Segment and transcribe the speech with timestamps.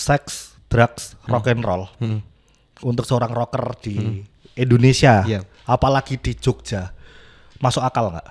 [0.00, 2.24] seks, drugs, rock and roll Hmm.
[2.80, 5.44] untuk seorang rocker di Indonesia, Iya.
[5.64, 6.90] apalagi di Jogja,
[7.58, 8.28] masuk akal nggak?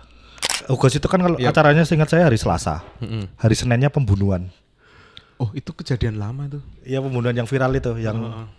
[0.68, 1.50] Ugos itu kan kalau Iya.
[1.50, 3.30] acaranya seingat saya hari Selasa, Mm-mm.
[3.38, 4.50] hari Seninnya pembunuhan.
[5.38, 6.62] Oh itu kejadian lama tuh.
[6.84, 8.50] Iya pembunuhan yang viral itu, yang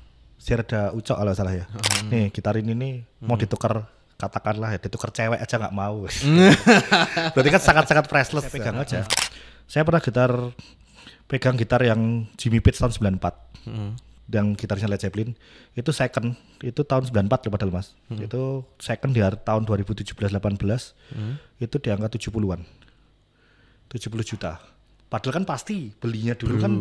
[0.41, 1.69] Sirda Ucok kalau salah ya.
[2.09, 3.85] Nih gitarin ini mau ditukar
[4.17, 6.09] katakanlah ya ditukar cewek aja nggak mau.
[7.37, 8.49] Berarti kan sangat-sangat priceless.
[8.49, 9.05] Saya pegang aja.
[9.69, 10.31] Saya pernah gitar
[11.31, 13.93] pegang gitar yang Jimmy Page tahun 94 Mm.
[14.31, 15.31] yang gitarisnya Led Zeppelin.
[15.73, 16.33] Itu second.
[16.59, 17.95] Itu tahun 94 loh padahal mas.
[18.09, 20.95] Itu second di tahun 2017-18
[21.59, 22.63] itu di angka 70-an
[23.87, 24.59] 70 juta.
[25.07, 26.73] Padahal kan pasti belinya dulu kan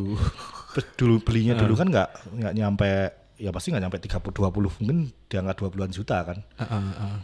[0.72, 2.89] be- dulu belinya dulu kan nggak nggak nyampe
[3.36, 6.38] ya pasti nggak nyampe 30 20 mungkin di angka 20-an juta kan.
[6.55, 7.17] Ah, ah, ah.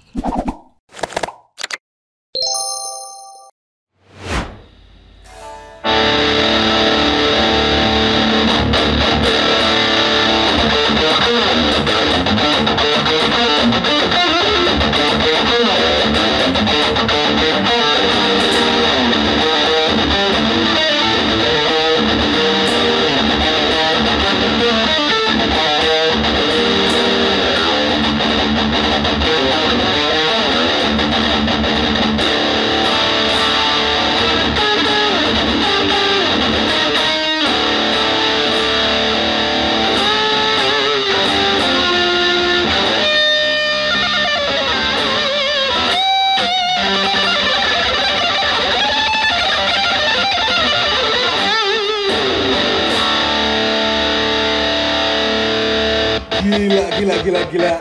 [57.55, 57.75] Gila.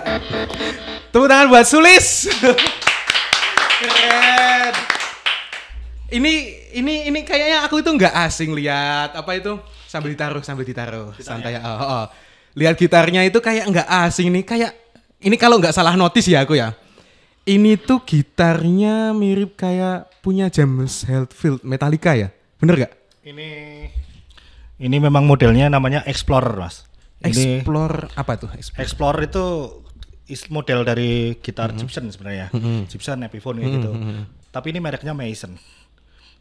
[1.11, 2.30] Tepuk tangan buat Sulis.
[3.83, 4.72] Keren.
[6.14, 6.33] Ini
[6.78, 9.58] ini ini kayaknya aku itu nggak asing lihat apa itu
[9.91, 11.58] sambil ditaruh sambil ditaruh santai.
[11.58, 12.05] Oh, oh, oh.
[12.55, 14.72] Lihat gitarnya itu kayak nggak asing nih kayak
[15.27, 16.70] ini kalau nggak salah notice ya aku ya.
[17.44, 23.04] Ini tuh gitarnya mirip kayak punya James Hetfield Metallica ya, bener gak?
[23.25, 23.49] ini
[24.76, 26.84] ini memang modelnya namanya Explorer mas
[27.25, 28.51] ini Explore apa tuh?
[28.53, 28.83] Explore.
[28.83, 29.45] Explorer itu
[30.27, 32.49] is- model dari gitar Gibson sebenarnya.
[32.87, 33.91] Gibson Epiphone kayak gitu.
[34.49, 35.57] Tapi ini mereknya Mason.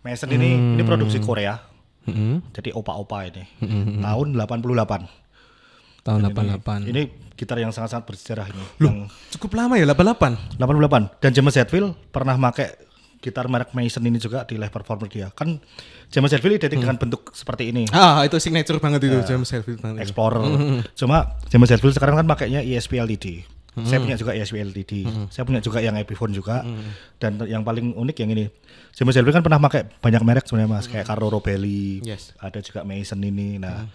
[0.04, 1.56] Mason ini ini produksi Korea.
[2.04, 2.52] Mm-mm.
[2.52, 3.44] Jadi opa-opa ini.
[4.00, 5.08] Tahun 88.
[6.04, 6.84] Tahun Ini- 88.
[6.84, 7.02] Ini
[7.34, 8.64] gitar yang sangat-sangat bersejarah ini.
[8.78, 8.98] Yang
[9.32, 10.60] Cukup lama ya 88.
[10.60, 12.76] 88 dan James Hetfield pernah pakai
[13.24, 15.32] gitar merek Mason ini juga di live performer dia.
[15.32, 15.64] Kan
[16.12, 17.88] James Hetfield identik dengan bentuk seperti ini.
[17.96, 20.04] Ah, itu signature banget itu James Hetfield banget.
[20.04, 20.44] Explorer.
[21.00, 23.48] Cuma James Hetfield sekarang kan pakainya ESP LTD.
[23.74, 24.94] Saya punya juga ESP LTD.
[25.34, 26.62] Saya punya juga yang Epiphone juga.
[27.18, 28.46] Dan yang paling unik yang ini.
[28.94, 32.04] James Hetfield kan pernah pakai banyak merek sebenarnya Mas, kayak Carlo Robelli.
[32.06, 32.38] Yes.
[32.38, 33.58] Ada juga Mason ini.
[33.58, 33.90] Nah,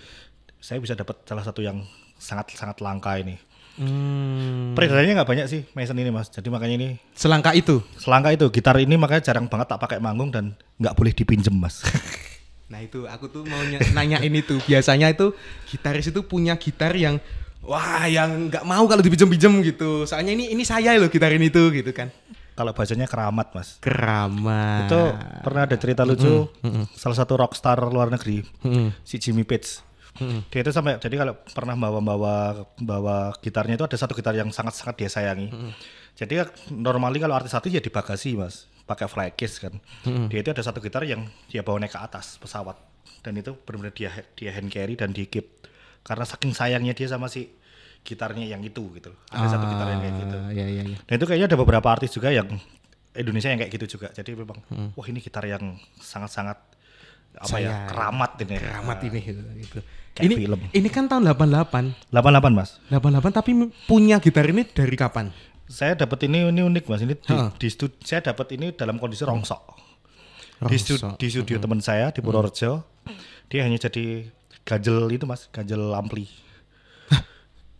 [0.58, 1.86] saya bisa dapat salah satu yang
[2.18, 3.38] sangat sangat langka ini.
[3.78, 4.74] Hmm.
[4.74, 6.28] Peredarannya nggak banyak sih Mason ini Mas.
[6.28, 7.78] Jadi makanya ini Selangka itu.
[7.96, 11.80] selangka itu gitar ini makanya jarang banget tak pakai manggung dan nggak boleh dipinjem Mas.
[12.68, 14.60] Nah, itu aku tuh mau ny- nanyain itu.
[14.60, 15.32] Biasanya itu
[15.64, 17.16] gitaris itu punya gitar yang
[17.64, 20.04] wah, yang nggak mau kalau dipinjem-pinjem gitu.
[20.04, 22.12] Soalnya ini ini saya loh gitar ini tuh gitu kan.
[22.52, 23.80] Kalau bahasanya keramat Mas.
[23.80, 24.84] Keramat.
[24.84, 25.00] itu
[25.40, 26.44] pernah ada cerita lucu
[26.92, 28.92] salah satu rockstar luar negeri Mm-mm.
[29.00, 29.80] si Jimmy Page
[30.48, 32.34] dia itu sampai jadi kalau pernah bawa bawa
[32.76, 35.48] bawa gitarnya itu ada satu gitar yang sangat sangat dia sayangi
[36.14, 39.74] jadi ya, normally kalau artis-artis ya di bagasi mas pakai fly case kan
[40.26, 42.74] dia itu ada satu gitar yang dia bawa naik ke atas pesawat
[43.20, 45.46] dan itu benar-benar dia dia hand carry dan di keep
[46.00, 47.50] karena saking sayangnya dia sama si
[48.00, 50.96] gitarnya yang itu gitu ada satu gitar yang kayak gitu Ah, Iya, iya, iya.
[51.02, 52.48] dan itu kayaknya ada beberapa artis juga yang
[53.10, 54.14] Indonesia yang kayak gitu juga.
[54.14, 54.62] Jadi memang
[54.94, 56.54] wah ini gitar yang sangat-sangat
[57.34, 57.88] apa ya Sayang.
[57.90, 58.56] keramat ini.
[58.56, 59.40] Keramat ini gitu.
[59.58, 59.78] gitu.
[60.18, 60.58] Kayak Ini film.
[60.74, 62.10] ini kan tahun 88.
[62.10, 62.82] 88 mas.
[62.90, 63.50] 88 tapi
[63.86, 65.30] punya gitar ini dari kapan?
[65.64, 67.00] Saya dapat ini ini unik mas.
[67.00, 69.62] Ini di, di stud- saya dapat ini dalam kondisi rongsok.
[70.60, 71.14] Di, stu- Rongsok.
[71.16, 72.82] di studio teman saya di Purworejo.
[73.46, 74.26] Dia hanya jadi
[74.60, 76.26] ganjel itu mas, ganjel ampli.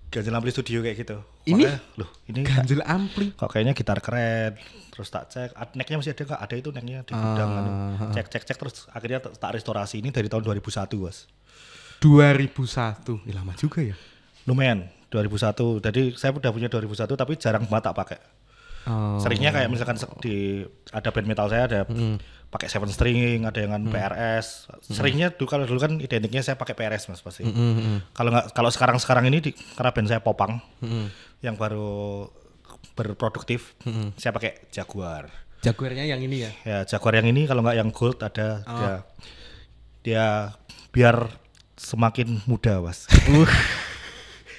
[0.09, 1.19] ganjel ampli studio kayak gitu.
[1.45, 1.65] Ini?
[1.65, 3.33] Makanya, loh ini Ganjel ampli.
[3.33, 4.57] kok kayaknya gitar keren
[4.89, 7.51] terus tak cek necknya masih ada nggak ada itu necknya di gudang.
[7.51, 8.11] Ah.
[8.11, 10.65] cek cek cek terus akhirnya tak restorasi ini dari tahun 2001
[10.99, 11.29] was
[11.99, 13.27] 2001.
[13.27, 13.97] Ih, lama juga ya.
[14.45, 18.21] lumayan 2001 jadi saya udah punya 2001 tapi jarang banget tak pakai
[18.89, 19.21] Oh.
[19.21, 21.85] seringnya kayak misalkan di ada band metal saya ada
[22.49, 27.13] pakai seven string ada yang PRS seringnya dulu kalau dulu kan identiknya saya pakai PRS
[27.13, 28.01] mas pasti Mm-mm.
[28.17, 30.57] kalau nggak kalau sekarang sekarang ini di, karena band saya popang
[31.39, 32.25] yang baru
[32.97, 33.77] berproduktif
[34.17, 35.29] saya pakai Jaguar
[35.61, 36.51] Jaguarnya yang ini ya.
[36.65, 38.79] ya Jaguar yang ini kalau nggak yang gold ada Oh.
[38.81, 38.95] dia
[40.01, 40.25] dia
[40.89, 41.29] biar
[41.79, 43.07] semakin muda, Mas.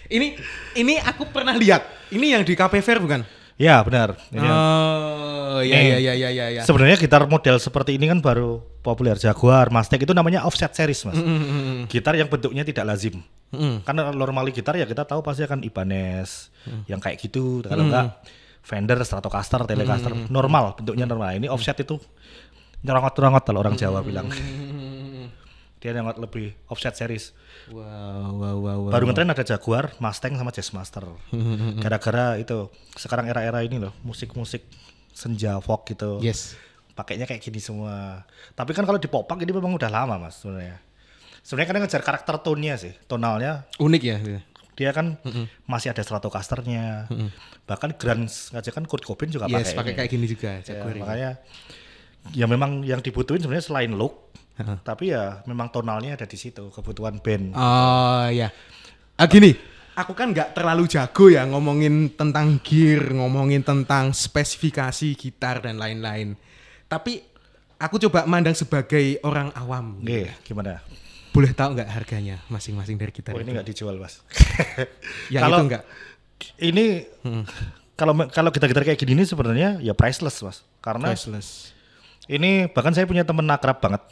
[0.10, 0.42] Ini
[0.74, 1.86] ini aku pernah lihat.
[2.10, 3.22] Ini yang di KP Fair bukan?
[3.60, 4.16] ya, benar.
[4.32, 6.46] Ini Oh, iya iya iya iya iya.
[6.56, 6.62] iya.
[6.64, 11.20] Sebenarnya gitar model seperti ini kan baru populer Jaguar, Mustang itu namanya offset series, Mas.
[11.20, 13.20] Mm, Gitar yang bentuknya tidak lazim.
[13.52, 13.84] Mm.
[13.84, 16.48] Karena normally gitar ya kita tahu pasti akan Ibanez
[16.88, 17.66] yang kayak gitu.
[17.68, 18.24] Kalau enggak
[18.64, 21.36] Fender, Stratocaster, Telecaster, normal bentuknya normal.
[21.36, 22.00] Ini offset itu
[22.86, 24.32] nyerongot-nyerongot kalau orang Jawa bilang.
[25.80, 27.32] Dia nyerongot lebih offset series.
[27.72, 28.92] Wow, wow, wow, wow.
[28.92, 31.08] Baru ngetren ada Jaguar, Mustang sama Jazzmaster.
[31.84, 34.68] Gara-gara itu sekarang era-era ini loh, musik-musik
[35.16, 36.20] senja folk gitu.
[36.20, 36.60] Yes.
[36.96, 38.28] Pakainya kayak gini semua.
[38.54, 40.84] Tapi kan kalau di popak ini memang udah lama mas sebenarnya.
[41.40, 44.18] Sebenarnya kan ngejar karakter tone-nya sih, tonalnya Unik ya.
[44.76, 45.16] dia kan
[45.64, 47.08] masih ada Stratocasternya.
[47.64, 49.98] Bahkan grunge aja kan Kurt Cobain juga Yes, pakai pakai ini.
[49.98, 51.00] kayak gini juga Ya, ini.
[51.00, 51.32] makanya
[52.36, 54.36] ya memang yang dibutuhin sebenarnya selain look,
[54.84, 57.56] Tapi ya memang tonalnya ada di situ kebutuhan band.
[57.56, 58.52] Oh ya.
[59.20, 59.56] Ah gini,
[60.00, 66.40] aku kan nggak terlalu jago ya ngomongin tentang gear, ngomongin tentang spesifikasi gitar dan lain-lain.
[66.88, 67.20] Tapi
[67.80, 70.00] aku coba mandang sebagai orang awam.
[70.04, 70.84] Oke, gimana?
[71.30, 74.24] Boleh tahu nggak harganya masing-masing dari gitar Oh ini nggak dijual mas.
[75.34, 75.84] Yang kalau itu nggak?
[76.64, 76.86] ini
[78.00, 80.64] kalau kalau kita gitar kayak gini ini sebenarnya ya priceless mas.
[80.80, 81.76] Karena Priceless.
[82.30, 84.06] Ini bahkan saya punya temen akrab banget.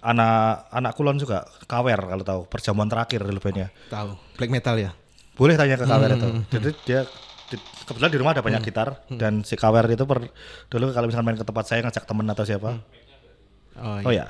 [0.00, 0.32] Anak
[0.70, 3.68] anak kulon juga kawer kalau tahu perjamuan terakhir dulu bandnya.
[3.88, 4.14] Tahu.
[4.34, 4.90] Black metal ya?
[5.34, 6.28] Boleh tanya ke kawer itu.
[6.48, 7.00] Jadi dia
[7.48, 10.30] di- kebetulan di rumah ada banyak gitar dan si kawer itu per,
[10.66, 12.70] dulu kalau misalkan main ke tempat saya ngajak temen atau siapa.
[13.74, 14.26] Oh, Oh ya.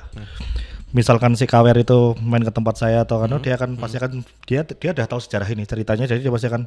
[0.89, 4.11] Misalkan si kawer itu main ke tempat saya atau kan dia kan pasti akan
[4.43, 6.65] dia dia udah tahu sejarah ini ceritanya jadi dia pasti akan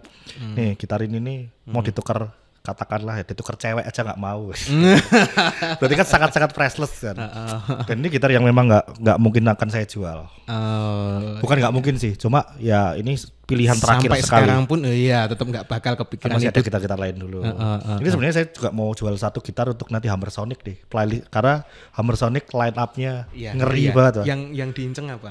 [0.53, 2.31] nih gitar ini nih mau ditukar
[2.63, 4.55] katakanlah ya ditukar cewek aja nggak mau.
[5.83, 7.17] Berarti kan sangat-sangat priceless kan.
[7.85, 10.31] Dan ini gitar yang memang nggak nggak mungkin akan saya jual.
[10.47, 14.47] Oh, Bukan nggak mungkin sih, cuma ya ini pilihan terakhir sampai sekali.
[14.47, 17.43] sekarang pun eh, iya tetap nggak bakal kepikiran masih ada gitar-gitar lain dulu.
[17.43, 20.79] uh, uh, ini sebenarnya saya juga mau jual satu gitar untuk nanti Hammer Sonic deh.
[20.87, 23.93] Playlist karena Hammer Sonic line up-nya Iya, ngeri iya.
[23.93, 24.13] banget.
[24.25, 25.31] Yang yang diinceng apa?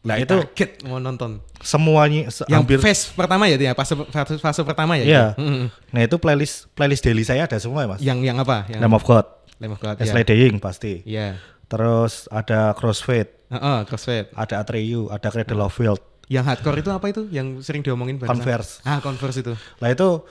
[0.00, 1.42] Nah itu Target mau nonton.
[1.58, 5.04] semuanya se- Yang hampir phase pertama ya, ya fase, fase, fase pertama ya.
[5.04, 5.24] Iya.
[5.32, 5.42] itu?
[5.42, 5.64] Mm-mm.
[5.90, 8.00] Nah itu playlist playlist daily saya ada semua ya mas.
[8.00, 8.64] Yang yang apa?
[8.66, 9.26] Yang Lamb of God,
[9.58, 9.96] Lamb of God.
[9.98, 10.06] Ya.
[10.08, 11.02] Sliding pasti.
[11.02, 11.36] Iya.
[11.66, 14.32] Terus ada Crossfade, Heeh, Crossfade.
[14.32, 16.00] ada Atreyu, ada Cradle of Filth.
[16.26, 17.22] Yang hardcore itu apa itu?
[17.26, 18.16] Yang sering diomongin?
[18.18, 18.80] Converse.
[18.82, 19.52] Ah, Converse itu.
[19.78, 20.24] Lah itu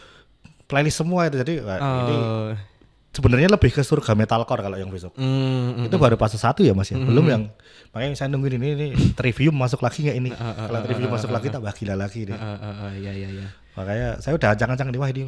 [0.63, 2.49] playlist semua itu jadi wah, ini Oh.
[3.17, 5.17] Sebenarnya lebih ke surga metalcore kalau yang besok.
[5.17, 5.85] Mm, mm.
[5.89, 7.49] Itu baru fase satu ya mas ya, belum yang
[7.89, 8.87] makanya saya nungguin ini ini
[9.17, 10.29] trivium masuk lagi nggak ini?
[10.69, 12.37] Kalau trivium masuk lagi tambah gila lagi nih.
[12.37, 13.47] Ah, ah, ah, ah, iya iya iya.
[13.73, 15.23] Makanya saya udah ancang-ancang nih wah ini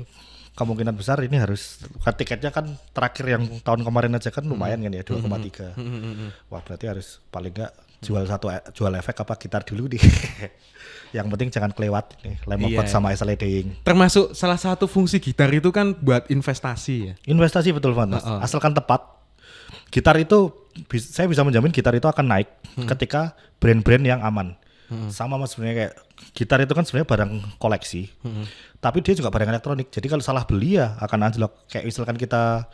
[0.54, 4.94] kemungkinan besar ini harus kan tiketnya kan terakhir yang tahun kemarin aja kan lumayan kan
[4.94, 5.74] ya 2,3.
[5.74, 6.30] Mm, mm, mm.
[6.54, 7.74] Wah berarti harus paling nggak
[8.06, 10.02] jual satu e- jual efek apa gitar dulu nih.
[11.12, 12.86] yang penting jangan kelewat nih lemon Iya.
[12.86, 13.82] sama sliding.
[13.82, 17.14] Termasuk salah satu fungsi gitar itu kan buat investasi ya.
[17.26, 18.24] Investasi betul banget mas.
[18.24, 18.40] Heeh.
[18.42, 19.02] Asalkan tepat.
[19.90, 20.54] Gitar itu
[20.96, 22.86] saya bisa menjamin gitar itu akan naik Hmm.
[22.88, 24.54] ketika brand-brand yang aman.
[25.10, 25.94] Sama mas sebenarnya kayak
[26.34, 28.10] gitar itu kan sebenarnya barang koleksi.
[28.22, 28.42] Hmm.
[28.76, 29.90] Tapi dia juga barang elektronik.
[29.90, 31.70] Jadi kalau salah beli ya akan anjlok.
[31.70, 32.66] Kayak misalkan kita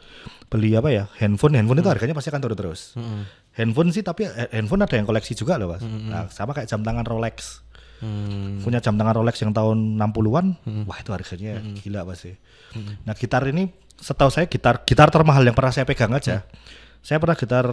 [0.46, 1.84] beli apa ya handphone, handphone Hmm.
[1.84, 2.96] itu harganya pasti akan turun terus.
[3.52, 5.84] Handphone sih tapi eh, handphone ada yang koleksi juga loh mas.
[5.84, 7.64] Nah sama kayak jam tangan Rolex.
[7.95, 8.59] Hmm.
[8.59, 10.46] Punya jam tangan Rolex yang tahun 60-an,
[10.84, 12.36] wah itu harganya gila pasti.
[13.01, 16.43] Nah gitar ini setahu saya gitar gitar termahal yang pernah saya pegang aja.
[17.00, 17.65] Saya pernah gitar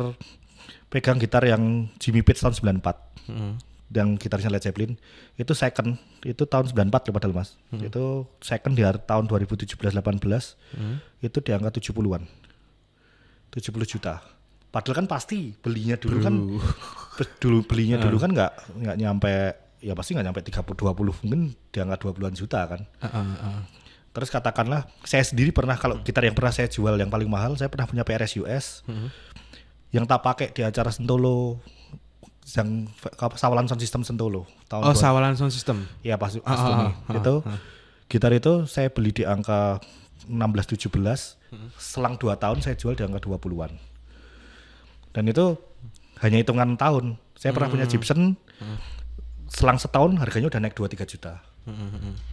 [0.86, 3.54] pegang gitar yang Jimmy Page tahun 94 Mm.
[3.92, 4.94] yang gitarnya Led Zeppelin.
[5.34, 7.54] Itu second itu tahun 94 loh padahal mas.
[7.72, 9.98] Itu second di tahun 2017-18
[11.20, 12.22] itu di angka 70-an
[13.50, 14.22] 70 juta.
[14.72, 16.34] Padahal kan pasti belinya dulu kan
[17.14, 19.32] be- dulu belinya dulu kan nggak nggak nyampe
[19.82, 23.60] ya pasti nggak nyampe 30 20 mungkin di angka 20-an juta kan Ah, ah, ah.
[24.10, 27.66] terus katakanlah saya sendiri pernah kalau gitar yang pernah saya jual yang paling mahal saya
[27.66, 28.86] pernah punya PRS US
[29.90, 31.58] yang tak pakai di acara Sentolo
[32.48, 32.86] yang
[33.32, 35.84] Sawalan Sound System Sentolo tahun Oh, dua- sawalan sound system.
[36.00, 36.92] Ya pas, pas Ah, itu ah, nih.
[37.04, 37.34] ah, itu
[38.08, 39.78] gitar itu saya beli di angka
[40.24, 40.40] 16
[40.80, 41.36] 17.
[41.76, 43.76] Selang 2 tahun saya jual di angka 20-an.
[45.12, 45.60] Dan itu
[46.18, 47.20] hanya hitungan tahun.
[47.34, 48.38] Saya pernah punya Gibson
[49.52, 51.44] selang setahun harganya udah naik 2 3 juta.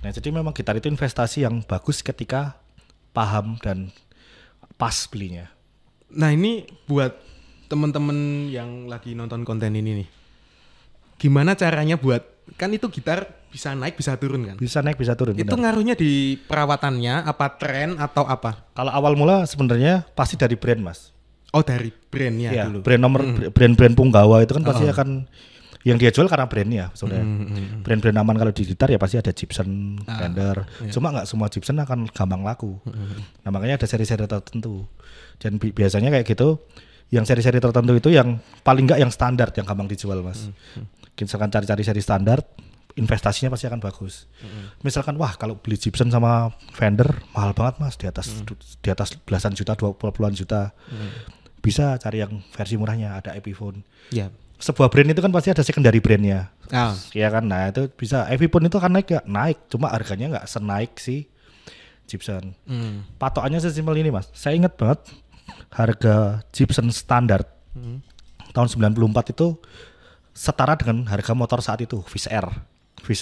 [0.01, 2.57] Nah, jadi memang gitar itu investasi yang bagus ketika
[3.11, 3.91] paham dan
[4.79, 5.51] pas belinya.
[6.09, 7.13] Nah ini buat
[7.69, 10.09] temen-temen yang lagi nonton konten ini nih.
[11.19, 12.23] Gimana caranya buat
[12.57, 14.55] kan itu gitar bisa naik bisa turun kan?
[14.57, 15.35] Bisa naik bisa turun.
[15.37, 15.75] Itu benar.
[15.75, 18.65] ngaruhnya di perawatannya apa tren atau apa?
[18.73, 21.11] Kalau awal mula sebenarnya pasti dari brand, Mas.
[21.49, 22.85] Oh dari brandnya Iya, dulu.
[22.85, 23.21] brand nomor
[23.53, 24.93] brand-brand punggawa itu kan pasti Oh.
[24.93, 25.09] akan
[25.81, 27.23] yang dia jual karena brandnya sebenarnya.
[27.23, 30.67] Hmm, hmm, Brand-brand aman kalau di gitar ya pasti ada Gibson, Ah, Fender.
[30.83, 30.91] iya.
[30.91, 32.83] Cuma nggak semua Gibson akan gampang laku.
[32.83, 34.83] Hmm, Nah makanya ada seri-seri tertentu.
[35.39, 36.59] Dan bi- biasanya kayak gitu,
[37.09, 40.51] yang seri-seri tertentu itu yang paling nggak yang standar yang gampang dijual mas.
[41.15, 42.43] Misalkan cari-cari seri standar,
[42.95, 44.27] investasinya pasti akan bagus.
[44.81, 48.43] Misalkan wah kalau beli Gibson sama Fender mahal banget mas, di atas
[48.77, 50.75] di atas belasan juta, dua puluhan juta.
[51.59, 53.83] Bisa cari yang versi murahnya, ada Epiphone.
[54.11, 54.27] Ya.
[54.59, 56.51] Sebuah brand itu kan pasti ada secondary brandnya.
[56.67, 58.27] Ah, Iya kan, nah itu bisa.
[58.27, 61.31] Epiphone itu kan naik ya naik, cuma harganya nggak senaik si
[62.05, 62.53] Gibson.
[62.67, 63.15] hmm.
[63.15, 64.27] Patokannya sesimpel ini mas.
[64.35, 64.99] Saya ingat banget
[65.71, 67.47] harga Gibson standar
[68.51, 69.47] tahun 94 itu
[70.33, 72.27] setara dengan harga motor saat itu Viz.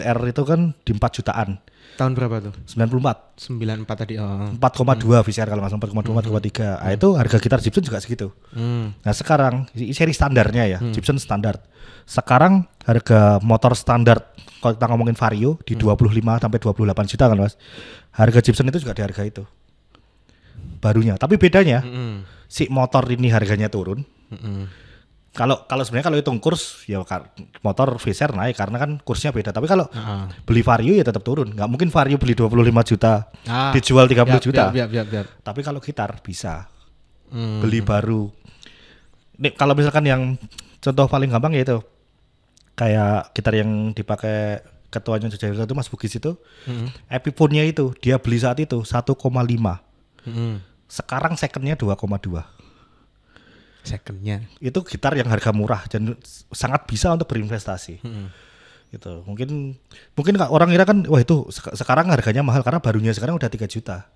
[0.03, 1.63] Air itu kan di 4 jutaan.
[1.97, 2.53] Tahun berapa tuh?
[2.69, 4.13] 94 94 tadi.
[4.21, 4.53] Oh.
[4.53, 6.83] 4,2 Viz Air kalau nggak salah 4,2 4,3.
[6.83, 8.27] Nah, itu harga gitar Gibson juga segitu.
[8.53, 8.93] Hmm.
[9.01, 11.63] Nah sekarang seri standarnya ya Gibson standar.
[12.05, 14.29] Sekarang harga motor standar
[14.61, 17.55] kalau kita ngomongin Vario di 25 sampai 28 juta kan mas.
[18.13, 19.43] Harga Gibson itu juga di harga itu.
[20.77, 21.17] Barunya.
[21.17, 22.21] Tapi bedanya Hmm.
[22.45, 24.05] si motor ini harganya turun.
[24.29, 24.69] Hmm.
[25.37, 26.97] Kalau kalau sebenarnya kalau hitung kurs ya
[27.61, 29.53] motor Vizer naik karena kan kursnya beda.
[29.53, 30.25] Tapi kalau Ah.
[30.43, 31.53] beli Vario ya tetap turun.
[31.53, 33.69] Nggak mungkin Vario beli 25 juta Ah.
[33.69, 34.63] dijual 30 Yap, juta.
[34.73, 35.27] Yap, yap, yap.
[35.45, 36.65] Tapi kalau gitar bisa
[37.29, 37.61] Hmm.
[37.61, 38.33] beli baru.
[39.37, 40.21] Nih kalau misalkan yang
[40.81, 41.77] contoh paling gampang ya itu
[42.73, 46.89] kayak gitar yang dipakai ketuanya Jogja itu Mas Bugis itu Hmm.
[47.07, 49.83] Epiphone-nya itu dia beli saat itu 1,5
[50.23, 50.63] Hmm.
[50.87, 52.47] sekarang secondnya 2,2
[53.89, 54.43] Secondnya.
[54.59, 56.13] itu gitar yang harga murah dan
[56.49, 58.27] sangat bisa untuk berinvestasi Hmm.
[58.87, 59.75] gitu mungkin
[60.13, 63.65] mungkin orang kira kan wah itu sek- sekarang harganya mahal karena barunya sekarang udah 3
[63.65, 64.07] juta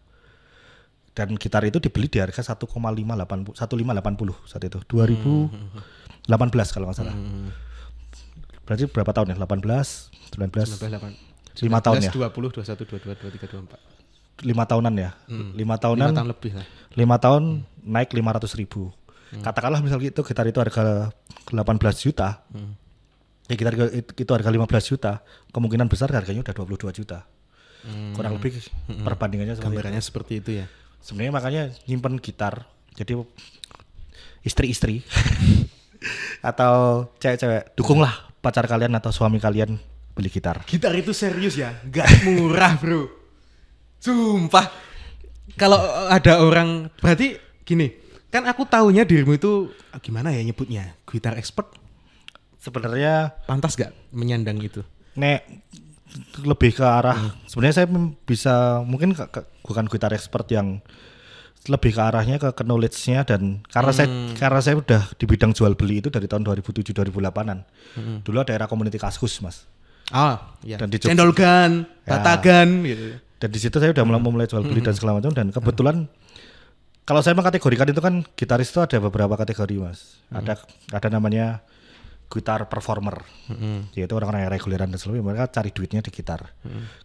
[1.12, 5.52] dan gitar itu dibeli di harga 1,580 1580 saat itu 2018
[6.70, 7.52] kalau nggak salah Hmm.
[8.64, 9.68] berarti berapa tahun ya 18
[10.32, 11.20] 19 19,
[11.60, 13.76] 5 tahun ya 20, 21, 22, 23, 24.
[14.42, 16.16] 5 tahunan ya 5 tahunan Hmm.
[16.16, 16.66] Lima tahun lebih lah.
[16.96, 17.44] 5 tahun
[17.84, 18.96] naik 500 ribu
[19.40, 21.16] katakanlah misalnya itu gitar itu harga
[21.48, 21.56] 18
[21.96, 22.76] juta Hmm.
[23.48, 25.12] ya gitar itu, harga 15 juta
[25.52, 27.24] kemungkinan besar harganya udah 22 juta
[28.14, 28.62] kurang lebih
[29.02, 30.04] perbandingannya seperti itu.
[30.04, 30.66] Seperti itu ya.
[31.02, 33.18] sebenarnya makanya nyimpen gitar jadi
[34.44, 35.02] istri-istri
[36.50, 39.78] atau cewek-cewek dukunglah pacar kalian atau suami kalian
[40.12, 43.08] beli gitar Gitar itu serius ya, nggak murah bro.
[44.02, 44.66] Sumpah.
[45.56, 45.78] Kalau
[46.10, 47.86] ada orang, berarti gini,
[48.32, 49.52] kan aku tahunya dirimu itu
[49.90, 51.76] ah, gimana ya nyebutnya, gitar expert,
[52.58, 54.82] sebenarnya pantas gak menyandang itu?
[55.12, 55.44] nek
[56.42, 57.88] lebih ke arah sebenarnya saya
[58.22, 60.80] bisa mungkin ke- ke- bukan gitar expert yang
[61.68, 65.72] lebih ke arahnya ke, ke knowledge-nya dan karena saya karena saya udah di bidang jual
[65.74, 67.60] beli itu dari tahun 2007 2008an.
[68.24, 69.68] Dulu ada era community kaskus, Mas.
[70.10, 70.76] Ah, ya.
[70.76, 71.72] Dan di Jogja- Cendol gun,
[72.02, 72.10] Ya.
[72.10, 73.06] batagan gitu.
[73.38, 76.08] Dan di situ saya udah mulai mulai jual beli dan segala macam dan kebetulan
[77.06, 80.22] kalau saya mengkategorikan itu kan gitaris itu ada beberapa kategori, Mas.
[80.32, 80.62] Ada
[80.94, 81.66] ada namanya
[82.32, 83.26] gitar performer.
[83.98, 86.54] Yaitu orang-orang yang reguleran dan sebagainya mereka cari duitnya di gitar.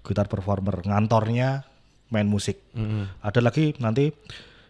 [0.04, 1.66] Gitar performer, ngantornya
[2.14, 2.60] main musik.
[3.24, 4.12] Ada lagi nanti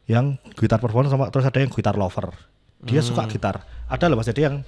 [0.06, 2.32] yang gitar performer sama terus ada yang gitar lover.
[2.86, 3.66] Dia suka gitar.
[3.90, 4.62] Ada loh Mas jadi yang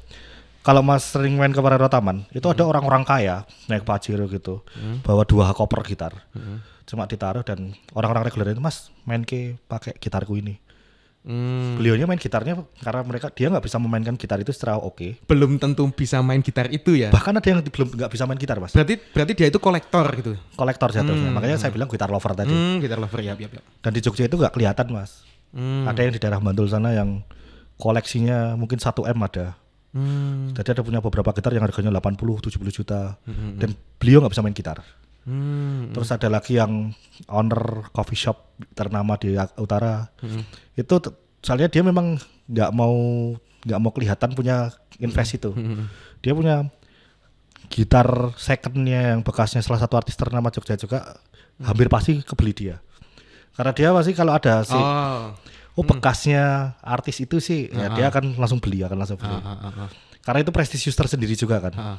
[0.58, 4.60] kalau Mas sering main ke Parero Taman, itu ada orang-orang kaya naik pajero gitu,
[5.00, 6.12] bawa dua koper gitar,
[6.88, 10.56] cuma ditaruh dan orang-orang reguler itu Mas main ke pakai gitarku ini.
[11.28, 15.20] Hmm, Beliaunya main gitarnya karena mereka dia nggak bisa memainkan gitar itu secara oke.
[15.28, 17.12] belum tentu bisa main gitar itu ya.
[17.12, 18.72] Bahkan ada yang belum nggak bisa main gitar Mas.
[18.72, 20.32] Berarti berarti dia itu kolektor gitu.
[20.56, 21.28] Kolektor jatuhnya.
[21.28, 22.54] Makanya saya bilang gitar lover tadi.
[22.54, 23.60] Hmm, gitar lover ya, ya, ya.
[23.84, 25.26] Dan di Jogja itu nggak kelihatan Mas.
[25.52, 25.84] Hmm.
[25.84, 27.20] Ada yang di daerah Bantul sana yang
[27.76, 29.58] koleksinya mungkin 1 M ada.
[29.92, 30.54] Hmm.
[30.56, 33.20] Jadi ada punya beberapa gitar yang harganya 80, 70 juta.
[33.58, 34.80] Dan beliau nggak bisa main gitar.
[35.28, 35.92] Hmm.
[35.92, 36.88] Terus ada lagi yang
[37.28, 40.08] owner coffee shop ternama di utara.
[40.72, 41.12] Itu t-
[41.44, 42.16] soalnya dia memang
[42.48, 42.96] nggak mau
[43.60, 45.52] nggak mau kelihatan punya invest itu.
[46.18, 46.64] Dia punya
[47.68, 51.20] gitar secondnya yang bekasnya salah satu artis ternama Jogja juga
[51.60, 52.76] hampir pasti kebeli dia.
[53.52, 55.34] Karena dia pasti kalau ada si Oh.
[55.76, 59.34] oh bekasnya artis itu sih ya dia akan langsung beli akan langsung beli.
[59.34, 59.88] Ah, ah, ah, ah.
[60.24, 61.74] Karena itu prestisius tersendiri juga kan.
[61.74, 61.98] Ah,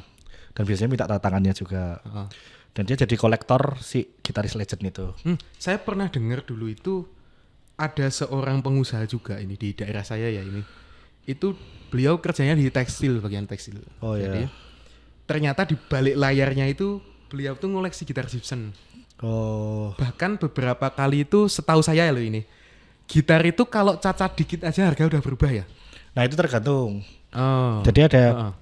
[0.50, 2.02] Dan biasanya minta tangannya juga.
[2.02, 2.26] ah.
[2.70, 5.06] Dan dia jadi kolektor si gitaris legend itu.
[5.26, 7.02] Hmm, saya pernah dengar dulu itu
[7.74, 10.62] ada seorang pengusaha juga ini di daerah saya ya ini.
[11.26, 11.58] Itu
[11.90, 13.82] beliau kerjanya di tekstil bagian tekstil.
[13.98, 14.30] Oh, iya.
[14.30, 14.42] Jadi
[15.26, 18.70] ternyata di balik layarnya itu beliau tuh ngoleksi gitar Gibson.
[19.20, 22.46] Oh, Bahkan beberapa kali itu setahu saya loh ini.
[23.04, 25.64] Gitar itu kalau cacat dikit aja harga udah berubah ya.
[26.10, 27.02] nah itu tergantung.
[27.30, 27.82] Oh.
[27.82, 28.52] Jadi ada Ah,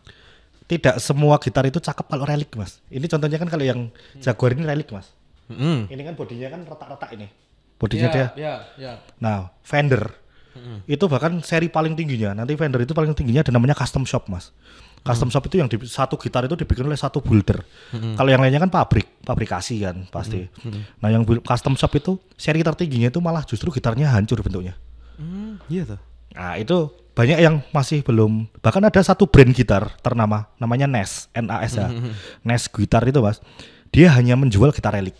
[0.68, 2.84] tidak semua gitar itu cakep kalau relik mas.
[2.92, 3.80] Ini contohnya kan kalau yang
[4.20, 5.08] Jaguar ini relik mas.
[5.48, 5.88] Mm.
[5.88, 7.26] Ini kan bodinya kan retak-retak ini.
[7.80, 8.26] Bodinya dia.
[8.36, 8.92] ya, ya.
[9.16, 10.12] Nah Fender
[10.90, 12.34] itu bahkan seri paling tingginya.
[12.34, 14.52] Nanti Fender itu paling tingginya ada namanya custom shop mas.
[15.06, 17.62] Custom shop itu yang di, satu gitar itu dibikin oleh satu builder.
[18.18, 20.44] Kalau yang lainnya kan pabrik, pabrikasi kan pasti.
[21.00, 24.74] Nah yang custom shop itu seri tertingginya itu malah justru gitarnya hancur bentuknya.
[25.16, 26.00] Hmm, iya tuh.
[26.38, 31.72] Nah itu banyak yang masih belum bahkan ada satu brand gitar ternama namanya NES NAS
[31.74, 31.90] ya.
[32.46, 33.42] NES gitar itu mas.
[33.90, 35.18] Dia hanya menjual gitar relik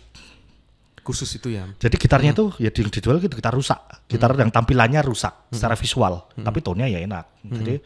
[0.99, 1.65] Khusus itu ya.
[1.75, 3.81] jadi gitarnya itu ya di- dijual gitu gitar rusak.
[4.05, 7.25] Gitar yang tampilannya rusak secara visual tapi tone-nya ya enak.
[7.43, 7.81] Jadi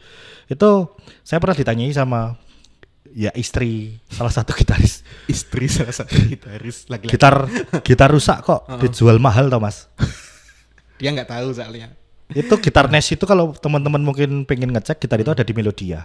[0.46, 0.70] itu
[1.24, 2.36] saya pernah ditanyai sama
[3.10, 5.00] ya istri salah satu gitaris.
[5.32, 7.16] Istri salah satu gitaris lagi-lagi.
[7.16, 7.34] gitar
[7.80, 9.88] gitar rusak kok dijual mahal tau mas.
[11.00, 11.96] Dia nggak tahu soalnya.
[12.34, 16.04] Itu gitar NES itu kalau teman-teman mungkin pengen ngecek gitar itu ada di Melodia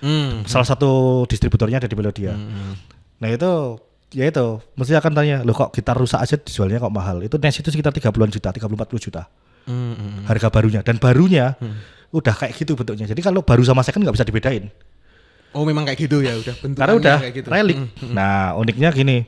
[0.00, 0.48] Hmm.
[0.48, 2.32] salah satu distributornya ada di Melodia.
[3.20, 3.76] Nah itu
[4.10, 7.20] ya itu mesti akan tanya loh kok gitar rusak aja dijualnya kok mahal.
[7.20, 9.28] Itu NES itu sekitar 30-an juta, 30 40 juta
[9.68, 10.24] Hmm, hmm.
[10.24, 11.52] harga barunya dan barunya
[12.10, 13.04] udah kayak gitu bentuknya.
[13.04, 14.72] Jadi kalau baru sama second nggak bisa dibedain.
[15.52, 17.48] Oh memang kayak gitu ya udah bentukannya Karena udah kayak gitu.
[17.52, 17.78] relik.
[18.08, 19.18] Nah, uniknya gini.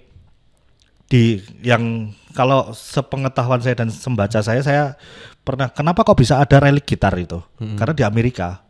[1.05, 4.85] Di yang kalau sepengetahuan saya dan sembaca saya saya
[5.43, 7.43] pernah kenapa kok bisa ada relik gitar itu?
[7.59, 8.63] Karena di Amerika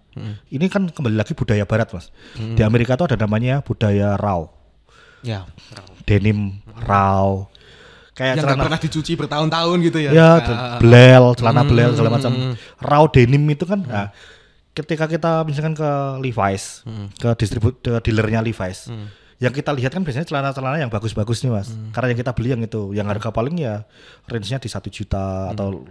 [0.49, 2.13] ini kan kembali lagi budaya barat, Mas.
[2.35, 4.45] Di Amerika itu ada namanya budaya raw.
[5.23, 5.47] Ya.
[6.03, 7.47] denim raw
[8.13, 10.11] kayak Yang celana pernah dicuci bertahun-tahun gitu ya.
[10.11, 10.79] ya Ah, de- ah, ah.
[10.83, 12.33] belel celana belel segala macam
[12.77, 14.11] raw denim itu kan nah,
[14.73, 16.83] ketika kita misalkan ke Levi's
[17.17, 18.91] ke distribut ke dealernya Levi's
[19.43, 21.75] yang kita lihat kan biasanya celana-celana yang bagus-bagus nih mas.
[21.91, 23.83] Karena yang kita beli yang itu yang harga paling ya
[24.31, 25.83] range-nya di satu juta atau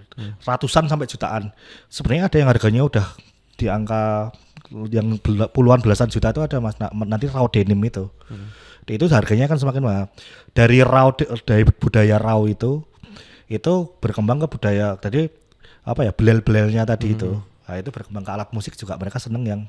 [0.48, 1.52] ratusan sampai jutaan.
[1.92, 3.06] Sebenarnya ada yang harganya udah
[3.60, 4.32] di angka
[4.88, 5.20] yang
[5.52, 6.80] puluhan belasan juta itu ada mas.
[6.80, 8.08] Nah, nanti raw denim itu.
[8.88, 10.06] Itu harganya kan semakin mahal.
[10.56, 11.12] Dari raw
[11.44, 12.88] dari budaya raw itu
[13.52, 15.28] itu berkembang ke budaya tadi
[15.84, 17.36] apa ya belel-belelnya tadi itu.
[17.68, 18.96] Nah, itu berkembang ke alat musik juga.
[18.96, 19.62] Mereka seneng yang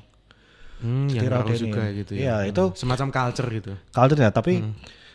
[0.79, 2.21] Hmm, yang juga gitu ya.
[2.21, 2.49] Iya, Hmm.
[2.49, 3.71] itu- semacam culture gitu.
[3.89, 4.63] culture ya tapi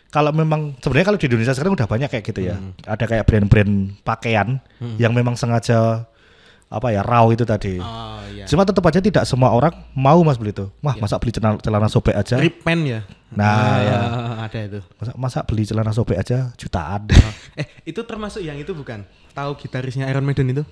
[0.09, 3.73] kalau memang sebenarnya kalau di Indonesia sekarang udah banyak kayak gitu ya ada kayak brand-brand
[4.01, 4.57] pakaian
[4.97, 6.09] yang memang sengaja
[6.65, 8.45] apa ya raw itu tadi Oh iya.
[8.45, 11.89] cuma tetap aja tidak semua orang mau mas beli itu wah masa beli celana, celana
[11.89, 13.01] sobek aja Rip pen ya.
[13.29, 13.97] Nah, Ah, ya.
[14.45, 14.79] ada itu.
[14.97, 17.09] masa, masa beli celana sobek aja jutaan
[17.57, 19.01] Eh, itu termasuk yang itu bukan?
[19.31, 20.63] Tahu gitarisnya Iron Maiden itu?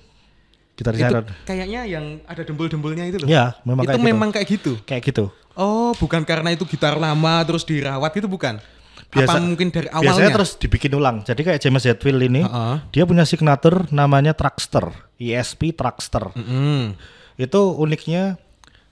[0.78, 3.26] Kita itu kayaknya yang ada dempul-dempulnya itu loh.
[3.26, 4.08] ya memang itu kayak gitu.
[4.08, 4.72] memang kayak gitu.
[4.86, 5.26] kayak gitu
[5.58, 8.62] Oh, bukan karena itu gitar lama terus dirawat itu bukan?
[9.10, 10.14] Apa mungkin dari awalnya?
[10.14, 12.76] biasanya terus dibikin ulang jadi kayak James Hetfield ini Heeh.
[12.92, 14.86] dia punya signature namanya Traxster
[15.16, 16.94] ESP Traxster Mm-mm.
[17.34, 18.38] itu uniknya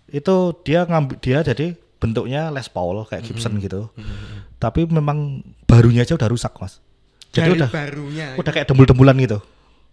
[0.09, 3.92] itu dia ngambil dia jadi bentuknya Les Paul kayak Gibson gitu
[4.57, 6.81] tapi memang barunya aja udah rusak mas
[7.31, 8.27] jadi Dari udah barunya.
[8.35, 9.38] udah kayak dembul-dembulan gitu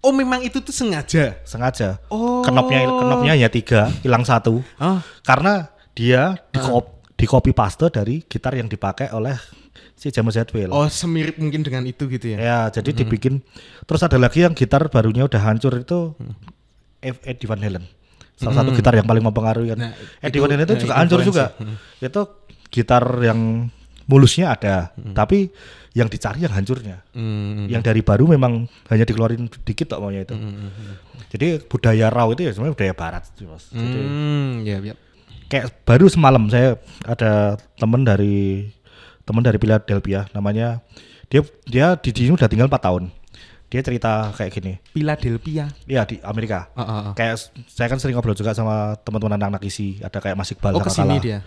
[0.04, 1.39] Oh, memang itu tuh sengaja.
[1.48, 2.44] sengaja Oh.
[2.44, 6.60] knopnya knopnya hanya tiga hilang satu Oh, karena dia di
[7.16, 9.32] di copy paste dari gitar yang dipakai oleh
[9.96, 12.38] si James Hetfield oh semirip mungkin dengan itu gitu ya.
[12.38, 13.39] Ya, jadi dibikin.
[13.88, 16.12] Terus ada lagi yang gitar barunya udah hancur itu
[17.00, 17.88] F- Eddie Van Halen.
[18.36, 19.80] Salah satu gitar yang paling mempengaruhi kan.
[19.80, 21.46] Nah, Eddie Van Halen itu nah, juga hancur juga.
[22.04, 22.22] Itu
[22.68, 23.72] gitar yang
[24.04, 25.48] mulusnya ada, tapi
[25.93, 27.06] yang dicari yang hancurnya.
[27.13, 27.65] Hmm.
[27.65, 30.34] Yang dari baru memang hanya dikeluarin dikit kok maunya itu.
[31.29, 33.65] Jadi budaya raw itu ya sebenarnya budaya barat sih, Mas.
[33.67, 34.95] Jadi Hmm, ya, ya.
[35.45, 37.32] kayak baru semalam saya ada
[37.75, 38.67] temen dari
[39.21, 40.82] temen dari Philadelphia namanya
[41.25, 43.03] dia dia di sini udah tinggal 4 tahun
[43.67, 45.69] dia cerita kayak gini Philadelphia.
[45.84, 47.13] ya di Amerika Ah, ah, ah.
[47.13, 50.77] kayak saya kan sering ngobrol juga sama teman-teman anak-anak isi ada kayak Mas Iqbal Oh,
[50.77, 51.21] sama ke sini Kala.
[51.21, 51.39] dia.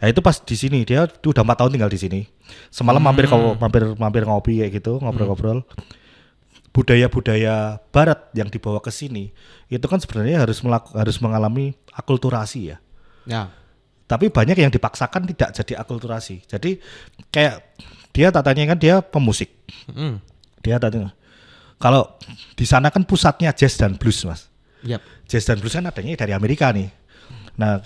[0.00, 2.20] Ya itu pas di sini dia tuh udah 4 tahun tinggal di sini
[2.72, 3.36] semalam mampir Hmm.
[3.36, 5.60] kau mampir mampir ngopi kayak gitu ngobrol-ngobrol
[6.70, 9.34] budaya-budaya barat yang dibawa ke sini
[9.66, 12.78] itu kan sebenarnya harus melaku, harus mengalami akulturasi ya
[13.28, 13.52] Ya.
[14.08, 16.42] tapi banyak yang dipaksakan tidak jadi akulturasi.
[16.48, 16.80] Jadi
[17.30, 17.62] kayak
[18.10, 19.54] dia tak tanya kan dia pemusik.
[19.86, 20.18] Hmm.
[20.64, 21.14] Dia tanya
[21.78, 22.18] kalau
[22.58, 24.50] di sana kan pusatnya jazz dan blues, Mas.
[24.82, 25.04] Yap.
[25.30, 26.90] Jazz dan blues kan adanya dari Amerika nih.
[27.54, 27.84] Nah,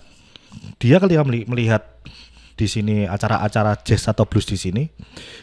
[0.77, 1.83] dia ketika meli- melihat
[2.55, 4.87] di sini acara-acara jazz atau blues di sini,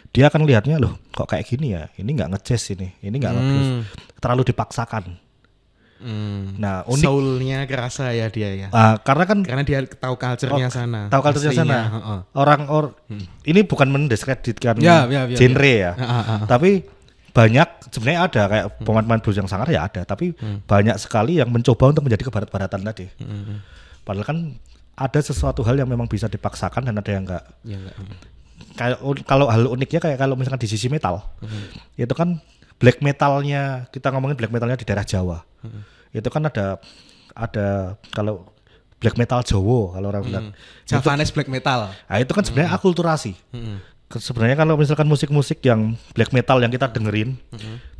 [0.09, 1.91] dia akan lihatnya loh kok kayak gini ya.
[1.93, 3.69] Ini nggak ngejazz ini, ini nggak nge-blues.
[4.17, 5.03] Terlalu dipaksakan.
[6.01, 6.57] Hmm.
[6.57, 8.67] Nah, unik Soulnya kerasa ya dia ya.
[8.73, 11.13] ah, karena kan Karena dia tahu culture-nya sana.
[11.13, 11.79] tahu culture Aslinya, sana.
[11.93, 12.19] heeh.
[12.33, 12.97] Orang or
[13.45, 15.91] ini bukan mendiskreditkan Ya, ya, ya, genre ya.
[15.93, 16.39] Ah, ah.
[16.49, 16.89] Tapi
[17.31, 20.33] banyak sebenarnya ada kayak pemain-pemain blues yang sangar ya ada, tapi
[20.65, 23.05] banyak sekali yang mencoba untuk menjadi kebarat-baratan tadi.
[24.01, 24.37] Padahal kan
[24.93, 27.43] ada sesuatu hal yang memang bisa dipaksakan dan ada yang enggak.
[27.63, 27.95] Ya enggak.
[28.71, 31.19] Kayak un- kalau hal uniknya kayak kalau misalkan di sisi metal,
[31.95, 32.39] itu kan
[32.77, 35.43] black metalnya kita ngomongin black metalnya di daerah Jawa,
[36.09, 36.77] itu kan ada
[37.31, 37.67] ada
[38.09, 38.47] kalau
[38.97, 40.45] black metal Jawa kalau orang bilang,
[40.83, 41.89] Javanese black metal.
[41.89, 43.33] nah itu kan sebenarnya akulturasi.
[44.07, 47.39] Ke- Sebenarnya kalau misalkan musik-musik yang black metal yang kita dengerin,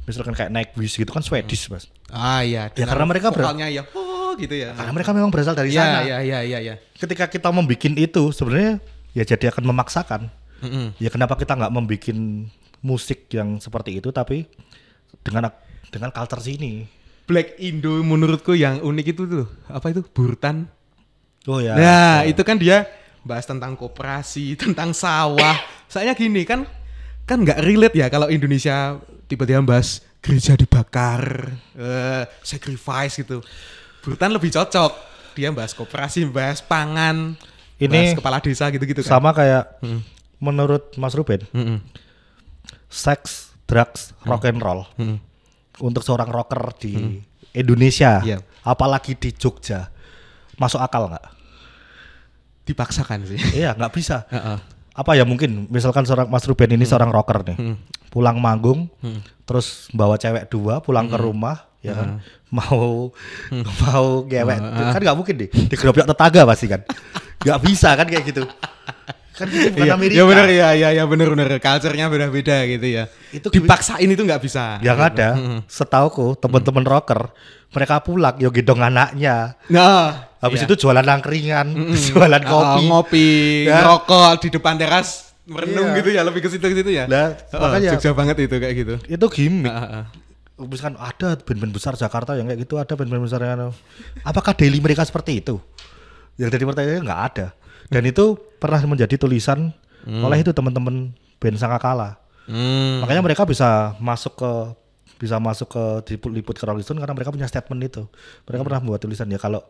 [0.03, 2.67] misalkan kayak Nightwish gitu kan Swedish mas, Ah iya.
[2.69, 3.87] Ya, karena mereka vokalnya ya.
[3.87, 4.71] oh gitu ya.
[4.75, 5.99] karena mereka memang berasal dari Iya sana.
[6.05, 6.75] iya iya iya iya.
[6.95, 8.79] Ketika kita membuat itu sebenarnya
[9.11, 10.21] ya jadi akan memaksakan.
[10.61, 10.93] Mm-mm.
[11.01, 12.05] Ya kenapa kita nggak membuat
[12.81, 14.45] musik yang seperti itu tapi
[15.21, 15.49] dengan
[15.89, 16.85] dengan culture sini.
[17.25, 20.67] Black Indo menurutku yang unik itu tuh apa itu Burtan.
[21.49, 21.73] Oh ya.
[21.73, 22.85] Nah, itu kan dia
[23.25, 25.57] bahas tentang koperasi, tentang sawah.
[25.89, 26.65] Soalnya gini kan
[27.25, 28.97] kan nggak relate ya kalau Indonesia
[29.29, 33.41] tiba-tiba bahas gereja dibakar, eh, sacrifice gitu.
[34.01, 34.91] Burtan lebih cocok.
[35.31, 37.39] Dia bahas koperasi, bahas pangan,
[37.79, 39.11] Ini bahas kepala desa gitu-gitu kan.
[39.15, 39.79] Sama kayak
[40.37, 41.79] menurut Mas Ruben, Mm-mm.
[42.91, 45.21] seks, drugs, rock and roll Mm-mm.
[45.79, 47.21] untuk seorang rocker di
[47.53, 48.43] Indonesia, Iya.
[48.61, 49.87] apalagi di Jogja,
[50.57, 51.25] masuk akal nggak?
[52.67, 53.39] Dipaksakan sih.
[53.55, 54.27] Iya nggak bisa.
[54.29, 54.57] Heeh.
[54.91, 57.79] Apa ya mungkin misalkan seorang Mas Ruben ini seorang rocker nih,
[58.11, 58.91] pulang manggung,
[59.47, 62.09] terus bawa cewek dua pulang ke rumah, ya kan,
[62.49, 63.09] mau
[63.81, 66.81] mau gewek, kan nggak mungkin deh, digerobyok tetangga pasti kan,
[67.39, 68.43] nggak bisa kan kayak gitu,
[69.33, 70.17] kan gitu bukan Iya, Amerika.
[70.17, 71.47] ya benar ya, ya, ya benar benar.
[71.57, 73.03] Culture-nya beda-beda gitu ya.
[73.31, 74.77] Itu dipaksain itu nggak bisa.
[74.79, 75.29] Yang ada,
[75.65, 77.33] setauku teman-teman rocker,
[77.71, 80.67] mereka pulang yo gendong anaknya, Nah, habis iya.
[80.67, 81.67] itu jualan angkringan,
[82.13, 83.29] jualan Ah, kopi, ngopi,
[83.65, 83.81] Ya.
[83.81, 85.97] ngerokok di depan teras, merenung Iya.
[85.97, 87.09] gitu ya, lebih ke situ gitu ya.
[87.09, 88.95] Lah, Oh, makanya- Jogja banget itu kayak gitu.
[89.01, 89.73] itu gimmick.
[89.73, 90.05] Ah, ah.
[90.67, 93.69] Misalkan ada band-band besar Jakarta yang kayak gitu ada band-band besar yang anu.
[94.25, 95.57] apakah daily mereka seperti itu?
[96.37, 97.47] Yang jadi pertanyaannya nggak ada.
[97.91, 99.75] Dan itu pernah menjadi tulisan
[100.07, 102.17] oleh itu teman-teman band Sangakala.
[102.49, 103.05] Hmm.
[103.05, 104.51] makanya mereka bisa masuk ke
[105.21, 108.03] bisa masuk ke liput ke Rolling Stone karena mereka punya statement itu.
[108.49, 109.61] Mereka pernah membuat tulisan ya kalau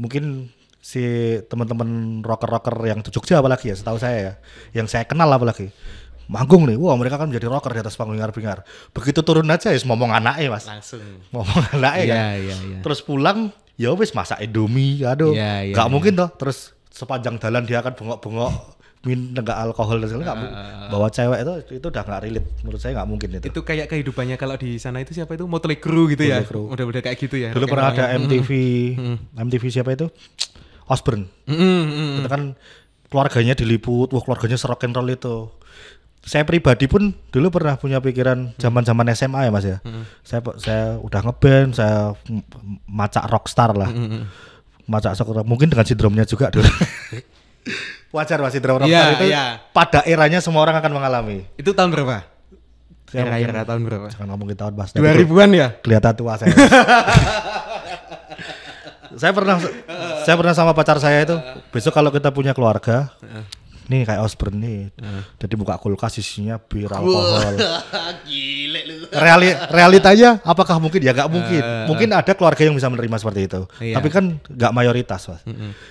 [0.00, 0.48] mungkin
[0.86, 1.02] si
[1.50, 4.32] teman-teman rocker-rocker yang di Jogja apalagi ya setahu saya ya
[4.70, 5.74] yang saya kenal apalagi
[6.26, 9.78] manggung nih wah mereka kan menjadi rocker di atas panggung bingar begitu turun aja ya
[9.80, 11.02] ngomong anaknya mas Langsung.
[11.30, 12.78] ngomong anaknya kan Iya, iya, iya.
[12.80, 15.92] terus pulang ya wis masak indomie aduh Iya, iya, nggak iya.
[15.92, 18.52] mungkin toh terus sepanjang jalan dia akan bengok-bengok
[19.04, 20.52] min enggak alkohol dan segala nggak mu-
[20.88, 24.34] bawa cewek itu itu udah nggak relate menurut saya nggak mungkin itu Itu kayak kehidupannya
[24.34, 26.42] kalau di sana itu siapa itu Motley Crue gitu ya.
[26.42, 26.66] Motley Crue.
[26.68, 27.48] Udah-udah kayak gitu ya.
[27.50, 28.18] dulu pernah ada rollnya.
[28.18, 28.50] MTV
[29.36, 30.10] MTV siapa itu
[30.84, 32.14] Osborne Mm, mm, mm.
[32.16, 32.42] itu kan
[33.06, 35.36] keluarganya diliput wah keluarganya serok and roll itu
[36.26, 39.78] saya pribadi pun dulu pernah punya pikiran zaman-zaman SMA ya mas ya
[40.20, 42.18] saya saya udah ngeband saya
[42.84, 43.86] macak rockstar lah
[44.84, 46.66] macak rockstar mungkin dengan sindromnya juga dulu
[48.16, 49.44] wajar mas sindrom rockstar Iya, itu iya.
[49.70, 52.26] pada eranya semua orang akan mengalami Itu tahun berapa?
[53.06, 54.06] Saya Era-era tahun berapa?
[54.10, 55.68] jangan ngomongin tahun mas 2000-an ya?
[55.78, 56.50] kelihatan tua saya.
[59.16, 59.56] saya pernah
[60.26, 61.36] saya pernah sama pacar saya itu
[61.72, 63.14] besok kalau kita punya keluarga
[63.86, 64.78] nih kayak Osborne nih
[65.36, 67.54] jadi buka kulkas isinya bir alkohol
[68.26, 68.94] Gile lu.
[69.08, 73.60] Reali, realitanya apakah mungkin ya nggak mungkin mungkin ada keluarga yang bisa menerima seperti itu
[73.78, 73.94] Iya.
[73.96, 75.40] tapi kan nggak mayoritas mas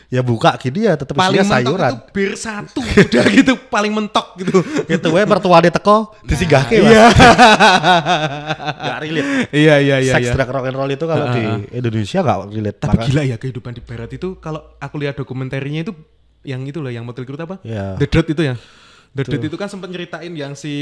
[0.07, 2.79] ya buka gini ya tetap Paling isinya mentok sayuran itu bir satu.
[2.81, 4.59] Udah gitu paling mentok gitu.
[4.85, 7.05] itu we mertuane teko disinggahke mas Iya.
[8.77, 10.13] nggak relate Iya iya iya.
[10.13, 10.33] Sex, iya.
[10.33, 13.71] drug, rock and roll itu kalau di Indonesia nggak relate Tapi Maka- gila ya kehidupan
[13.71, 15.93] di barat itu kalau aku lihat dokumenternya itu
[16.45, 17.57] yang itu loh yang Motley Crue apa?
[17.65, 17.97] Iya.
[17.97, 18.55] The Dirt itu ya.
[19.17, 20.73] The Dirt itu kan sempat nyeritain yang si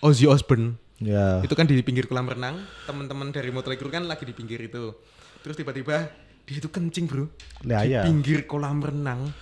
[0.00, 4.22] Ozzy Osbourne ya itu kan di pinggir kolam renang, teman-teman dari Motley Crue kan lagi
[4.22, 4.94] di pinggir itu.
[5.42, 6.08] Terus tiba-tiba
[6.44, 7.24] dia itu kencing, Bro.
[7.64, 8.00] Ya, di iya.
[8.04, 9.32] pinggir kolam renang.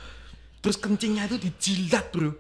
[0.63, 2.35] Terus kencingnya itu dijilat, Bro.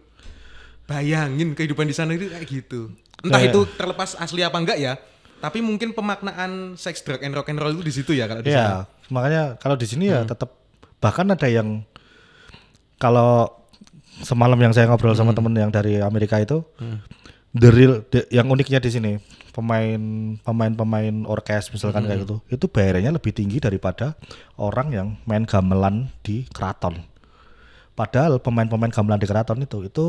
[0.86, 2.90] Bayangin kehidupan di sana itu kayak gitu.
[3.22, 4.98] Entah Kayak- itu terlepas asli apa enggak ya.
[5.42, 8.54] Tapi mungkin pemaknaan seks, drug and rock and roll itu di situ ya kalau di
[8.54, 8.62] sana.
[8.62, 10.54] Iya, makanya kalau di sini ya tetap
[11.02, 11.82] bahkan ada yang
[13.02, 13.50] kalau
[14.22, 16.62] semalam yang saya ngobrol sama temen yang dari Amerika itu,
[17.50, 19.12] the real, the- yang uniknya di sini
[19.50, 19.98] pemain
[20.40, 24.14] pemain pemain orkes misalkan kayak gitu, itu bayarannya lebih tinggi daripada
[24.54, 27.02] orang yang main gamelan di keraton.
[27.92, 30.04] Padahal pemain-pemain gamelan di keraton itu itu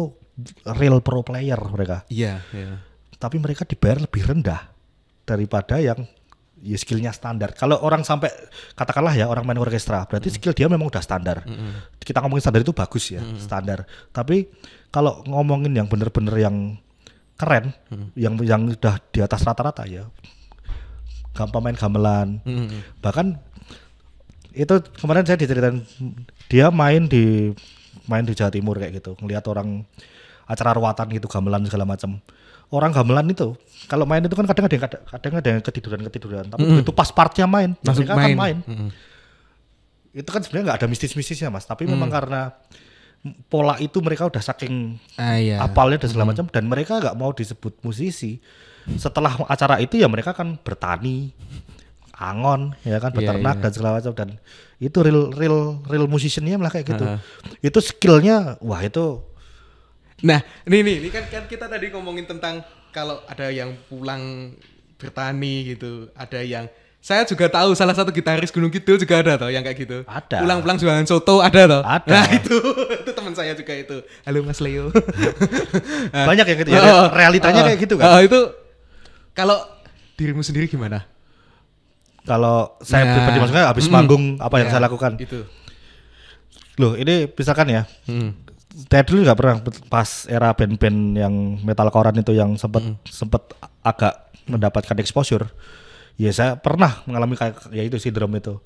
[0.72, 2.80] real pro player mereka, Iya, iya.
[3.18, 4.72] tapi mereka dibayar lebih rendah
[5.24, 6.08] daripada yang
[6.64, 7.52] ya skillnya standar.
[7.52, 8.32] Kalau orang sampai
[8.74, 11.44] katakanlah ya orang main orkestra, berarti skill dia memang udah standar.
[12.00, 13.84] Kita ngomongin standar itu bagus ya, standar.
[14.16, 14.48] Tapi
[14.88, 16.80] kalau ngomongin yang bener-bener yang
[17.36, 17.76] keren,
[18.16, 20.08] yang yang udah di atas rata-rata ya,
[21.36, 22.40] gampang main gamelan.
[22.48, 23.04] Mm-mm.
[23.04, 23.28] Bahkan
[24.54, 25.82] itu kemarin saya diceritain
[26.46, 27.52] dia main di
[28.06, 29.82] main di Jawa Timur kayak gitu ngelihat orang
[30.46, 32.22] acara ruatan gitu gamelan segala macam
[32.74, 33.54] orang gamelan itu
[33.86, 36.82] kalau main itu kan kadang ada yang kadang ada yang ketiduran ketiduran tapi Mm-mm.
[36.82, 38.36] itu pas partnya main Langsung mereka akan main.
[38.36, 38.90] main Mm-mm.
[40.12, 42.16] itu kan sebenarnya nggak ada mistis-mistisnya mas tapi memang Mm.
[42.16, 42.42] karena
[43.46, 45.56] pola itu mereka udah saking Ah iya.
[45.58, 48.42] apalnya dan segala macam dan mereka nggak mau disebut musisi
[48.94, 51.32] setelah acara itu ya mereka kan bertani
[52.14, 53.64] angon ya kan Iya, beternak iya.
[53.64, 54.30] dan segala macam dan
[54.78, 57.18] itu real real real musiciannya lah kayak gitu Ha-ha.
[57.60, 59.24] itu skillnya wah itu
[60.24, 62.64] Nah, ini nih, ini kan kan kita tadi ngomongin tentang
[62.96, 64.56] kalau ada yang pulang
[64.96, 66.66] bertani gitu, ada yang
[67.04, 70.08] saya juga tahu salah satu gitaris Gunung Kidul juga ada toh yang kayak gitu.
[70.08, 70.40] Ada.
[70.40, 71.84] Pulang-pulang jualan soto ada toh.
[71.84, 72.08] Ada.
[72.08, 72.56] Nah, itu
[73.04, 74.00] itu teman saya juga itu.
[74.24, 74.88] Halo Mas Leo.
[76.16, 78.40] Nah, banyak yang gitu ya oh, realitanya oh, kayak gitu oh, kan itu
[79.36, 79.60] kalau
[80.16, 81.04] dirimu sendiri gimana?
[82.24, 85.44] kalau saya Nah, pribadi maksudnya habis mm, manggung apa yang ya, saya lakukan Itu.
[86.80, 88.32] loh ini misalkan ya Hmm.
[88.74, 89.56] Saya dulu nggak pernah
[89.86, 93.54] pas era band-band yang metalcorean itu yang sempat sempat
[93.86, 95.46] agak mendapatkan exposure.
[96.18, 98.58] Ya saya pernah mengalami kayak ya itu sindrom itu.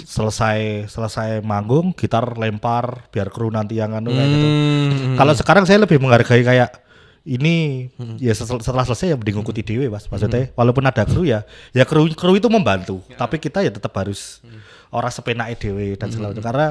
[0.00, 4.46] Selesai selesai manggung gitar lempar biar kru nanti yang anu kayak gitu.
[4.46, 5.16] Hmm.
[5.18, 6.78] kalau sekarang saya lebih menghargai kayak
[7.26, 11.44] ini ya setel- setelah selesai ya mending ngikuti dewe mas maksudnya walaupun ada kru ya
[11.76, 13.02] ya kru kru itu membantu.
[13.14, 14.40] Tapi kita ya tetap harus
[14.88, 16.44] orang sepenake dewe dan segala macam.
[16.48, 16.68] Karena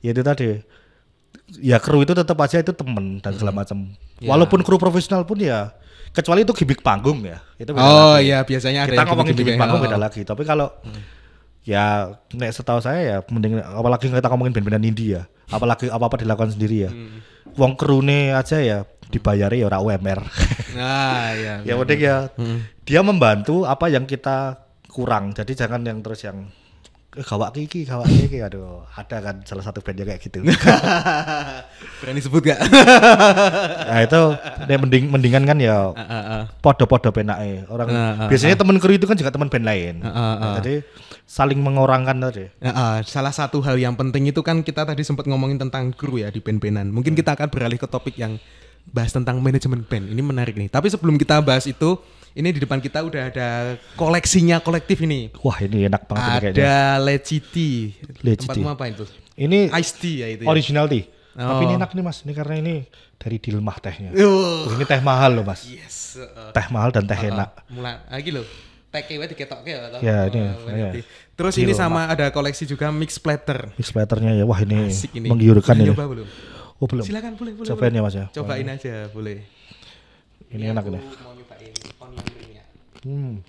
[0.00, 0.48] ya itu tadi
[1.54, 3.88] ya kru itu tetap aja itu temen dan segala macam
[4.18, 4.28] Ya.
[4.28, 5.70] walaupun kru profesional pun ya
[6.10, 8.26] kecuali itu gimmick panggung ya itu beda Oh lagi.
[8.26, 10.74] iya, biasanya kita ngomongin gimmick panggung beda lagi tapi kalau
[11.62, 16.50] ya nek setahu saya ya mending apalagi kita ngomongin band-bandan indie ya apalagi apa-apa dilakukan
[16.50, 17.22] sendiri ya Hmm.
[17.54, 20.20] wong krune aja ya dibayari ya ora UMR
[20.74, 21.54] Nah, iya.
[21.62, 22.16] ya penting ya
[22.82, 26.48] dia membantu apa yang kita kurang jadi jangan yang terus yang
[27.24, 30.44] gawak kiki gawak kiki aduh ada kan salah satu bandnya kayak gitu
[31.98, 32.58] Berani sebut gak?
[33.88, 34.20] nah itu
[34.66, 36.42] dia mending mendingan kan ya Ah, ah, ah.
[36.62, 40.08] podo-podo penake orang Ah, ah, biasanya teman kru itu kan juga teman band lain Ah,
[40.08, 40.54] ah, Nah, ah.
[40.62, 40.74] jadi
[41.28, 42.48] saling mengorangkan tadi
[43.04, 46.40] salah satu hal yang penting itu kan kita tadi sempat ngomongin tentang kru ya di
[46.40, 46.88] band-bandan.
[46.88, 48.40] Mungkin kita akan beralih ke topik yang
[48.88, 50.08] bahas tentang manajemen band.
[50.08, 50.72] Ini menarik nih.
[50.72, 52.00] Tapi sebelum kita bahas itu,
[52.34, 53.48] ini di depan kita udah ada
[53.94, 55.32] koleksinya kolektif ini.
[55.38, 57.70] wah ini enak banget ini kayaknya Ada Leciti.
[58.20, 58.48] Leciti.
[58.50, 59.04] Tempatmu apa itu?
[59.36, 60.48] ini Ice tea ya itu ya.
[60.48, 61.78] original tea tapi ini Oh.
[61.78, 62.74] enak nih mas ini karena ini
[63.14, 66.18] dari Dilmah tehnya Oh, Oh, ini teh mahal loh mas yes.
[66.18, 68.42] uh, teh mahal dan teh enak Mulai lagi loh.
[68.88, 70.00] Teke wae diketokke ya.
[70.00, 70.88] Ya, ini, Oh, iya.
[70.90, 71.00] ngerti.
[71.34, 73.70] Terus ini sama ada koleksi juga mix splatter.
[73.76, 75.28] mix platternya ya wah ini Asik ini.
[75.28, 76.26] menggiurkan ini nyoba belum?
[76.74, 77.68] oh belum Silakan boleh boleh.
[77.68, 77.94] cobain boleh.
[77.94, 79.38] ya mas ya Cobain aja boleh.
[80.48, 81.27] ini enak ini onion ringnya.
[83.04, 83.42] Hmm.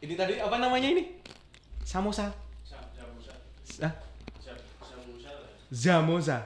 [0.00, 1.18] Ini tadi apa namanya ini?
[1.84, 2.30] Samosa.
[3.80, 3.94] Ah?
[5.70, 6.38] Zamoza.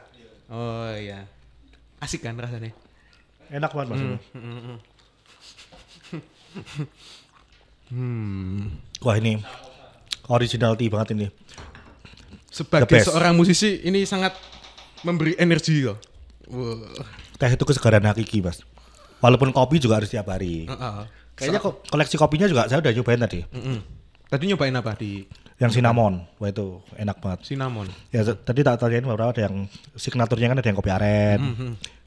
[0.49, 1.25] Oh iya.
[2.01, 2.75] Asik kan rasanya?
[3.53, 4.17] enak banget mas ini.
[7.95, 8.81] Hmm.
[9.05, 9.43] wah ini
[10.33, 11.29] original tea banget ini
[12.49, 14.39] Sebagai seorang musisi ini sangat
[15.03, 15.99] memberi energi kok.
[16.49, 17.05] Wah.
[17.37, 18.63] teh itu kesegaran hakiki mas
[19.19, 20.97] walaupun kopi juga harus tiap hari Heeh.
[21.35, 23.41] Kayaknya kok koleksi kopinya juga saya udah nyobain tadi.
[23.47, 23.79] Mm-mm.
[24.25, 25.23] Tadi nyobain apa di
[25.57, 26.27] yang cinnamon.
[26.39, 27.39] Wah itu enak banget.
[27.47, 27.87] Cinnamon?
[28.11, 31.41] ya tadi tak tanyain beberapa ada yang signaturnya kan ada yang kopi aren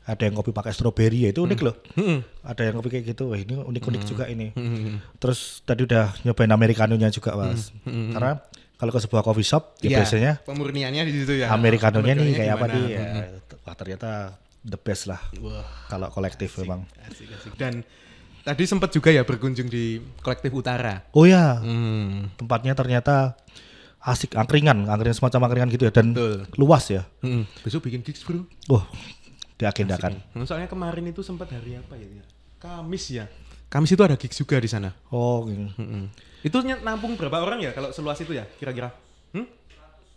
[0.04, 1.76] ada yang kopi pakai stroberi ya itu unik loh.
[1.96, 2.20] Mm-mm.
[2.44, 3.32] ada yang kopi kayak gitu.
[3.32, 4.52] Wah ini unik-unik juga ini.
[4.52, 5.20] Mm-mm.
[5.20, 7.72] terus tadi udah nyobain americanonya juga mas.
[7.84, 8.40] Karena
[8.78, 11.50] kalau ke sebuah coffee shop ya Iya, biasanya pemurniannya di situ ya.
[11.50, 12.84] americanonya nih kayak apa nih?
[12.88, 13.04] ya,
[13.66, 14.10] wah ternyata
[14.62, 16.86] the best lah Wah, kalau kolektif memang.
[17.04, 17.58] asik asik.
[17.58, 17.82] Dan
[18.48, 21.04] tadi sempat juga ya berkunjung di kolektif utara.
[21.12, 22.32] oh ya Hmm.
[22.34, 23.36] tempatnya ternyata
[24.00, 26.48] asik angkringan angkringan semacam angkringan gitu ya dan Betul.
[26.56, 27.44] luas ya Mm-mm.
[27.60, 28.48] Besok bikin gigs bro.
[28.66, 28.88] wah
[29.58, 32.08] diagendakan Hmm, Soalnya kemarin itu sempat hari apa ya?
[32.58, 33.26] Kamis ya.
[33.68, 34.96] Kamis itu ada gigs juga di sana.
[35.10, 35.68] oh gini.
[35.76, 36.08] Mm-mm.
[36.40, 38.96] Itu nampung berapa orang ya kalau seluas itu ya kira-kira?
[39.30, 39.44] Hmm?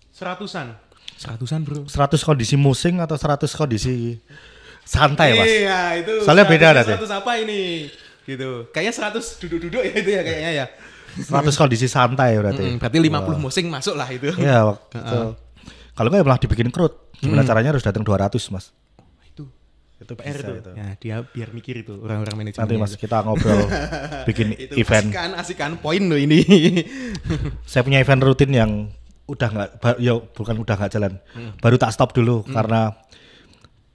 [0.08, 0.76] Seratusan.
[1.16, 1.82] Seratusan bro.
[1.84, 4.22] 100 kondisi musing atau 100 kondisi
[4.82, 6.14] santai mas Iya itu.
[6.22, 6.94] Soalnya beda nanti.
[6.94, 7.90] 100 apa ini?
[8.30, 8.70] Gitu.
[8.70, 10.66] Kayaknya 100 duduk-duduk ya itu ya kayaknya ya.
[11.12, 14.30] 100 kondisi santai berarti Mm, berarti 50 musing masuk lah itu.
[14.36, 15.20] ya waktu itu.
[15.90, 18.70] kalau nggak ya malah dibikin kerut gimana caranya harus datang 200 mas
[19.24, 19.50] Itu
[19.98, 20.56] itu PR tuh.
[20.56, 20.70] itu.
[20.72, 22.62] Ya, dia biar mikir itu orang-orang manajemen.
[22.62, 23.58] nanti mas kita ngobrol
[24.28, 26.40] bikin itu event asikan asikan poin loh ini.
[27.68, 28.70] saya punya event rutin yang
[29.26, 31.54] udah nggak ya bukan udah nggak jalan Hmm.
[31.58, 32.94] baru tak stop dulu karena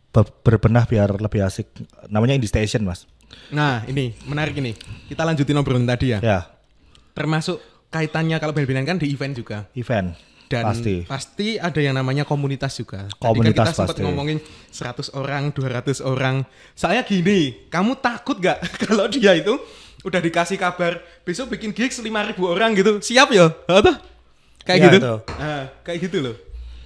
[0.10, 1.68] be- berbenah biar lebih asik
[2.06, 3.04] namanya Indie Station mas
[3.50, 4.74] nah, ini menarik ini.
[5.06, 6.20] Kita lanjutin obrolan tadi ya.
[6.20, 6.40] ya
[7.14, 9.58] Termasuk kaitannya kalau band kan di event juga.
[9.74, 10.12] event
[10.46, 10.96] dan Pasti.
[11.10, 13.10] pasti ada yang namanya komunitas juga.
[13.10, 14.06] Tadi Komunitas kan kita sempat pasti.
[14.06, 14.38] ngomongin
[14.70, 16.36] 100 orang, 200 orang.
[16.78, 19.58] Saya gini, kamu takut gak kalau dia itu
[20.06, 23.02] udah dikasih kabar besok bikin gigs 5000 orang gitu.
[23.02, 23.50] Siap ya?
[23.66, 23.98] Apa?
[24.62, 24.98] Kayak Iya, gitu.
[25.02, 25.14] itu.
[25.42, 26.36] Ah, kayak gitu loh.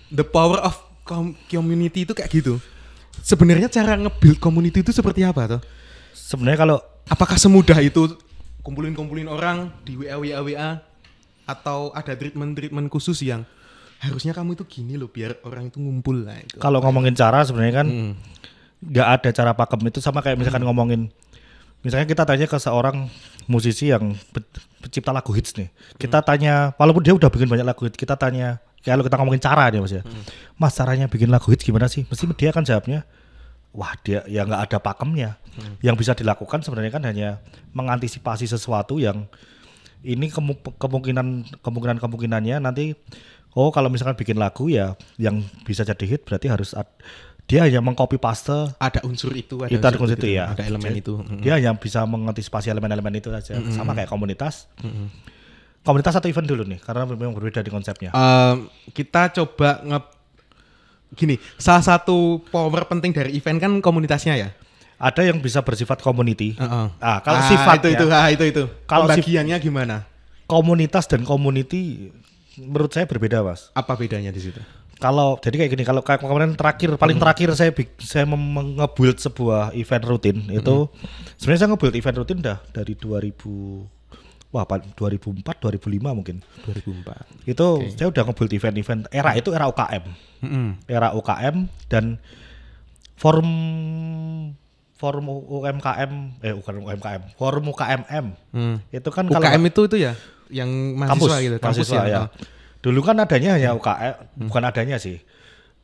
[0.07, 2.63] The power of com- community itu kayak gitu.
[3.19, 5.62] Sebenarnya cara nge-build community itu seperti apa tuh?
[6.21, 8.19] Sebenarnya kalau Apakah semudah itu
[8.62, 10.69] kumpulin-kumpulin orang di WA WA WA
[11.43, 13.41] atau ada treatment-treatment khusus yang
[13.97, 16.55] harusnya kamu itu gini loh biar orang itu ngumpul lah itu.
[16.58, 18.13] kalau ngomongin cara sebenarnya kan Hmm.
[18.79, 19.82] nggak ada cara pakem.
[19.84, 21.10] Itu sama kayak misalkan ngomongin
[21.82, 23.10] misalnya kita tanya ke seorang
[23.45, 24.45] musisi yang pe-
[24.79, 25.67] pencipta lagu hits nih.
[25.97, 29.65] Kita tanya walaupun dia udah bikin banyak lagu hits kita tanya kalau kita ngomongin cara
[29.67, 30.03] nih mas ya.
[30.55, 32.05] Mas caranya bikin lagu hits gimana sih?
[32.05, 33.03] Mesti dia kan jawabnya
[33.71, 35.38] wah dia ya nggak ada pakemnya.
[35.84, 37.29] Yang bisa dilakukan sebenarnya kan hanya
[37.71, 39.27] mengantisipasi sesuatu yang
[40.01, 42.95] ini kemu- kemungkinan kemungkinan kemungkinannya nanti
[43.51, 46.88] oh kalau misalkan bikin lagu ya yang bisa jadi hit berarti harus ad-
[47.49, 48.53] dia hanya mengcopy paste.
[48.77, 50.53] Ada unsur itu, ada Itu ada unsur unsur itu, ya.
[50.53, 51.13] ada elemen Jadi, itu.
[51.17, 51.41] Mm.
[51.41, 53.58] dia hanya bisa mengantisipasi elemen-elemen itu saja.
[53.73, 54.69] Sama kayak komunitas.
[55.82, 58.13] Komunitas atau event dulu nih karena memang berbeda di konsepnya.
[58.13, 59.99] Em, kita coba nge
[61.12, 64.50] gini, salah satu power penting dari event kan komunitasnya ya.
[64.98, 66.86] ada yang bisa bersifat community Heeh.
[67.00, 68.63] ah kalau Ah, sifatnya itu itu ah, itu itu.
[68.84, 70.04] Kalau Pembagiannya gimana?
[70.43, 72.12] komunitas dan community
[72.58, 74.60] menurut saya berbeda mas Apa bedanya di situ?
[74.98, 79.72] kalau jadi kayak gini kalau kayak kemarin terakhir paling terakhir saya saya mem- nge-build sebuah
[79.72, 80.91] event rutin itu
[81.38, 83.39] sebenarnya saya nge-build event rutin dah dari 2000
[84.49, 87.45] wah pa- 2004 2005 mungkin 2004.
[87.45, 90.03] itu saya udah nge-build event-event era itu era UKM
[90.41, 90.67] Mm-mm.
[90.85, 92.17] era UKM dan
[93.15, 93.49] forum
[94.95, 98.75] forum UMKM eh bukan UMKM forum UKMM Hmm.
[98.89, 100.13] itu kan kalau UKM itu itu ya
[100.49, 100.65] yang
[100.97, 102.09] mahasiswa gitu, kampus mahasiswa, ya.
[102.09, 102.21] ya.
[102.79, 105.21] Dulu kan adanya hanya UKM, bukan adanya sih.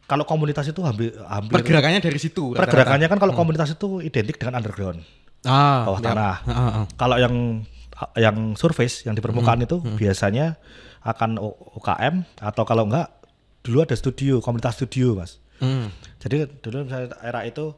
[0.03, 2.49] Kalau komunitas itu hampir hampir Pergerakannya dari situ.
[2.51, 5.05] pergerakannya kan kalau komunitas itu identik dengan underground,
[5.43, 6.05] ah, bawah ya.
[6.07, 6.35] tanah.
[6.41, 6.85] Ah, ah, ah.
[6.91, 7.61] Kalau yang
[8.15, 10.59] yang surface yang di permukaan itu biasanya
[11.01, 11.39] akan
[11.75, 13.07] UKM atau kalau enggak
[13.61, 15.39] dulu ada studio, komunitas studio, Mas.
[15.57, 15.87] Hmm.
[16.19, 17.71] Jadi dulu misalnya era itu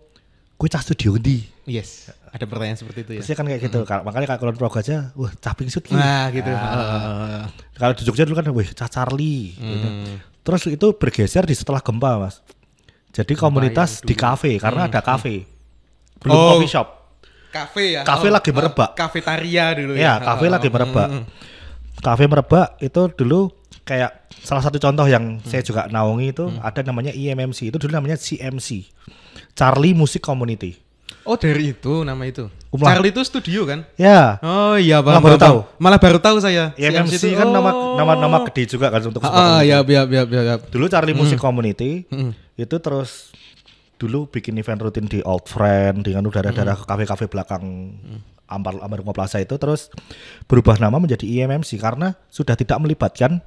[0.54, 1.46] gue cah studio di.
[1.64, 3.20] Yes, ada pertanyaan seperti itu ya.
[3.22, 3.80] Biasanya kan kayak gitu.
[3.84, 5.94] Ka- Makanya kalau Progo aja, wah cah pingsut ki.
[5.94, 6.50] Nah, gitu.
[6.50, 7.44] Nah, Ah.
[7.74, 9.54] Kalau di Jogja dulu kan, wih, Cah Charlie.
[9.54, 9.88] gitu.
[9.88, 10.18] Hmm.
[10.42, 12.42] Terus itu bergeser di setelah gempa, mas.
[13.12, 15.46] Jadi komunitas di kafe, karena ada kafe.
[16.18, 16.50] Belum Oh.
[16.56, 16.88] coffee shop.
[17.58, 18.02] Kafe ya.
[18.04, 18.90] Kafe lagi merebak.
[18.94, 20.14] Kafetaria dulu Ya, ya.
[20.22, 20.74] kafe Oh, lagi oh.
[20.74, 21.08] merebak.
[21.10, 21.24] Hmm.
[21.98, 23.50] Kafe merebak itu dulu
[23.82, 27.74] kayak salah satu contoh yang saya juga naungi itu ada namanya IMMC.
[27.74, 28.86] Itu dulu namanya CMC.
[29.54, 30.78] Charlie Music Community.
[31.28, 32.48] Oh, dari itu nama itu.
[32.72, 32.96] Umlah.
[32.96, 33.84] Charlie itu studio kan?
[34.00, 35.58] Ya, Oh iya, Malah paham, baru tahu.
[35.76, 36.72] Malah baru tahu saya.
[36.80, 37.96] IMMC CMC itu, kan nama oh.
[38.00, 40.56] nama nama gede juga kan untuk Ah, ya, ya, ya, ya, ya.
[40.62, 42.32] Dulu Charlie Music Community Mm.
[42.56, 43.36] itu terus
[43.98, 47.66] dulu bikin event rutin di Old Friend dengan udara-udara ke kafe-kafe belakang
[48.48, 49.92] Ampar Amar Rumah Plaza itu terus
[50.48, 53.44] berubah nama menjadi IMMC karena sudah tidak melibatkan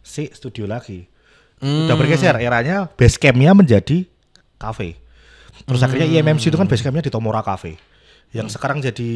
[0.00, 1.04] si studio lagi.
[1.62, 4.08] Udah bergeser eranya base campnya menjadi
[4.56, 4.98] kafe.
[5.68, 7.76] Terus akhirnya IMMC itu kan base campnya di Tomora Cafe
[8.32, 9.12] yang sekarang jadi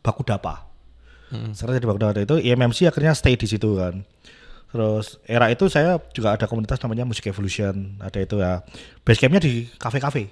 [0.00, 0.70] Bakudapa.
[1.52, 4.06] Sekarang jadi Bakudapa itu IMMC akhirnya stay di situ kan.
[4.70, 8.62] Terus era itu saya juga ada komunitas namanya Music Evolution, ada itu ya.
[9.02, 10.30] Base campnya di kafe-kafe.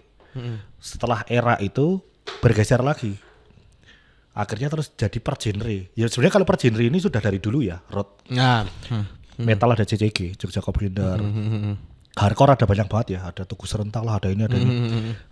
[0.79, 1.99] Setelah era itu
[2.39, 3.19] bergeser lagi.
[4.39, 5.91] Akhirnya terus jadi per genre.
[5.99, 7.83] Ya sebenarnya kalau per genre ini sudah dari dulu ya.
[7.91, 8.63] Rock Nah.
[8.87, 9.07] Hmm.
[9.39, 11.19] metal ada CCG, Jogja Coprinder.
[12.19, 14.75] Hardcore ada banyak banget ya, ada Tugu Serentak lah, ada ini ada ini.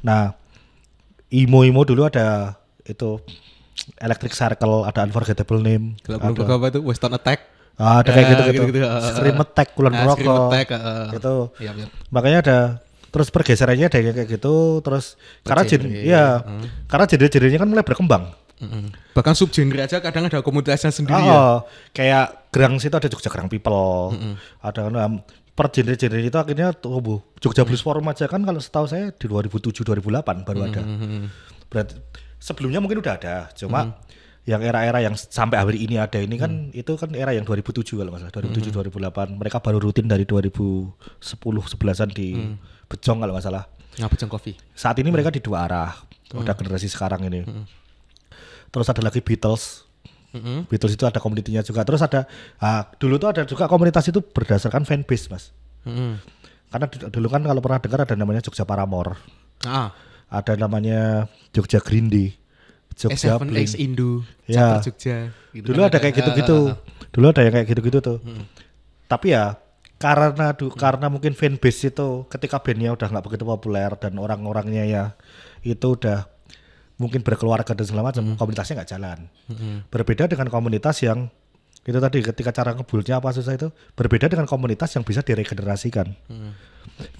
[0.06, 0.30] Nah,
[1.34, 2.54] imo-imo dulu ada
[2.86, 3.18] itu
[3.98, 5.98] Electric Circle, ada Unforgettable Name.
[6.06, 7.55] Kalau belum apa itu Western Attack.
[7.76, 8.80] Ah, ada kayak Ya, gitu-gitu.
[8.82, 10.16] ah, ah, Scream Attack, Kulon Ah, Progo.
[10.16, 11.06] Scream Attack, ah, ah.
[11.12, 11.34] Itu.
[11.60, 11.86] Iya, iya.
[12.08, 12.58] Makanya ada
[13.06, 16.44] terus pergeserannya ada kayak gitu terus karena genre, gen, ya
[16.84, 18.24] karena genre-genrenya kan mulai berkembang.
[18.56, 18.88] Mm-mm.
[19.12, 21.32] Bahkan subgenre aja kadang ada komunitasnya sendiri ya.
[21.32, 21.56] Oh,
[21.92, 24.16] kayak gerang situ ada Jogja Gerang People.
[24.60, 25.20] Ada um,
[25.52, 27.20] per genre-genre itu akhirnya tumbuh.
[27.40, 30.80] Jogja Blues Forum aja kan kalau setahu saya di 2007 2008 baru ada.
[31.68, 31.96] Berarti
[32.36, 33.96] sebelumnya mungkin udah ada, cuma
[34.46, 38.14] yang era-era yang sampai hari ini ada ini kan itu kan era yang 2007 kalau
[38.14, 42.54] nggak salah 2007 2008 mereka baru rutin dari 2010 11an di
[42.86, 43.66] Bejong kalau nggak salah.
[43.98, 44.54] Ngabejeng Coffee.
[44.76, 45.90] saat ini mereka di dua arah
[46.30, 47.42] udah generasi sekarang ini.
[48.70, 49.82] Terus ada lagi Beatles.
[50.30, 50.70] Mm-mm.
[50.70, 51.82] Beatles itu ada komunitinya juga.
[51.82, 52.30] Terus ada
[52.62, 55.44] ah, dulu tuh ada juga komunitas itu berdasarkan fanbase mas.
[55.82, 56.18] Mm-mm.
[56.66, 59.18] karena du- dulu kan kalau pernah dengar ada namanya Jogja Paramore.
[59.66, 59.90] Ah,
[60.30, 62.38] ada namanya Jogja Green Day
[62.96, 64.80] Jogja S7 Blink X Indo, Ya.
[64.80, 65.28] Jogja.
[65.52, 65.88] gitu dulu kan.
[65.92, 66.58] ada kayak gitu-gitu.
[67.12, 68.18] dulu ada yang kayak gitu-gitu tuh.
[69.06, 69.60] Tapi ya
[69.96, 75.04] karena du, karena mungkin fanbase itu ketika bandnya udah nggak begitu populer dan orang-orangnya ya
[75.60, 76.28] itu udah
[76.96, 79.18] mungkin berkeluarga dan segala macam komunitasnya nggak jalan.
[79.88, 81.28] Berbeda dengan komunitas yang
[81.86, 86.10] itu tadi ketika cara ngebulnya apa susah itu berbeda dengan komunitas yang bisa diregenerasikan.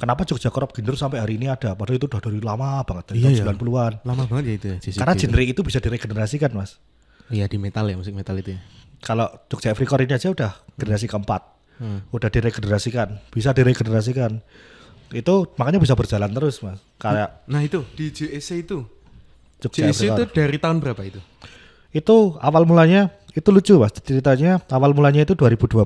[0.01, 1.77] Kenapa Jogja Crop Ginder sampai hari ini ada?
[1.77, 3.45] Padahal itu udah dari lama banget dari Iya, tahun iya.
[3.53, 6.81] 90-an Lama banget ya itu ya, karena genre itu bisa diregenerasikan mas.
[7.29, 8.61] Iya di metal ya, musik metal itu ya.
[9.05, 11.43] kalau Jogja Africore ini aja udah generasi keempat.
[12.11, 14.41] Udah diregenerasikan bisa diregenerasikan.
[15.13, 16.81] Itu makanya bisa berjalan terus mas.
[16.97, 18.83] Kayak Nah itu di JEC itu.
[19.61, 21.21] Jogja JEC itu dari tahun berapa itu?
[21.93, 25.85] itu awal mulanya itu lucu mas ceritanya awal mulanya itu 2012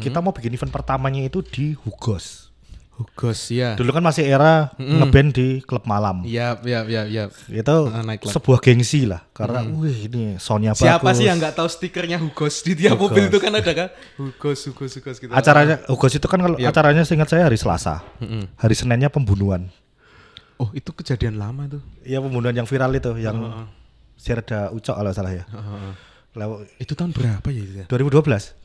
[0.00, 2.48] kita mau bikin event pertamanya itu di Hugos
[2.92, 3.72] Hugos ya.
[3.72, 7.24] dulu kan masih era ngeband di klub malam Iya, iya, iya, iya.
[7.48, 8.30] itu Ah, nightclub.
[8.30, 12.60] sebuah gengsi lah karena wih ini soundnya Siapa bagus sih yang nggak tahu stikernya Hugos
[12.60, 13.10] di tiap Hugos.
[13.10, 13.88] mobil itu kan ada kan?
[14.14, 15.30] Hugos, Hugos, Hugos gitu.
[15.30, 16.70] acaranya Hugos itu kan kalau Yap.
[16.70, 18.04] acaranya seingat saya hari Selasa
[18.54, 19.72] hari Seninnya pembunuhan
[20.56, 21.82] Oh itu kejadian lama tuh.
[22.02, 23.66] Iya pembunuhan yang viral itu yang
[24.14, 25.44] Serda Ucok kalau salah ya.
[26.32, 27.86] Lalu Itu tahun berapa ya itu ya?
[27.86, 28.56] 2012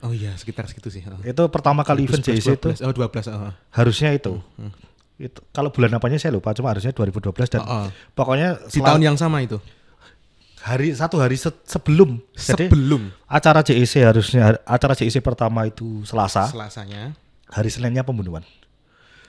[0.00, 1.04] Oh iya sekitar segitu sih.
[1.04, 1.20] Oh.
[1.20, 2.80] itu pertama kali event JC itu 12.
[2.80, 3.28] Oh 12.
[3.28, 3.52] Oh.
[3.70, 4.40] harusnya itu.
[5.16, 7.88] Itu kalau bulan apanya saya lupa cuma harusnya 2012 dan Oh, oh.
[8.14, 9.60] pokoknya Di tahun yang sama itu.
[10.58, 16.48] hari satu hari se- sebelum jadi Sebelum acara JEC harusnya acara JEC pertama itu Selasa
[16.48, 17.12] Selasanya.
[17.46, 18.44] hari Seninnya pembunuhan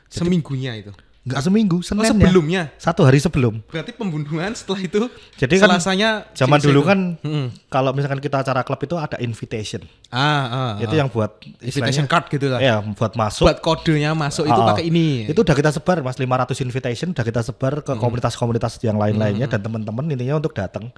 [0.08, 0.92] Seminggunya itu.
[1.22, 2.64] Nggak seminggu Oh, Seninnya sebelumnya.
[2.76, 5.06] satu hari sebelum Berarti pembunuhan setelah itu.
[5.36, 6.90] Jadi kan Selasanya zaman dulu itu.
[6.90, 7.46] kan Mm-mm.
[7.68, 10.98] kalau misalkan kita acara klub itu ada invitation Ah, ah, itu ah.
[10.98, 12.58] yang buat invitation card gitu lah.
[12.58, 15.26] ya buat masuk Buat kodenya masuk itu Ah, pakai ini.
[15.26, 19.62] Itu udah kita sebar Mas 500 invitation udah kita sebar ke komunitas-komunitas yang lain-lainnya dan
[19.62, 20.90] teman-teman intinya untuk datang.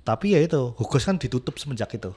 [0.00, 2.10] Tapi ya itu, Hugos kan ditutup semenjak itu.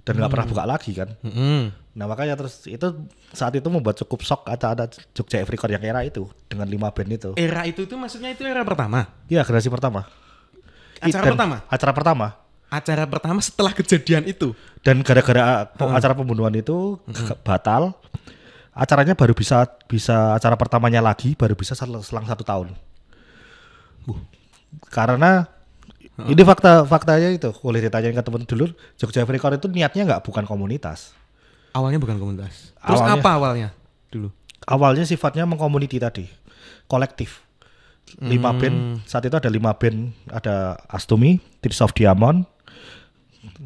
[0.00, 1.12] Dan nggak pernah buka lagi kan.
[1.20, 1.76] Mm-mm.
[1.90, 2.86] Nah, makanya terus itu
[3.30, 7.10] saat itu membuat cukup shock ada ada Jogja Africore yang era itu dengan lima band
[7.10, 7.30] itu.
[7.34, 9.10] Era itu tuh maksudnya itu era pertama.
[9.26, 10.06] Iya, generasi pertama.
[11.00, 11.56] Acara Dan pertama?
[11.66, 12.26] Acara pertama.
[12.70, 14.54] Acara pertama setelah kejadian itu.
[14.86, 17.98] Dan gara-gara uh, acara pembunuhan itu ke- batal,
[18.70, 22.70] acaranya baru bisa bisa acara pertamanya lagi baru bisa sel- selang satu tahun.
[24.88, 25.50] Karena
[26.26, 30.44] ini fakta faktanya itu boleh ditanyain ke teman dulu Jogja Africore itu niatnya nggak bukan
[30.44, 31.16] komunitas.
[31.72, 32.74] Awalnya bukan komunitas.
[32.76, 33.68] Terus Awalnya- apa awalnya
[34.10, 34.28] dulu?
[34.66, 36.28] Awalnya sifatnya mengkomuniti tadi,
[36.84, 37.40] kolektif.
[38.18, 42.42] Lima band saat itu ada lima band ada Astumi, Tears of Diamond,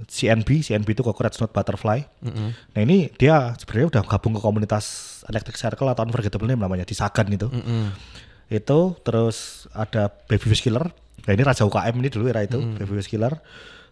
[0.07, 2.05] CNB, CNB itu Cockroach Not Butterfly.
[2.71, 4.85] Nah ini dia sebenarnya udah gabung ke komunitas
[5.27, 7.49] Electric Circle atau Unforgettable Name namanya di Sagan itu.
[8.47, 10.93] Itu terus ada Babyface Killer.
[11.23, 13.39] Nah ini Raja UKM ini dulu era itu Babyface Killer.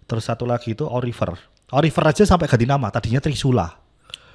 [0.02, 1.38] Terus satu lagi itu Oriver.
[1.72, 2.90] Oriver aja sampai ganti nama.
[2.90, 3.70] Tadinya Trisula.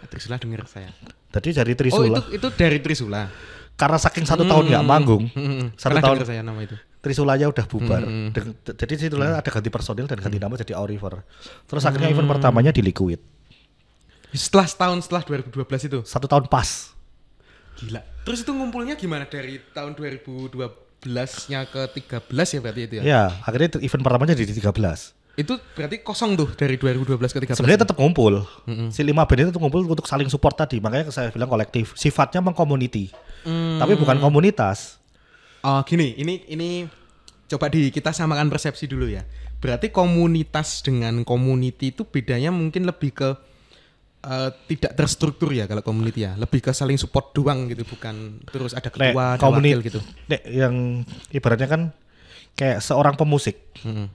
[0.08, 0.90] Trisula denger saya.
[1.28, 2.18] Jadi dari Oh Trisula.
[2.24, 3.28] itu itu dari Trisula.
[3.78, 5.70] Karena saking satu tahun nggak manggung, Mm-mm.
[5.82, 6.74] satu tahun saya nama itu.
[6.98, 8.02] Trisulanya udah bubar.
[8.34, 11.22] Dan- jadi Trisulanya ada ganti personil dan ganti nama jadi Oriver.
[11.70, 13.22] Terus akhirnya event pertamanya di Liquid.
[14.34, 16.00] Setelah setahun setelah 2012 itu.
[16.10, 16.90] Satu tahun pas.
[17.78, 18.02] Gila.
[18.26, 19.94] Terus itu ngumpulnya gimana dari tahun
[21.04, 23.04] 2012-nya ke 13 ya berarti itu ya?
[23.04, 25.14] Ya, akhirnya event pertamanya di 13.
[25.38, 27.62] Itu berarti kosong tuh dari 2012 ke 13.
[27.62, 28.42] Sebenarnya tetap ngumpul.
[28.90, 30.82] Si lima band itu tetap ngumpul untuk saling support tadi.
[30.82, 31.94] Makanya saya bilang kolektif.
[31.94, 33.14] Sifatnya mengkomuniti.
[33.46, 34.98] Tapi bukan komunitas.
[35.62, 36.70] Oh gini, ini ini
[37.46, 39.22] coba di kita samakan persepsi dulu ya.
[39.62, 43.30] Berarti komunitas dengan community itu bedanya mungkin lebih ke
[44.20, 48.74] eh, tidak terstruktur ya kalau community ya, lebih ke saling support doang gitu, bukan terus
[48.74, 50.00] ada Nek, ketua, ada komuni- wakil gitu.
[50.26, 50.74] Nek, yang
[51.30, 51.82] ibaratnya kan
[52.54, 53.62] kayak seorang pemusik.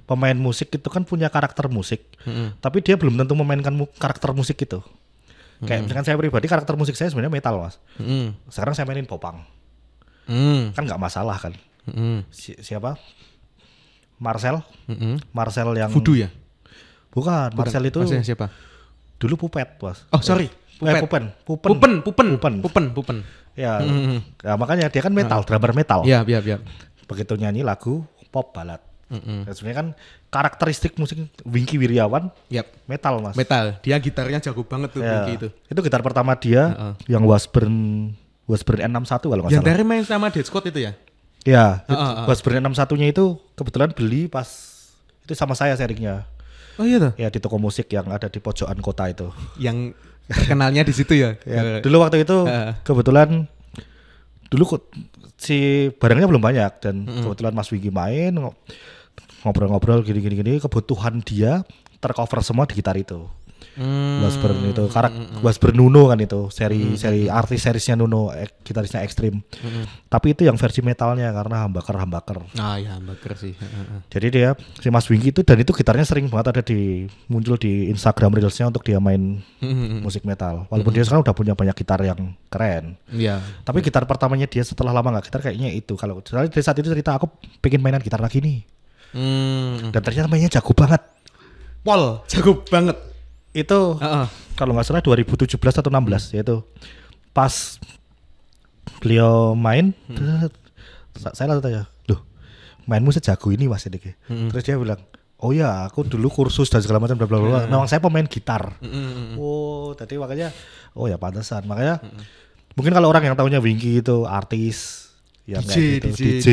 [0.03, 2.03] Pemain musik itu kan punya karakter musik.
[2.59, 4.83] Tapi dia belum tentu memainkan mu- karakter musik itu.
[5.63, 7.79] Kayak misalkan saya pribadi karakter musik saya sebenarnya metal, Mas.
[7.95, 8.35] Mm.
[8.51, 9.47] Sekarang saya mainin popang.
[10.27, 10.75] Mm.
[10.75, 11.55] Kan nggak masalah kan.
[11.87, 12.27] Mm.
[12.35, 12.99] Si- siapa?
[14.19, 14.59] Marcel.
[14.91, 15.23] Mm.
[15.31, 16.35] Marcel yang Voodoo ya?
[17.15, 18.51] Bukan, Marcel itu siapa?
[19.23, 20.03] Dulu pupet, Mas.
[20.11, 20.99] Oh sorry, Eh, Pupet.
[20.99, 21.69] pupen, pupen.
[21.71, 22.55] Pupen, pupen, Pupen.
[22.59, 23.17] pupen, pupen.
[23.55, 23.79] Ya,
[24.41, 26.03] ya, makanya dia kan metal, drummer metal.
[26.03, 26.57] Iya, iya, iya.
[27.05, 28.83] Begitu nyanyi lagu pop balad.
[29.07, 29.45] Mm-mm.
[29.45, 29.89] Ya, sebenarnya kan
[30.27, 32.65] karakteristik musik Wingky Wiryawan Yap.
[32.85, 33.37] metal, Mas.
[33.37, 33.77] Metal.
[33.79, 35.49] Dia gitarnya jago banget tuh Ya, Pinky itu.
[35.69, 36.93] Itu gitar pertama dia Heeh.
[37.13, 37.77] yang Washburn
[38.43, 39.71] Washburn N61 kalau nggak Yang salah.
[39.71, 40.93] dari main sama Dead Squad itu ya?
[41.45, 42.25] Ya, Heeh, heeh.
[42.25, 44.49] Washburn N61-nya itu kebetulan beli pas
[45.21, 46.25] itu sama saya sharingnya.
[46.83, 47.13] Oh iya tuh.
[47.15, 49.31] Ya di toko musik yang ada di pojokan kota itu.
[49.57, 49.95] Yang
[50.27, 51.39] terkenalnya di situ ya.
[51.47, 52.75] Ya, dulu waktu itu Heeh.
[52.83, 53.47] kebetulan
[54.51, 54.83] dulu kok
[55.39, 58.59] si barangnya belum banyak dan kebetulan Mas Wingky main ngo-
[59.43, 61.63] ngobrol-ngobrol gini-gini gini kebutuhan dia
[61.99, 63.31] tercover semua di gitar itu.
[63.73, 64.21] Hmm.
[64.21, 64.85] Washburn itu.
[64.93, 66.53] Karak Washburn Nuno kan itu.
[66.53, 69.41] Seri seri artis serisnya Nuno eh, gitarisnya ekstrim
[70.07, 72.39] tapi itu yang versi metalnya karena humbucker humbucker.
[72.61, 73.57] Ah ya, hamburger sih.
[74.13, 77.89] Jadi dia si Mas Wingky itu dan itu gitarnya sering banget ada di muncul di
[77.89, 80.05] Instagram reelsnya untuk dia main Hmm.
[80.05, 80.69] musik metal.
[80.69, 83.01] Walaupun dia sekarang udah punya banyak gitar yang keren.
[83.09, 83.41] Iya.
[83.65, 85.97] tapi gitar pertamanya dia setelah lama nggak gitar kayaknya itu.
[85.97, 87.31] Kalau dari saat itu cerita aku
[87.65, 88.61] pengen mainan gitar lagi nih.
[89.13, 89.93] Hmm.
[89.93, 91.01] dan ternyata mainnya jago banget.
[91.85, 92.97] Pol, jago banget.
[93.53, 94.27] Itu Heeh.
[94.55, 96.57] kalau nggak salah 2017 atau 16 yaitu
[97.31, 97.53] pas
[98.99, 100.53] beliau main terus
[101.15, 102.21] sa- saya langsung tanya loh
[102.85, 104.13] mainmu sejago ini mas ini Ki?"
[104.49, 105.01] terus dia bilang
[105.37, 108.79] oh ya aku dulu kursus dan segala macam bla bla bla memang saya pemain gitar
[108.79, 109.37] Mm-mm.
[109.37, 110.49] oh tadi makanya
[110.93, 111.99] oh ya pantesan makanya
[112.73, 115.11] mungkin kalau orang yang tahunya Winky itu artis
[115.43, 116.49] yang DJ, gitu, DJ, DJ,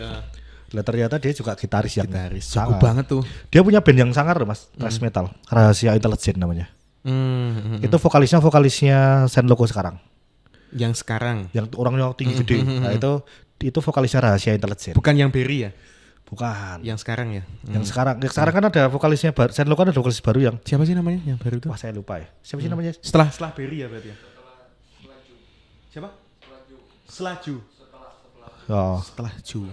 [0.00, 0.20] ah.
[0.72, 2.80] Lah ternyata dia juga gitaris yang Gitaris, sangar.
[2.80, 3.22] banget tuh.
[3.48, 6.72] Dia punya band yang sangar loh, mas, thrash metal, rahasia intelijen namanya.
[7.02, 7.76] Hmm.
[7.78, 10.00] Itu vokalisnya vokalisnya Sen Loco sekarang.
[10.72, 12.64] Yang sekarang, Yang orangnya tinggi gede.
[12.64, 13.20] Nah itu
[13.60, 14.96] itu vokalisnya rahasia intelijen.
[14.96, 15.70] bukan yang Berry ya,
[16.24, 16.80] Bukan.
[16.80, 17.44] yang sekarang ya.
[17.68, 19.52] Yang sekarang, yang sekarang kan ada vokalisnya baru.
[19.52, 21.68] Sen Loco ada vokalis baru yang Siapa sih namanya yang baru itu?
[21.68, 22.26] wah saya lupa ya.
[22.40, 22.96] Siapa sih namanya?
[22.98, 24.16] Setelah setelah Berry ya berarti ya.
[25.92, 26.08] Siapa?
[27.04, 27.56] Selaju.
[28.70, 28.96] Oh.
[29.04, 29.66] Setelah Ju.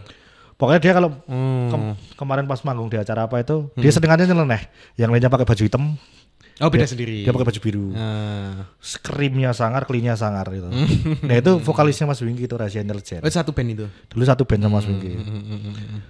[0.59, 1.71] Pokoknya dia kalau Hmm.
[1.71, 4.67] kem- kemarin pas manggung di acara apa itu, dia senengannya nyeleneh.
[4.93, 5.83] Yang lainnya pakai baju hitam,
[6.59, 7.23] Oh beda dia, sendiri.
[7.23, 7.85] dia pakai baju biru.
[7.95, 8.67] Ah.
[8.77, 10.67] Screamnya sangar, klinya sangar gitu.
[11.23, 13.23] nah itu vokalisnya Mas Wingky itu rahasia intelijen.
[13.23, 13.87] Oh satu band itu.
[14.11, 15.15] Dulu satu band sama Mas Wingky.
[15.15, 16.03] Hmm.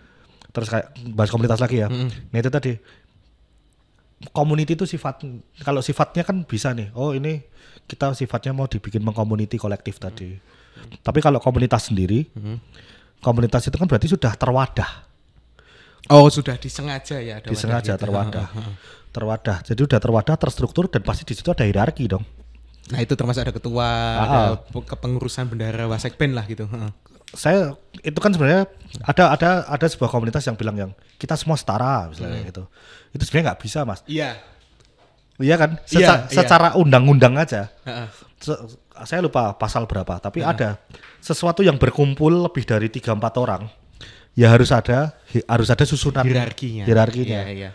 [0.49, 1.87] Terus kayak bahas komunitas lagi ya.
[1.87, 2.73] Nah itu tadi
[4.31, 5.23] community itu sifat
[5.59, 6.89] kalau sifatnya kan bisa nih.
[6.91, 7.45] Oh ini
[7.85, 10.33] kita sifatnya mau dibikin mengcommunity kolektif tadi.
[10.99, 12.25] Tapi kalau komunitas sendiri,
[13.19, 14.91] komunitas itu kan berarti sudah terwadah,
[16.07, 17.37] Oh sudah disengaja ya.
[17.37, 18.01] Ada disengaja wadahnya.
[18.01, 18.47] terwadah,
[19.09, 19.57] terwadah.
[19.61, 22.23] Jadi udah terwadah, terstruktur dan pasti di situ ada hierarki dong.
[22.89, 24.47] Nah itu termasuk ada ketua, Ah, ada ah.
[24.57, 26.65] pe- kepengurusan bendara wasekben lah gitu.
[26.65, 26.89] Heeh.
[27.29, 28.65] Saya itu kan sebenarnya
[29.03, 32.65] ada ada ada sebuah komunitas yang bilang yang kita semua setara misalnya gitu.
[33.11, 34.01] Itu sebenarnya nggak bisa mas.
[34.09, 34.41] Iya.
[35.37, 35.77] Iya kan?
[35.85, 36.33] Iya, Seca- iya.
[36.33, 37.69] Secara undang-undang aja.
[37.85, 38.07] Heeh.
[38.09, 38.28] Se-
[39.05, 40.79] saya lupa pasal berapa, tapi ada
[41.19, 43.67] sesuatu yang berkumpul lebih dari tiga empat orang,
[44.33, 45.15] ya harus ada
[45.47, 46.87] harus ada susunan Hierarkinya.
[46.87, 47.41] hierarkinya.
[47.45, 47.69] Iya, iya.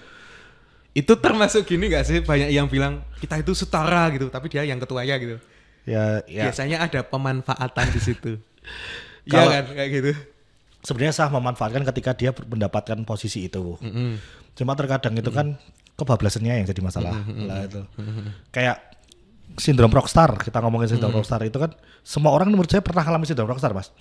[0.95, 4.81] Itu termasuk gini gak sih banyak yang bilang kita itu setara gitu, tapi dia yang
[4.81, 5.37] ketuanya gitu.
[5.85, 6.49] Ya, ya.
[6.49, 8.33] Biasanya ada pemanfaatan di situ.
[9.25, 10.13] Iya kan kayak gitu.
[10.85, 13.81] Sebenarnya sah memanfaatkan ketika dia mendapatkan posisi itu.
[13.81, 14.21] Mm-mm.
[14.53, 15.57] Cuma terkadang itu kan
[15.97, 17.25] kebablasannya yang jadi masalah.
[17.25, 17.81] Lah itu.
[18.53, 18.94] Kayak
[19.55, 21.71] sindrom rockstar, kita ngomongin sindrom rockstar itu kan
[22.03, 23.95] semua orang menurut saya pernah alami sindrom rockstar, Mas.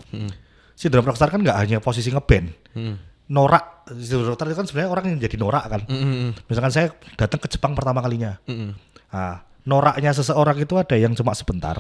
[0.74, 2.50] Sindrom rockstar kan nggak hanya posisi ngeband.
[2.74, 2.96] Mm.
[3.30, 5.82] Norak, sindrom rockstar itu kan sebenarnya orang yang jadi norak kan.
[5.86, 6.34] Mm-mm.
[6.50, 8.42] Misalkan saya datang ke Jepang pertama kalinya.
[8.50, 8.74] Mm-mm.
[9.14, 11.78] Nah, noraknya seseorang itu ada yang cuma sebentar.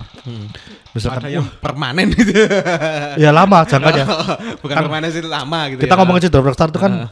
[0.93, 2.31] Misalkan Ada yang permanen gitu.
[2.31, 4.05] "Wah, ya lama jangkanya.
[4.63, 5.99] Bukan permanen sih lama gitu Kita ya.
[5.99, 7.09] ngomongin sindrom rockstar itu kan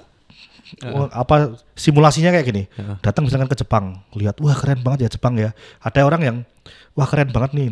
[0.87, 2.63] oh, apa simulasinya kayak gini.
[3.03, 5.51] Datang misalkan ke Jepang, lihat wah keren banget ya Jepang ya.
[5.83, 6.37] Ada orang yang
[6.95, 7.67] wah keren banget nih.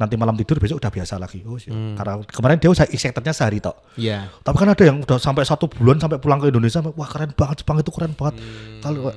[0.00, 1.44] Nanti malam tidur besok udah biasa lagi.
[1.44, 1.74] Oh, siap.
[1.74, 3.76] karena kemarin dia usaha excitednya sehari tok.
[3.96, 4.32] Iya.
[4.40, 7.64] Tapi kan ada yang udah sampai satu bulan sampai pulang ke Indonesia, wah keren banget
[7.64, 8.40] Jepang itu keren banget.
[8.80, 9.12] Kalau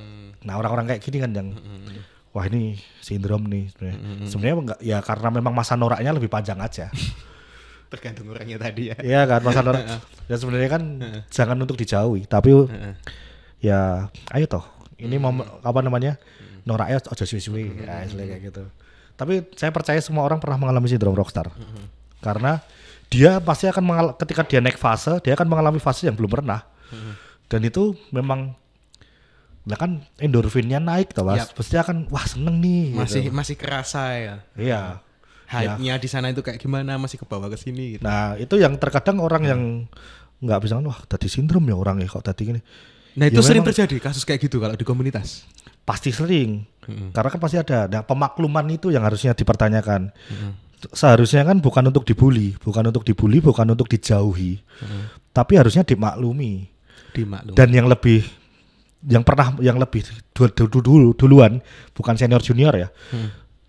[0.46, 1.48] nah orang-orang kayak gini kan yang
[2.36, 3.98] wah ini sindrom nih sebenarnya.
[4.28, 6.92] Sebenarnya enggak ya karena memang masa noraknya lebih panjang aja.
[7.92, 8.96] Tergantung orangnya tadi ya.
[9.00, 9.82] Iya kan masa norak.
[10.30, 10.82] ya sebenarnya kan
[11.32, 12.52] jangan untuk dijauhi, tapi
[13.60, 14.64] ya ayo toh.
[14.96, 16.16] Ini mau apa namanya?
[16.66, 18.62] Noraknya aja suwi-suwi, ya, istilahnya kayak gitu.
[19.14, 21.52] Tapi saya percaya semua orang pernah mengalami sindrom rockstar.
[22.18, 22.58] Karena
[23.06, 26.66] dia pasti akan mengal ketika dia naik fase, dia akan mengalami fase yang belum pernah.
[27.46, 28.58] Dan itu memang
[29.66, 31.58] lah kan endorfinnya naik toh mas, Yap.
[31.58, 32.94] pasti akan wah seneng nih.
[32.94, 33.34] Masih gitu.
[33.34, 34.36] masih kerasa ya.
[34.54, 35.02] Iya.
[35.46, 38.02] Hype-nya di sana itu kayak gimana masih ke bawah ke sini gitu.
[38.06, 39.62] Nah itu yang terkadang orang yang
[40.38, 42.60] nggak bisa wah tadi sindrom ya orang ya kok tadi gini.
[43.16, 45.48] Nah, itu Ya sering memang terjadi kasus kayak gitu kalau di komunitas.
[45.86, 46.66] pasti sering
[47.14, 47.86] karena kan pasti ada.
[47.86, 50.10] Nah pemakluman itu yang harusnya dipertanyakan.
[50.92, 54.60] Seharusnya kan bukan untuk dibully, bukan untuk dibully, bukan untuk dijauhi,
[55.30, 56.66] tapi harusnya dimaklumi.
[57.14, 57.54] Dimaklum.
[57.54, 58.26] Dan yang lebih
[59.06, 60.02] yang pernah yang lebih
[60.34, 61.52] dulu, dulu, dulu duluan
[61.94, 62.88] bukan senior junior ya.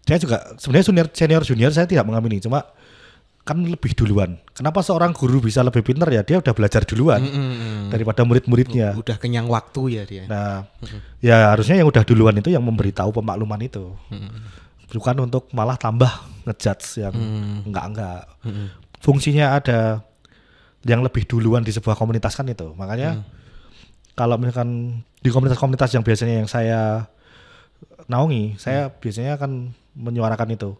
[0.01, 2.65] Saya juga sebenarnya senior senior junior saya tidak mengamini, cuma
[3.47, 4.35] kan lebih duluan.
[4.51, 6.19] Kenapa seorang guru bisa lebih pintar ya?
[6.27, 7.87] Dia udah belajar duluan Mm-mm.
[7.87, 8.91] daripada murid-muridnya.
[8.99, 10.23] Udah kenyang waktu ya dia.
[10.27, 10.67] Nah,
[11.23, 13.95] ya harusnya yang udah duluan itu yang memberitahu pemakluman itu.
[14.91, 16.11] Bukan untuk malah tambah
[16.43, 17.15] ngejudge yang
[17.63, 18.27] enggak-enggak.
[18.99, 20.03] Fungsinya ada
[20.83, 22.75] yang lebih duluan di sebuah komunitas kan itu.
[22.75, 23.23] Makanya
[24.11, 27.07] kalau misalkan di komunitas-komunitas yang biasanya yang saya
[28.11, 28.59] naungi.
[28.59, 30.75] Saya biasanya akan menyuarakan itu.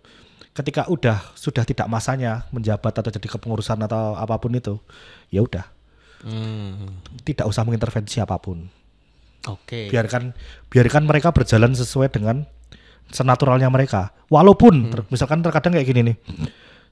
[0.58, 4.82] Ketika udah sudah tidak masanya menjabat atau jadi kepengurusan atau apa pun itu,
[5.30, 5.70] ya udah,
[6.18, 6.97] Hmm.
[7.22, 8.66] tidak usah mengintervensi apa pun.
[9.45, 9.86] Oke.
[9.88, 10.34] Biarkan
[10.68, 12.49] biarkan mereka berjalan sesuai dengan
[13.08, 14.12] senaturalnya mereka.
[14.28, 16.16] Walaupun ter- misalkan terkadang kayak gini nih.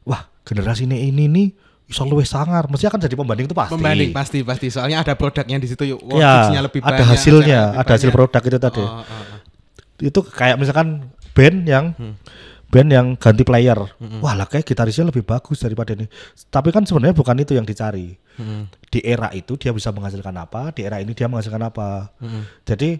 [0.05, 1.47] Wah, generasi ini ini nih
[1.85, 2.69] iso luwih sangar.
[2.69, 3.73] Mesti akan jadi pembanding itu pasti.
[3.73, 6.05] Pembanding pasti pasti soalnya ada produknya di situ yuk.
[6.05, 8.15] Wah, ya, lebih ada banyak, hasilnya, lebih ada hasil banyak.
[8.15, 8.83] produk itu tadi.
[8.83, 9.39] Oh, oh, oh.
[9.99, 10.87] Itu kayak misalkan
[11.33, 12.15] band yang Hmm.
[12.69, 13.77] Band yang ganti player.
[14.21, 16.09] Wah, lah kayak gitarisnya lebih bagus daripada ini.
[16.49, 18.17] Tapi kan sebenarnya bukan itu yang dicari.
[18.35, 18.67] Hmm.
[18.91, 22.11] Di era itu dia bisa menghasilkan apa, di era ini dia menghasilkan apa.
[22.19, 22.43] Hmm.
[22.67, 22.99] Jadi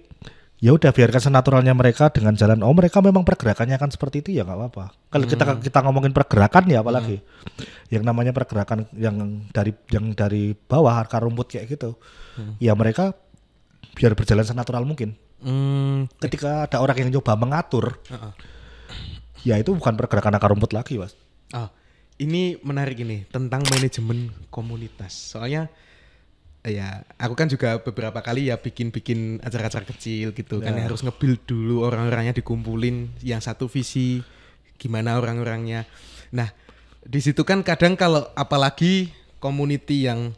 [0.55, 4.47] ya udah biarkan senaturalnya mereka dengan jalan oh mereka memang pergerakannya kan seperti itu ya
[4.47, 4.85] nggak apa-apa.
[5.11, 5.59] Kalau kita Hmm.
[5.59, 7.19] kita ngomongin pergerakan ya apalagi
[7.91, 11.99] yang namanya pergerakan yang dari yang dari bawah akar rumput kayak gitu.
[12.39, 12.55] Hmm.
[12.63, 13.11] Ya mereka
[13.99, 15.19] biar berjalan senatural mungkin.
[15.43, 16.07] Hmm.
[16.23, 18.31] Ketika ada orang yang coba mengatur, Heeh.
[19.45, 21.13] Ya itu bukan pergerakan akar rumput lagi, Mas.
[21.53, 21.69] Oh,
[22.17, 25.13] ini menarik ini tentang manajemen komunitas.
[25.13, 25.69] Soalnya
[26.65, 30.89] ya aku kan juga beberapa kali ya bikin-bikin acara-acara kecil gitu kan Ya.
[30.89, 34.25] harus nge-build dulu orang-orangnya dikumpulin yang satu visi
[34.75, 35.85] gimana orang-orangnya.
[36.31, 36.49] Nah,
[36.99, 40.33] di situ kan kadang kalau apalagi community yang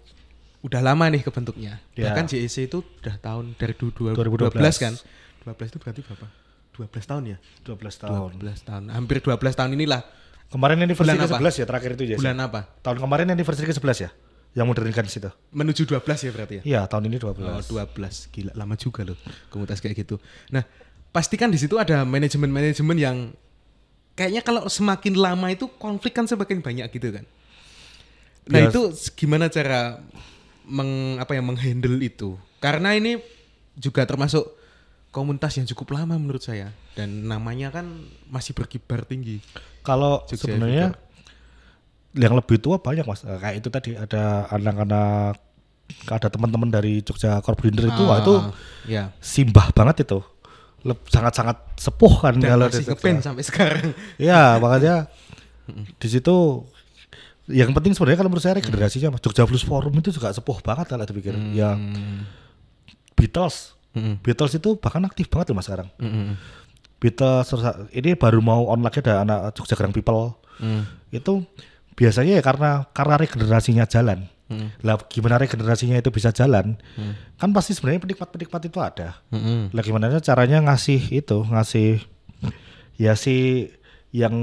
[0.59, 1.79] udah lama nih kebentuknya.
[1.95, 2.11] Ya.
[2.11, 4.93] Bahkan JEC itu udah tahun dari du- dua- 2012 12 kan.
[5.47, 6.27] 12 itu berarti berapa?
[6.77, 7.37] 12 tahun ya?
[7.65, 8.31] 12 tahun.
[8.37, 8.83] 12 tahun.
[8.93, 10.05] Hampir 12 tahun inilah.
[10.47, 11.37] Kemarin anniversary Bulan apa?
[11.43, 12.17] ke-11 ya terakhir itu ya.
[12.21, 12.59] Bulan apa?
[12.79, 14.09] Tahun kemarin anniversary ke-11 ya.
[14.55, 15.29] Yang modernkan di situ.
[15.51, 16.63] Menuju 12 ya berarti ya?
[16.63, 17.35] Iya, tahun ini 12.
[17.43, 18.31] Oh, 12.
[18.31, 19.17] Gila, lama juga loh
[19.51, 20.21] komunitas kayak gitu.
[20.53, 20.63] Nah,
[21.11, 23.17] pastikan di situ ada manajemen-manajemen yang
[24.17, 27.25] kayaknya kalau semakin lama itu konflik kan semakin banyak gitu kan.
[28.47, 28.81] Nah, Bias- itu
[29.13, 29.99] gimana cara
[30.63, 32.39] meng apa ya menghandle itu?
[32.57, 33.21] Karena ini
[33.77, 34.56] juga termasuk
[35.17, 37.89] komunitas yang cukup lama menurut saya dan namanya kan
[38.29, 39.41] masih berkibar tinggi.
[39.81, 40.93] Kalau sebenarnya
[42.13, 43.25] yang lebih tua banyak mas.
[43.25, 45.41] Eh, Kayak itu tadi ada anak-anak,
[46.05, 48.35] ada teman-teman dari Jogja Corbinder itu, wah itu
[48.85, 49.09] ya.
[49.17, 50.21] simbah banget itu.
[51.09, 53.87] Sangat-sangat sepuh kan Dan kalau masih ngepen sampai sekarang.
[54.21, 55.09] Ya makanya
[55.97, 56.63] di situ
[57.47, 59.23] yang penting sebenarnya kalau menurut saya regenerasinya Mas.
[59.23, 61.33] Jogja Blues Forum itu juga sepuh banget kalau dipikir.
[61.55, 61.79] Yang
[63.17, 64.13] Beatles, Mm-mm.
[64.21, 65.89] Beatles itu bahkan aktif banget loh mas sekarang.
[65.97, 66.37] Mm-mm.
[67.01, 67.49] Beatles
[67.93, 70.37] ini baru mau on lagi ada anak Jogja Grand People.
[70.61, 70.85] Mm.
[71.09, 71.45] Itu
[71.97, 74.29] biasanya ya karena karena regenerasinya jalan.
[74.53, 74.85] Mm.
[74.85, 76.77] Lah gimana regenerasinya itu bisa jalan?
[77.41, 79.17] Kan pasti sebenarnya penikmat-penikmat itu ada.
[79.33, 79.73] Mm-mm.
[79.73, 82.05] Lah gimana caranya ngasih itu, ngasih
[83.01, 83.69] ya si
[84.15, 84.33] yang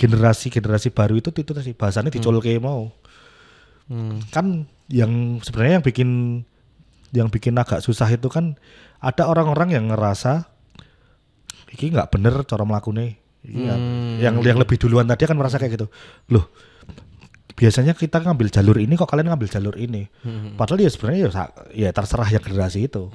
[0.00, 2.90] generasi-generasi baru itu itu tadi bahasanya dicolke mau.
[3.90, 4.26] Mm.
[4.30, 6.10] Kan yang sebenarnya yang bikin
[7.12, 8.56] yang bikin agak susah itu kan
[9.02, 10.46] ada orang-orang yang ngerasa
[11.74, 13.18] iki nggak bener cara melakukannya.
[13.42, 13.74] Iya.
[14.22, 15.86] Yang yang lebih duluan tadi kan merasa kayak gitu.
[16.30, 16.46] Loh,
[17.58, 20.06] biasanya kita ngambil jalur ini kok kalian ngambil jalur ini.
[20.54, 21.30] Padahal ya sebenarnya ya,
[21.74, 23.10] ya terserah yang generasi itu.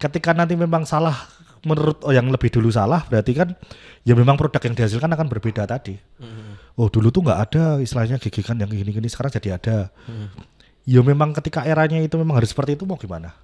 [0.00, 1.28] Ketika nanti memang salah
[1.60, 3.52] menurut oh, yang lebih dulu salah berarti kan
[4.00, 6.00] ya memang produk yang dihasilkan akan berbeda tadi.
[6.80, 9.92] Oh dulu tuh nggak ada istilahnya gigikan yang gini-gini sekarang jadi ada.
[10.88, 13.36] Ya memang ketika eranya itu memang harus seperti itu mau gimana?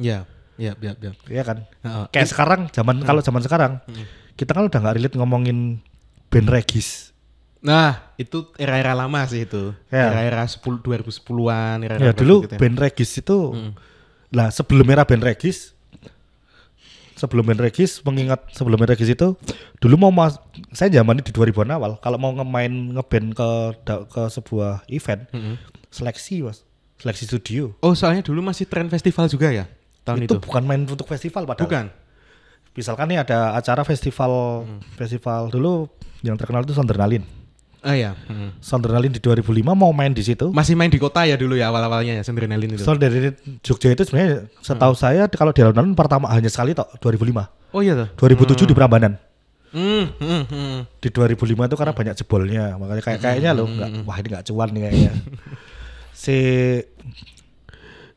[0.00, 0.92] Ya, ya, ya, ya.
[1.30, 1.58] Iya kan?
[1.80, 2.04] Heeh.
[2.12, 3.72] Kayak sekarang zaman kalau zaman sekarang
[4.34, 5.78] kita kan udah nggak relate ngomongin
[6.28, 7.14] band regis.
[7.58, 9.74] Nah, itu era-era lama sih itu.
[9.90, 10.14] Ya.
[10.14, 12.60] Era-era 10 2010-an, era-era Ya berapa dulu gitu ya.
[12.60, 13.38] band regis itu
[14.28, 15.72] lah sebelum era band regis
[17.18, 19.34] sebelum band regis mengingat sebelum band regis itu
[19.82, 20.38] dulu mau mas
[20.70, 23.50] saya zaman di 2000-an awal kalau mau ngemain ngeband ke
[24.06, 25.26] ke sebuah event
[25.90, 26.62] seleksi mas
[27.00, 29.66] seleksi studio Oh, soalnya dulu masih tren festival juga ya?
[30.08, 30.44] Tahun itu, itu.
[30.48, 31.86] bukan main untuk festival padahal Bukan.
[32.72, 34.64] misalkan nih ada acara festival
[34.96, 35.86] festival dulu
[36.24, 37.22] yang terkenal itu Sondernalin
[37.78, 38.18] Ah ya.
[38.26, 38.50] Hmm.
[38.58, 42.18] Sondernalin di 2005 mau main di situ Masih main di kota ya dulu ya awal-awalnya
[42.18, 42.82] ya Sendrinelin itu.
[42.82, 43.30] Soal dari
[43.62, 47.46] Jogja itu sebenarnya setahu saya kalau di alun-alun pertama hanya sekali tok 2005.
[47.76, 48.08] oh iya tuh.
[48.18, 49.14] 2007 di Prambanan.
[49.68, 50.78] Hmm, hmm, hmm.
[50.98, 54.68] Di 2005 itu karena banyak jebolnya, makanya kayak kayaknya loh nggak wah ini nggak cuan
[54.72, 55.12] nih kayaknya.
[56.24, 56.36] si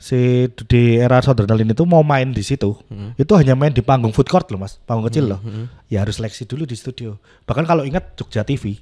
[0.01, 2.73] si di era Sondernalin itu mau main di situ.
[3.15, 4.81] Itu hanya main di panggung food court loh, Mas.
[4.81, 5.39] Panggung kecil loh.
[5.87, 7.21] Ya harus seleksi dulu di studio.
[7.45, 8.81] Bahkan kalau ingat Jogja TV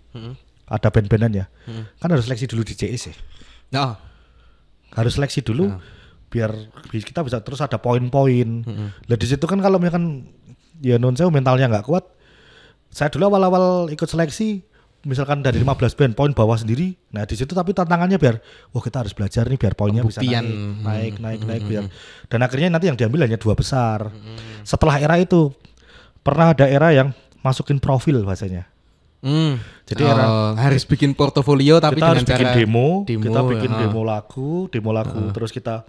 [0.66, 1.46] ada band-bandannya.
[2.00, 3.12] Kan harus seleksi dulu di JEC.
[3.76, 3.94] Oh,
[4.96, 5.76] harus seleksi dulu
[6.30, 6.54] biar
[6.88, 8.64] bi- kita bisa terus ada poin-poin.
[9.06, 10.30] Lah di situ kan kalau misalkan
[10.80, 12.08] ya non saya mentalnya nggak kuat,
[12.88, 14.64] saya dulu awal-awal ikut seleksi
[15.08, 16.92] misalkan dari 15 band poin bawah sendiri.
[17.16, 18.36] Nah di situ tapi tantangannya biar
[18.76, 20.46] wah kita harus belajar nih biar poinnya bisa Pembuktian.
[20.84, 21.84] naik naik naik naik biar
[22.28, 24.12] dan akhirnya nanti yang diambil hanya dua besar.
[24.68, 25.56] Setelah era itu
[26.20, 28.68] pernah ada era yang masukin profil bahasanya.
[29.20, 29.60] Hmm.
[29.84, 33.72] Jadi oh, era- harus bikin portofolio tapi kita harus bikin cara demo, demo, kita bikin
[33.76, 35.84] demo lagu, demo lagu, terus kita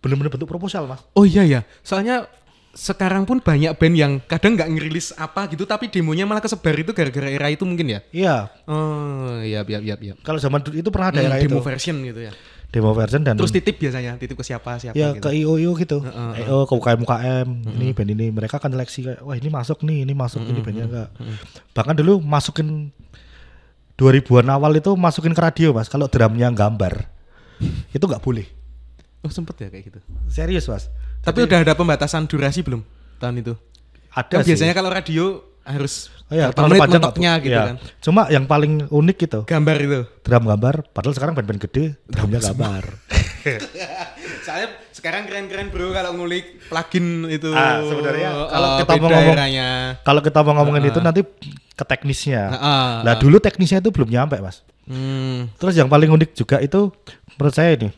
[0.00, 1.00] benar-benar bentuk proposal mas.
[1.12, 2.24] Oh iya ya, soalnya
[2.70, 6.94] sekarang pun banyak band yang kadang nggak ngerilis apa gitu tapi demonya malah kesebar itu
[6.94, 8.00] gara-gara era itu mungkin ya.
[8.10, 10.14] Iya, Oh iya iya iya iya.
[10.20, 12.32] kalau zaman dulu itu pernah ada Hmm, era demo itu, version gitu ya.
[12.70, 15.26] demo version dan Terus titip biasanya, titip ke siapa siapa ya gitu.
[15.26, 18.98] ke IO IO gitu, Heeh, IO ke UKM UKM, ini band ini mereka akan seleksi
[19.02, 21.08] kayak wah ini masuk nih, ini masuk ini bandnya enggak.
[21.74, 22.94] Bahkan dulu masukin
[23.96, 27.10] 2000-an awal itu masukin ke radio mas, kalau drumnya gambar
[27.90, 28.46] itu nggak boleh.
[29.20, 29.98] Oh sempet ya kayak gitu.
[30.26, 30.86] Serius mas.
[31.20, 32.80] Tapi udah ada pembatasan durasi belum
[33.18, 33.54] tahun itu?
[34.10, 34.48] Ada Kan sih.
[34.54, 37.62] biasanya kalau radio harus Oh berapa terlalu panjang mentoknya gitu iya.
[37.66, 37.76] kan.
[37.98, 40.00] Cuma yang paling unik gitu, Gambar itu.
[40.22, 40.74] drum gambar.
[40.94, 42.84] Padahal sekarang band-band gede, drumnya gambar.
[44.46, 47.50] Soalnya sekarang keren-keren bro kalau ngulik plugin itu.
[47.50, 49.38] Ah, sebenarnya kalau Oh, kita mau ngomong-.
[50.00, 51.20] Kalau kita mau ngomongin itu nanti
[51.74, 52.42] ke teknisnya.
[52.52, 54.62] Ah, Lah dulu teknisnya itu belum nyampe mas.
[54.86, 55.50] Hmm.
[55.58, 56.94] Terus yang paling unik juga itu
[57.36, 57.90] menurut saya ini.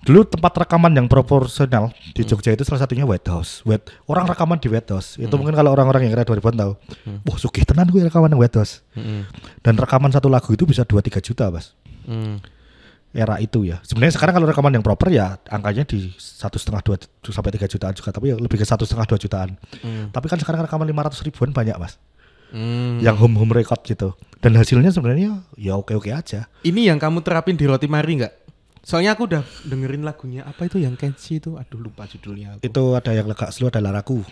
[0.00, 3.60] Dulu tempat rekaman yang proporsional di Jogja itu salah satunya White House.
[3.68, 5.20] White, orang rekaman di White House.
[5.20, 6.72] Itu mungkin kalau orang-orang yang kira 2000 tahu.
[7.28, 8.80] Wah, sugih tenan gue rekaman di White House.
[8.96, 9.28] Hmm.
[9.60, 11.76] Dan rekaman satu lagu itu bisa 2 3 juta, Mas.
[12.08, 12.40] Hmm.
[13.10, 13.82] Era itu ya.
[13.82, 16.96] Sebenarnya sekarang kalau rekaman yang proper ya angkanya di satu setengah dua
[17.26, 19.58] sampai tiga jutaan juga, tapi ya lebih ke satu setengah dua jutaan.
[20.14, 21.98] Tapi kan sekarang rekaman 500 ribuan banyak, Mas.
[22.54, 23.02] Hmm.
[23.02, 24.14] Yang home home record gitu.
[24.38, 26.46] Dan hasilnya sebenarnya ya oke-oke aja.
[26.62, 28.34] Ini yang kamu terapin di Roti Mari nggak?
[28.80, 32.56] Soalnya aku udah dengerin lagunya apa itu yang catchy itu, aduh lupa judulnya.
[32.56, 32.60] Aku.
[32.64, 34.24] Itu ada yang lega slow ada laraku.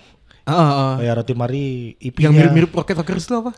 [0.49, 0.95] Ah, ah, ah.
[0.97, 1.65] Kayak roti mari
[2.01, 3.53] IP yang mirip-mirip Rocket Rockers itu apa?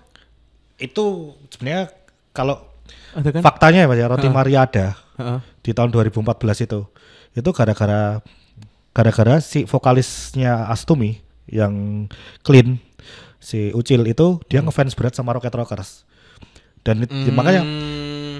[0.80, 1.93] itu sebenarnya
[2.32, 2.64] kalau
[3.12, 3.43] Ada kan?
[3.45, 5.38] faktanya ya ya roti mari ada Heeh.
[5.61, 6.88] di tahun 2014 itu.
[7.36, 8.24] Itu gara-gara
[8.91, 12.07] gara-gara si vokalisnya Astumi yang
[12.43, 12.80] clean
[13.38, 16.09] si Ucil itu dia ngefans berat sama Rocket Rockers.
[16.80, 17.62] Dan ya makanya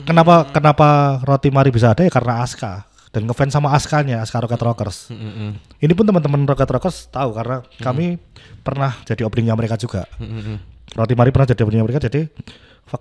[0.01, 0.07] Hmm.
[0.07, 0.89] kenapa kenapa
[1.23, 5.11] roti mari bisa ada ya karena Aska dan ngefans sama Askanya, Aska Rocket Rockers.
[5.11, 8.23] Hmm, hmm, Ini pun teman-teman Rocket Rockers tahu karena kami
[8.63, 10.07] pernah jadi openingnya mereka juga.
[10.17, 10.59] hmm, hmm, hmm.
[10.95, 12.31] Roti Mari pernah jadi openingnya mereka jadi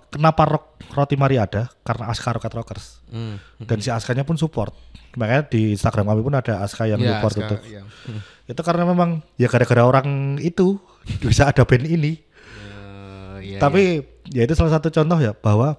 [0.06, 3.38] kenapa rock, Roti Mari ada karena Aska Rocket Rockers Hmm.
[3.60, 4.74] dan si Askanya pun support.
[5.14, 7.82] Makanya di Instagram kami pun ada Aska yang Ya, support sekarang, itu.
[8.06, 8.20] Hmm.
[8.46, 10.06] Itu karena memang ya gara-gara orang
[10.38, 10.78] itu
[11.22, 12.18] bisa ada band ini.
[12.18, 15.74] Eh, iya, Tapi ya itu salah satu contoh ya bahwa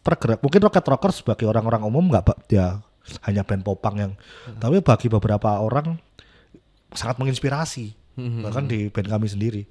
[0.00, 0.40] pergerak.
[0.40, 2.80] Mungkin Rocket Rockers sebagai orang-orang umum nggak ya
[3.26, 4.12] hanya band popang yang
[4.62, 5.98] tapi bagi beberapa orang
[6.94, 7.98] sangat menginspirasi.
[8.12, 9.62] Hmm, bahkan di band kami sendiri.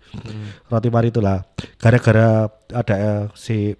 [0.65, 1.45] Roti Mari itulah
[1.77, 3.77] gara-gara ada eh, si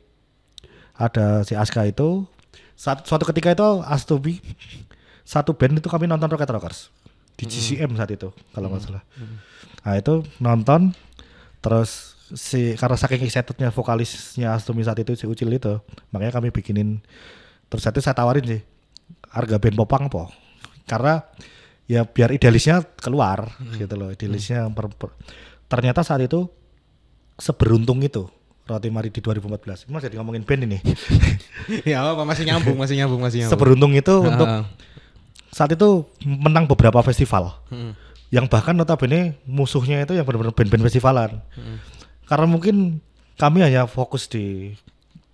[0.94, 2.30] ada si Aska itu
[2.78, 4.38] saat suatu ketika itu Astubi
[5.26, 6.80] satu band itu kami nonton Rocket Rockers.
[7.34, 9.04] Di GCM saat itu kalau nggak salah.
[9.82, 10.94] Nah itu nonton
[11.62, 15.80] terus si karena saking excitednya vokalisnya Astumi saat itu si Ucil itu
[16.10, 17.04] makanya kami bikinin.
[17.68, 18.62] Terus saat itu saya tawarin sih
[19.30, 20.28] harga band popang po.
[20.84, 21.24] Karena
[21.86, 25.16] ya biar idealisnya keluar gitu loh idealisnya per- per-
[25.68, 26.48] ternyata saat itu
[27.36, 28.28] seberuntung itu
[28.62, 30.78] Roti Mari di 2014 ini mas jadi ngomongin band ini.
[31.92, 33.54] Ya apa masih nyambung, masih nyambung, masih nyambung.
[33.54, 34.64] seberuntung itu untuk Ah,
[35.52, 37.60] saat itu menang beberapa festival.
[37.68, 37.94] Hmm.
[38.32, 41.44] yang bahkan notabene musuhnya itu yang benar-benar band-band festivalan.
[42.32, 43.04] Karena mungkin
[43.36, 44.72] kami hanya fokus di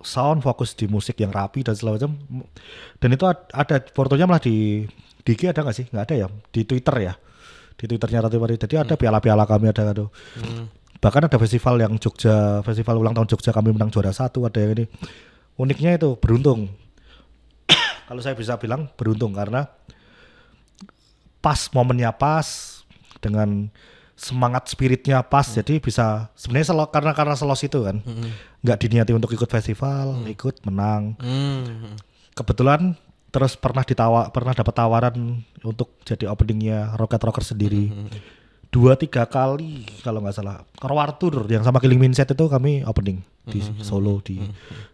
[0.02, 2.18] sound, fokus di musik yang rapi dan segala macam.
[2.98, 4.82] Dan itu ad- ada fotonya malah di
[5.22, 5.86] di IG ada nggak sih?
[5.94, 7.14] Nggak ada ya di Twitter ya.
[7.78, 8.58] Di Twitternya Ratu Mari.
[8.58, 10.10] Jadi ada piala-piala kami ada tuh.
[10.98, 14.42] Bahkan ada festival yang Jogja, festival ulang tahun Jogja kami menang juara satu.
[14.50, 14.84] Ada yang ini.
[15.54, 16.66] Uniknya itu beruntung.
[18.10, 19.70] Kalau saya bisa bilang beruntung karena
[21.38, 22.82] pas momennya pas
[23.22, 23.70] dengan
[24.18, 28.02] semangat spiritnya pas jadi bisa sebenarnya selo, karena karena selos itu kan.
[28.66, 31.14] Nggak diniati untuk ikut festival ikut menang.
[31.22, 31.94] Hmm.
[32.34, 32.94] kebetulan
[33.34, 37.90] terus pernah ditawa pernah dapat tawaran untuk jadi openingnya Rocket Rocker sendiri.
[38.68, 40.62] Dua tiga kali kalau nggak salah.
[40.78, 44.38] War Tour yang sama Killing Mindset itu kami opening di Solo di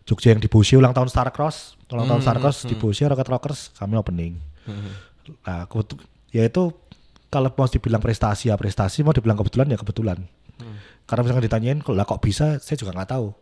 [0.06, 3.98] Jogja yang di Bosio ulang tahun Starcross ulang tahun Starcross di Bosio Rocket Rockers kami
[3.98, 4.38] opening.
[5.44, 6.00] Nah kebetu-
[6.30, 6.70] ya itu
[7.34, 10.22] kalau mau dibilang prestasi ya prestasi mau dibilang kebetulan ya kebetulan
[11.10, 13.34] karena misalkan ditanyain kok lah kok bisa saya juga nggak tahu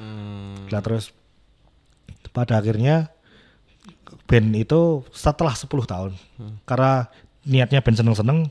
[0.00, 0.64] Hmm.
[0.72, 1.12] Nah terus
[2.32, 3.12] pada akhirnya
[4.24, 6.12] band itu setelah 10 tahun
[6.64, 7.12] karena
[7.44, 8.48] niatnya band seneng-seneng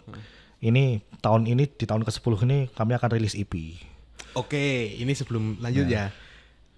[0.61, 3.51] ini tahun ini di tahun ke-10 ini kami akan rilis EP.
[4.37, 6.13] Oke, ini sebelum lanjut ya.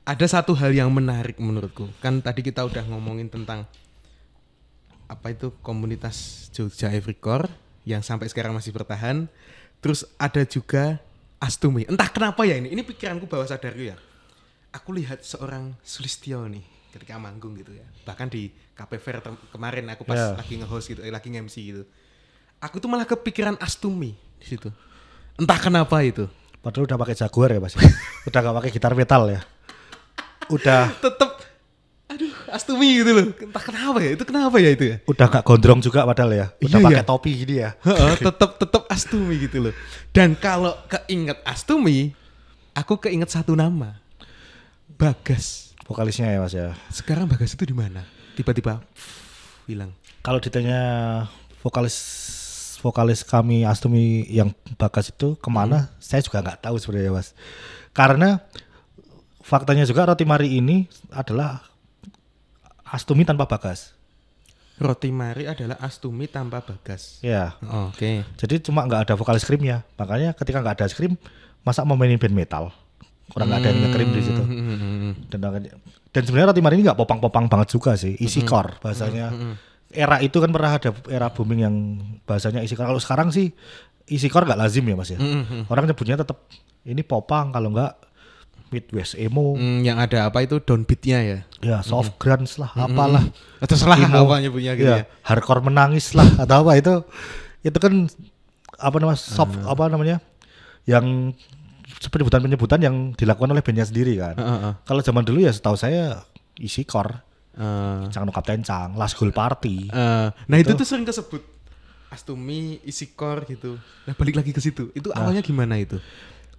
[0.08, 1.92] Ada satu hal yang menarik menurutku.
[2.00, 3.68] Kan tadi kita udah ngomongin tentang
[5.12, 7.52] apa itu komunitas Jogja Evercore
[7.84, 9.26] yang sampai sekarang masih bertahan.
[9.82, 11.02] Terus ada juga
[11.42, 11.90] Astumi.
[11.90, 12.70] Entah kenapa ya ini.
[12.70, 13.98] Ini pikiranku bawah sadarku ya.
[14.72, 16.62] Aku lihat seorang Sulistio nih
[16.94, 17.84] ketika manggung gitu ya.
[18.06, 19.20] Bahkan di Cafe Fair
[19.50, 20.28] kemarin aku pas Ya.
[20.38, 21.84] lagi nge-host gitu, eh, lagi nge-MC gitu.
[22.62, 24.70] Aku tuh malah kepikiran Astumi di situ.
[25.36, 26.30] Entah kenapa itu.
[26.62, 27.74] Padahal udah pakai Jaguar ya Mas.
[28.30, 29.42] udah gak pakai gitar metal ya.
[30.54, 31.14] Udah aduh
[32.52, 33.28] Astumi gitu loh.
[33.34, 34.12] Entah kenapa ya.
[34.14, 34.96] Itu kenapa ya itu ya?
[35.08, 36.46] udah gak gondrong juga padahal ya.
[36.60, 37.08] Udah Iya, pakai iya.
[37.08, 37.70] topi gini ya.
[37.82, 39.74] Heeh, tetep tetep Astumi gitu loh.
[40.12, 42.12] Dan kalau keinget Astumi,
[42.76, 43.98] aku keinget satu nama.
[44.96, 45.72] Bagas.
[45.88, 46.72] Vokalisnya ya Mas ya.
[46.94, 48.06] Sekarang Bagas itu di mana?
[48.38, 48.80] Tiba-tiba
[49.66, 49.92] hilang.
[50.22, 50.80] Kalau ditanya
[51.60, 51.98] vokalis
[52.80, 57.34] vokalis kami Astumi yang Bagas itu ke mana, saya juga nggak tahu sebenarnya mas.
[57.94, 58.42] Karena
[59.42, 61.62] faktanya juga roti mari ini adalah
[62.92, 63.96] Astumi tanpa Bagas.
[64.76, 67.24] Roti Mari adalah Astumi tanpa Bagas.
[67.24, 67.56] Ya,
[67.88, 68.28] Oke.
[68.36, 69.88] jadi cuma nggak ada vokalis screamnya.
[69.96, 71.16] Makanya ketika nggak ada scream,
[71.64, 72.76] masa mau mainin band metal?
[73.32, 74.44] Orang nggak ada yang nge-scream di situ.
[74.44, 75.12] Hmm.
[75.32, 75.40] Dan,
[76.12, 79.32] dan sebenarnya roti mari ini nggak popang-popang banget juga sih, isi core bahasanya.
[79.92, 81.76] Era itu kan pernah ada era booming yang
[82.28, 82.92] bahasanya isi core.
[82.92, 83.56] Kalau sekarang sih
[84.12, 85.20] isi core nggak lazim ya mas ya.
[85.72, 86.44] Orang nyebutnya tetap
[86.84, 88.11] ini popang kalau nggak
[88.72, 91.40] midwest emo, Hmm, yang ada apa itu downbeatnya ya?
[91.60, 93.22] ya soft grunge lah, apalah.
[93.64, 94.24] Atau salah Emo.
[94.24, 94.98] apa nyebutnya gitu ya?
[94.98, 96.94] Ya, hardcore menangis lah atau apa itu
[97.62, 98.08] itu kan
[98.74, 100.18] apa namanya soft apa namanya
[100.84, 101.36] yang
[102.02, 104.34] penyebutan-penyebutan yang dilakukan oleh bandnya sendiri kan.
[104.34, 104.74] Heeh, heeh.
[104.82, 106.24] Kalau zaman dulu ya setahu saya
[106.56, 109.86] isi core, Eh, Cang no Kapten Cang, Last Goal Party.
[109.86, 111.44] eh, nah itu tuh sering kesebut
[112.08, 113.76] Astumi, Isikor gitu.
[114.02, 114.88] Nah balik lagi ke situ.
[114.92, 116.00] Itu awalnya gimana itu?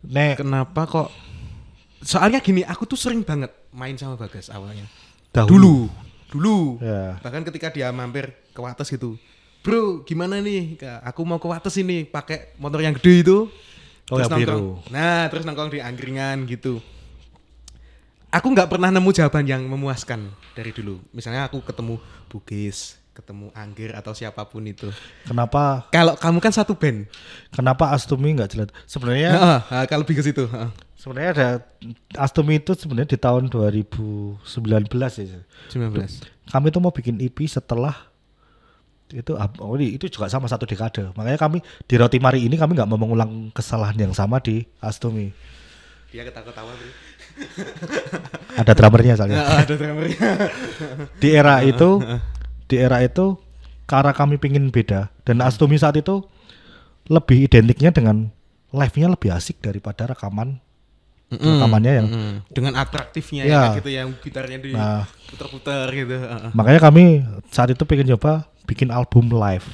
[0.02, 1.08] Nek Kenapa kok?
[2.02, 4.84] Soalnya gini, aku tuh sering banget main sama Bagas awalnya.
[5.30, 5.86] dahulu.
[5.86, 5.88] Dulu,
[6.28, 6.58] dulu.
[6.82, 7.16] Ya.
[7.22, 9.16] Bahkan ketika dia mampir ke Wates gitu.
[9.62, 10.76] Bro, gimana nih?
[11.06, 13.38] Aku mau ke Wates ini pakai motor yang gede itu.
[14.10, 14.42] Oh, yang nongkrong.
[14.42, 14.90] biru.
[14.90, 16.82] Nah, terus nongkrong di angkringan gitu.
[18.28, 20.98] Aku nggak pernah nemu jawaban yang memuaskan dari dulu.
[21.12, 24.88] Misalnya aku ketemu Bugis, ketemu Anggir atau siapa pun itu.
[25.28, 27.04] Kenapa Kalau kamu kan satu band.
[27.52, 28.68] kenapa Astumi nggak jelas?
[28.88, 30.48] Sebenarnya Heeh, ah, kalau lebih ke situ.
[31.02, 31.48] Sebenarnya ada
[32.14, 34.38] Astumi itu sebenarnya di tahun 2019
[35.18, 35.42] ya.
[35.74, 35.98] 19.
[36.46, 38.06] Kami tuh mau bikin EP setelah
[39.10, 41.10] itu oh, ini- itu juga sama satu dekade.
[41.18, 41.58] Makanya kami
[41.90, 45.34] di Roti Mari ini kami nggak mau mengulang kesalahan yang sama di Astumi.
[46.14, 46.90] Dia ketawa-ketawa bro.
[48.62, 49.40] Ada drummernya soalnya.
[49.64, 50.20] ada drummernya.
[51.24, 52.04] di era itu
[52.68, 53.40] di era itu
[53.88, 56.20] karena kami pingin beda dan Astumi saat itu
[57.08, 58.28] lebih identiknya dengan
[58.70, 60.60] live-nya lebih asik daripada rekaman
[61.34, 63.60] rekamannya yang Mm, dengan atraktifnya Ya.
[63.64, 65.08] ya gitu yang gitarnya di Nah.
[65.26, 66.12] putar-putar gitu.
[66.52, 69.64] makanya kami saat itu pengen coba bikin album live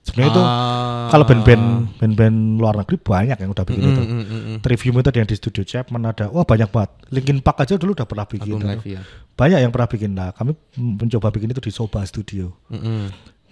[0.00, 1.06] sebenarnya itu Ah.
[1.08, 1.64] kalau band-band
[1.96, 4.58] band-band luar negeri banyak yang udah bikin itu Mm, mm, mm, mm.
[4.60, 7.92] Trivium itu ada yang di studio Chapman ada wah banyak banget Linkin Park aja dulu
[7.92, 9.00] udah pernah bikin Album live ya.
[9.32, 13.04] banyak yang pernah bikin nah kami mencoba bikin itu di Soba Studio Mm, mm.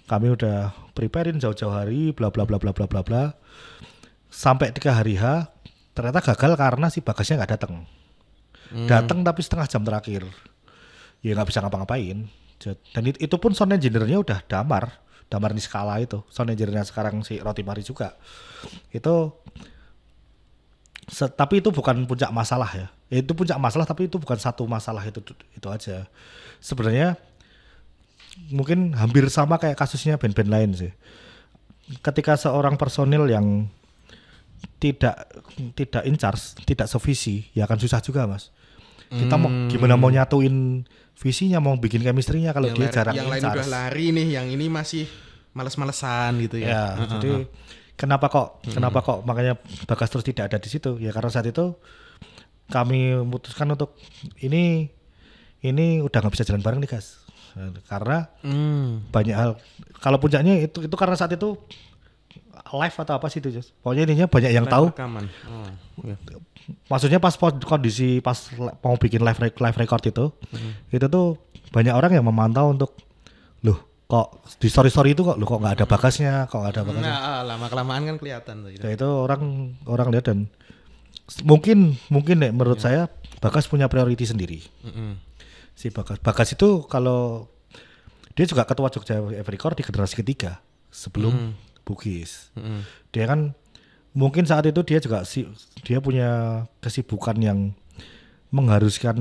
[0.05, 0.57] kami udah
[0.91, 3.23] preparein jauh-jauh hari bla bla bla bla bla bla bla
[4.27, 5.45] sampai tiga hari H
[5.91, 7.73] ternyata gagal karena si bagasnya nggak datang
[8.85, 10.29] datang tapi setengah jam terakhir.
[11.19, 12.29] Ya nggak bisa ngapa-ngapain.
[12.93, 15.01] Dan it- itu pun sound engineer-nya udah damar.
[15.25, 16.21] Damar di skala itu.
[16.29, 18.13] Sound engineer-nya sekarang si Roti Mari juga.
[18.93, 19.41] Itu
[21.09, 22.69] se- tapi itu bukan puncak masalah
[23.09, 25.17] Ya, itu puncak masalah tapi itu bukan satu masalah itu
[25.57, 26.05] itu aja.
[26.61, 27.17] Sebenarnya
[28.53, 30.91] mungkin hampir sama kayak kasusnya band-band lain sih.
[32.05, 33.65] Ketika seorang personil yang
[34.79, 35.27] tidak
[35.75, 38.49] tidak in charge, tidak sevisi, ya akan susah juga, Mas.
[39.09, 43.27] Kita mau gimana mau nyatuin visinya, mau bikin chemistry-nya kalau yang dia lain- jarang yang
[43.27, 43.57] in lain charge.
[43.59, 45.03] udah lari nih, yang ini masih
[45.51, 46.95] males-malesan gitu ya.
[46.95, 47.43] Ya, jadi
[47.93, 50.95] kenapa kok kenapa kok makanya Bagas terus tidak ada di situ?
[50.95, 51.75] Ya karena saat itu
[52.67, 53.97] kami memutuskan untuk
[54.39, 54.93] ini
[55.59, 57.19] ini udah nggak bisa jalan bareng nih, Gas.
[57.89, 59.09] Karena Hmm.
[59.09, 59.57] banyak hal.
[59.99, 61.57] Kalau puncaknya itu itu karena saat itu
[62.73, 63.73] live atau apa sih itu, Jos?
[63.81, 64.93] Pokoknya intinya banyak yang tahu.
[64.93, 65.25] Rekaman.
[65.49, 65.67] Oh,
[66.05, 66.15] iya.
[66.85, 67.33] Maksudnya pas
[67.65, 68.37] kondisi pas
[68.85, 70.77] mau bikin live live record itu, Hmm.
[70.93, 71.41] itu tuh
[71.73, 72.93] banyak orang yang memantau untuk
[73.65, 76.81] loh kok di story story itu kok loh kok nggak ada bagasnya, kok nggak ada
[76.85, 77.09] bagasnya.
[77.09, 78.69] Nah, lama kelamaan kan kelihatan tuh.
[78.73, 80.49] Ya, itu orang orang lihat dan
[81.45, 83.09] mungkin mungkin nih menurut saya
[83.39, 84.59] Bagas punya priority sendiri.
[84.83, 85.15] Mm-mm.
[85.71, 87.47] Si Bagas Bagas itu kalau
[88.35, 90.59] dia juga ketua Jogja Every di generasi ketiga
[90.91, 91.55] sebelum
[91.89, 92.53] Bugis.
[92.53, 92.85] Mm-mm.
[93.09, 93.57] Dia kan
[94.13, 95.49] mungkin saat itu dia juga si
[95.81, 97.73] dia punya kesibukan yang
[98.53, 99.17] mengharuskan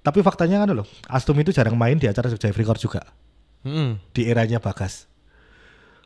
[0.00, 3.02] tapi faktanya kan loh Astum itu jarang main di acara Jogja Every Record juga
[3.64, 3.96] Mm-mm.
[4.12, 5.08] di eranya Bagas.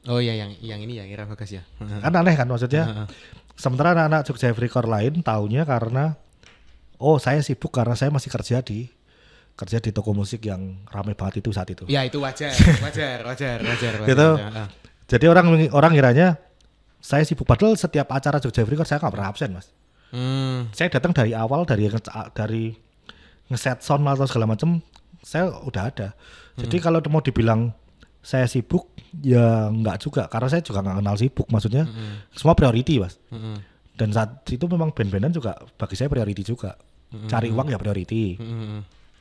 [0.05, 1.62] Oh iya yang yang ini ya Ira Bagas ya.
[1.83, 1.99] Heeh.
[2.05, 3.09] Kan aneh kan maksudnya.
[3.55, 6.18] Sementara anak-anak Jogja Record lain taunya karena
[6.99, 8.91] oh saya sibuk karena saya masih kerja di
[9.55, 11.87] kerja di toko musik yang rame banget itu saat itu.
[11.87, 12.51] Ya itu wajar,
[12.83, 13.93] wajar, wajar, wajar.
[14.03, 14.11] wajar.
[14.11, 14.29] Gitu.
[14.35, 14.68] Ya, ah.
[15.05, 16.41] Jadi orang orang kiranya
[17.05, 19.69] saya sibuk padahal setiap acara Jogja Record saya nggak pernah absen mas.
[20.15, 20.73] Hmm.
[20.73, 21.91] Saya datang dari awal dari
[22.33, 22.73] dari
[23.53, 24.81] ngeset sound atau segala macam
[25.21, 26.09] saya udah ada.
[26.57, 27.75] Jadi kalau mau dibilang
[28.25, 28.89] saya sibuk
[29.21, 31.85] ya nggak juga karena saya juga nggak kenal sibuk maksudnya
[32.33, 33.21] semua priority mas.
[33.29, 33.61] Hmm.
[33.95, 36.75] Dan saat itu memang band-bandan juga bagi saya priority juga.
[37.15, 38.41] Cari uang ya priority.
[38.41, 38.81] Hmm.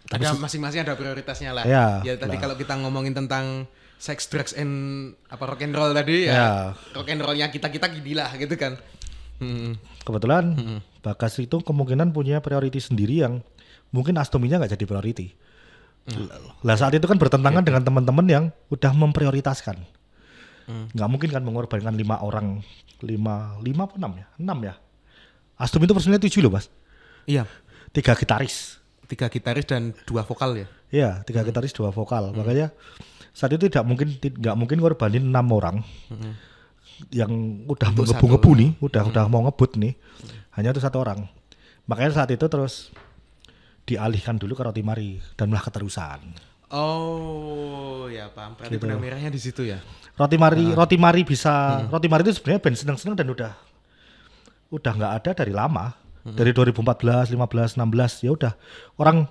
[0.09, 1.63] Ada masing-masing ada prioritasnya lah.
[1.63, 2.41] Ya, ya tadi lah.
[2.41, 3.69] kalau kita ngomongin tentang
[4.03, 4.73] sex, drugs, and
[5.31, 6.49] apa rock and roll tadi ya, Ya.
[6.91, 8.75] rock and rollnya kita kita gini lah gitu kan.
[9.39, 9.79] Hmm.
[10.03, 10.43] Kebetulan
[10.99, 13.39] Bagas itu kemungkinan punya priority sendiri yang
[13.91, 15.27] mungkin astominya nggak jadi priority.
[16.63, 19.79] Lah saat itu kan bertentangan dengan teman-teman yang udah memprioritaskan.
[20.95, 22.59] Nggak mungkin kan mengorbankan lima orang,
[23.03, 24.27] lima, lima apa enam ya?
[24.39, 24.73] Enam ya.
[25.55, 26.67] Astom itu personilnya tujuh loh mas.
[27.23, 27.47] Iya,
[27.91, 28.79] Tiga gitaris.
[29.03, 30.67] tiga gitaris dan dua vokal ya.
[30.89, 32.31] Iya, tiga gitaris dua vokal.
[32.33, 32.71] Makanya
[33.33, 35.81] saat itu tidak mungkin nggak mungkin ngorbanin enam orang
[37.09, 39.93] yang udah ngebu-ngebu nih, udah udah mau ngebut nih.
[40.53, 41.25] Hanya itu satu orang.
[41.89, 42.93] Makanya saat itu terus
[43.83, 46.21] dialihkan dulu ke roti mari dan malah keterusan.
[46.73, 48.55] Oh, ya paham.
[48.57, 48.81] Berarti Gitu.
[48.81, 49.81] benang merahnya di situ ya.
[50.13, 53.51] Roti mari, roti mari bisa, roti mari itu sebenarnya band seneng-seneng dan udah
[54.73, 55.93] udah nggak ada dari lama.
[56.23, 58.53] Dari 2014, 15, 16 ya udah.
[58.95, 59.27] Orang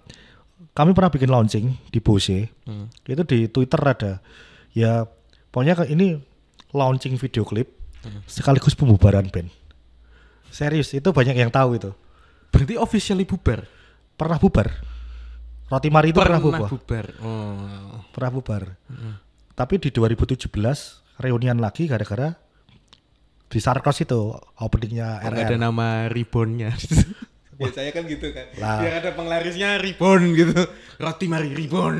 [0.73, 2.49] kami pernah bikin launching di Bose.
[3.05, 4.13] Itu di Twitter ada.
[4.73, 5.05] Ya
[5.53, 6.17] pokoknya ini
[6.73, 7.69] launching video klip
[8.25, 9.53] sekaligus pembubaran band.
[10.53, 11.91] Serius, itu banyak yang tahu itu.
[12.53, 13.65] Berarti officially bubar.
[14.17, 14.69] Pernah bubar.
[15.73, 16.69] Roti mari itu pernah, bubar.
[16.69, 17.07] bubar.
[17.25, 18.05] Oh.
[18.13, 18.63] Pernah bubar.
[19.57, 20.53] Tapi di 2017
[21.21, 22.37] reunian lagi gara-gara
[23.49, 25.61] di Sarkos itu openingnya nggak ada RR.
[25.61, 26.73] nama ribbonnya.
[27.55, 28.47] Biasanya kan gitu kan.
[28.57, 28.79] Lah.
[28.81, 30.57] Biar ada penglarisnya ribbon gitu.
[30.97, 31.97] Roti mari ribbon.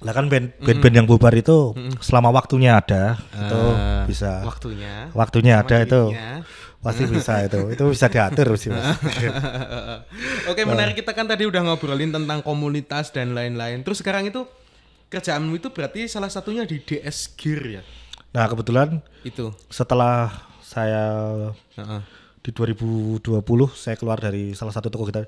[0.00, 5.08] Lah kan band band, band yang bubar itu selama waktunya ada itu Ah, bisa Waktunya.
[5.12, 6.12] waktunya ada itu
[6.78, 9.00] pasti bisa itu itu bisa diatur sih mas.
[10.50, 13.80] Oke, menarik kita kan tadi udah ngobrolin tentang komunitas dan lain-lain.
[13.80, 14.44] Terus sekarang itu
[15.08, 17.82] kerjaanmu itu berarti salah satunya di DS Gear ya?
[18.30, 19.56] Nah kebetulan Itu.
[19.66, 20.28] setelah
[20.60, 21.06] saya
[21.72, 22.00] Heeh.
[22.44, 23.24] Di 2020
[23.72, 25.24] saya keluar dari salah satu toko gitar.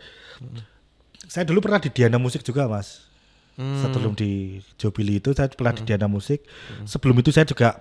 [1.25, 3.09] Saya dulu pernah di Diana Musik juga mas.
[3.57, 6.45] Sebelum di Jobili itu saya pernah di Diana Musik.
[6.85, 7.81] Sebelum itu saya juga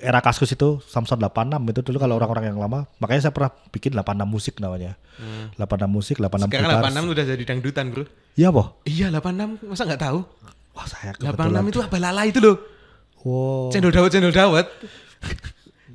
[0.00, 2.88] era Kaskus itu Samsung 86 itu dulu kalau orang-orang yang lama.
[3.04, 4.96] Makanya saya pernah bikin 86 musik namanya.
[5.60, 6.88] 86 musik, 86 Sekarang gitar.
[6.88, 8.04] 86 udah jadi dangdutan, Bro.
[8.32, 8.80] Iya boh.
[8.88, 10.24] Iya, 86 masa nggak tahu?
[10.72, 11.64] Wah saya 86 kebetulan.
[11.68, 12.56] itu apa lala itu loh.
[13.20, 14.64] Wow, Cendol dawet, cendol dawet.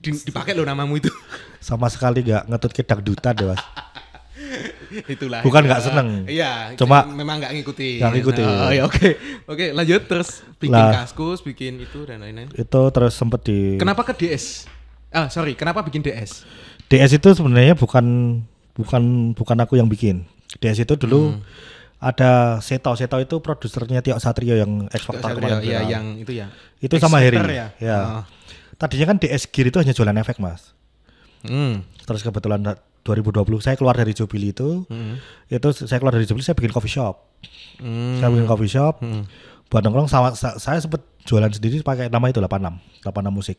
[0.05, 1.09] Di- dipakai loh namamu itu.
[1.67, 3.61] sama sekali nggak ngetut ke dangdutan deh mas.
[5.09, 5.41] Itulah.
[5.41, 5.67] Bukan itu.
[5.67, 6.07] nggak seneng.
[6.29, 7.99] Iya, Cuma- memang nggak ngikutin.
[7.99, 8.45] Nggak ngikutin.
[8.45, 9.07] Oh, iya, oke.
[9.49, 11.03] Oke, lanjut terus bikin Lah.
[11.03, 12.47] kaskus, bikin itu dan lain-lain.
[12.53, 14.69] itu terus sempet di Kenapa ke DS?
[15.09, 16.43] Ah, sorry, kenapa bikin DS?
[16.85, 18.39] DS itu sebenarnya bukan
[18.75, 20.27] bukan bukan aku yang bikin.
[20.61, 21.39] DS itu dulu
[21.97, 25.89] ada Seto, Seto itu produsernya Tio Satrio yang X Factor Satrio, kemarin ya, viral.
[25.89, 26.47] yang itu ya.
[26.77, 27.23] itu sama.
[27.23, 27.67] X-Factor ya?
[27.81, 27.99] Ya.
[28.21, 28.23] Oh.
[28.75, 30.75] Tadinya kan DS Gear itu hanya jualan efek, Mas.
[31.41, 31.85] Hmm.
[32.01, 34.81] Terus kebetulan da- 2020 saya keluar dari Jobili itu.
[35.45, 37.15] Itu saya keluar dari Jobili saya bikin coffee shop.
[37.77, 38.17] Hmm.
[38.17, 38.97] Saya bikin coffee shop.
[39.65, 43.57] Buat nongkrong sama sa- saya sempet jualan sendiri pakai nama itu 86, 86 musik.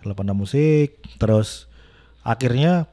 [0.00, 1.70] 86 musik terus
[2.20, 2.86] akhirnya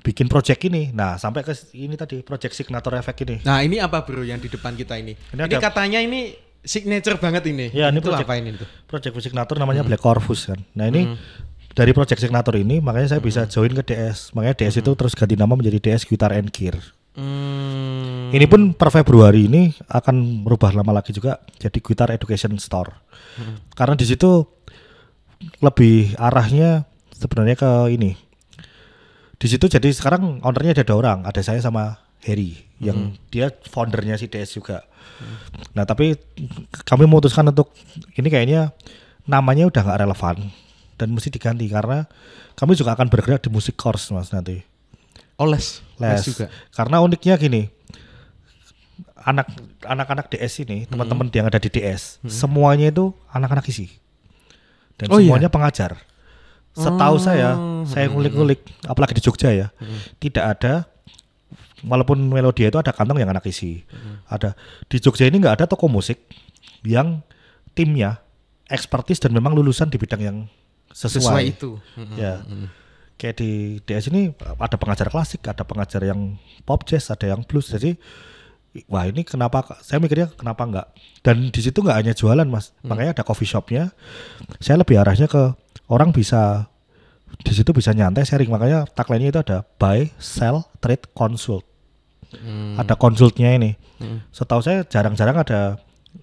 [0.00, 0.90] bikin project ini.
[0.90, 3.36] Nah, sampai ke ini tadi project signature effect ini.
[3.42, 5.14] Nah, ini apa bro yang di depan kita ini?
[5.14, 6.34] Ini Ini, ada- katanya ini
[6.66, 7.70] signature banget ini.
[7.70, 8.68] Ya, ini itu project- apa ini tuh?
[8.90, 10.60] Project signature namanya Black Corvus kan.
[10.74, 11.14] Nah, ini
[11.72, 14.34] dari project signature ini makanya saya bisa join ke DS.
[14.34, 16.76] Makanya DS itu terus ganti nama menjadi DS Guitar and Gear.
[17.16, 18.28] Hmm.
[18.28, 22.92] Ini pun per Februari ini akan merubah nama lagi juga jadi Guitar Education Store.
[23.72, 24.44] Karena di situ
[25.62, 28.12] lebih arahnya sebenarnya ke ini.
[29.36, 34.20] Di situ jadi sekarang ownernya ada dua orang, ada saya sama Harry yang dia foundernya
[34.20, 34.84] si DS juga.
[35.72, 36.16] Nah tapi
[36.84, 37.72] kami memutuskan untuk
[38.16, 38.76] ini kayaknya
[39.24, 40.36] namanya udah nggak relevan
[40.96, 42.04] dan mesti diganti karena
[42.56, 44.60] kami juga akan bergerak di musik course mas nanti.
[45.36, 45.84] Oles.
[46.00, 46.20] les.
[46.20, 46.46] Les juga.
[46.72, 47.68] karena uniknya gini
[49.26, 49.50] anak
[49.82, 53.90] anak-anak DS ini teman-teman yang ada di DS semuanya itu anak-anak isi.
[54.96, 55.28] Dan Oh, iya?
[55.28, 56.00] semuanya pengajar.
[56.76, 57.56] Setahu saya
[57.88, 59.72] saya ngulik-ngulik apalagi di Jogja ya
[60.20, 60.84] tidak ada
[61.86, 63.86] walaupun melodia itu ada kantong yang anak isi.
[64.26, 64.58] Ada.
[64.90, 66.18] Di Jogja ini nggak ada toko musik
[66.82, 67.22] yang
[67.72, 68.18] timnya
[68.66, 70.38] ekspertis dan memang lulusan di bidang yang
[70.90, 71.70] sesuai, Sesuai itu.
[71.94, 72.16] Hmm.
[72.18, 72.42] ya.
[73.16, 74.28] kayak di DS ini
[74.60, 76.36] ada pengajar klasik, ada pengajar yang
[76.68, 77.72] pop jazz, ada yang blues.
[77.72, 77.96] Jadi
[78.92, 80.86] wah ini kenapa saya mikirnya kenapa enggak
[81.24, 82.76] dan di situ nggak hanya jualan mas.
[82.84, 83.92] Makanya ada coffee shopnya.
[84.60, 85.56] Saya lebih arahnya ke
[85.88, 86.68] orang bisa
[87.40, 88.48] di situ bisa nyantai sharing.
[88.52, 91.65] Makanya tagline-nya itu ada buy sell trade consult
[92.76, 93.74] ada konsultnya ini
[94.28, 95.60] setahu saya jarang-jarang ada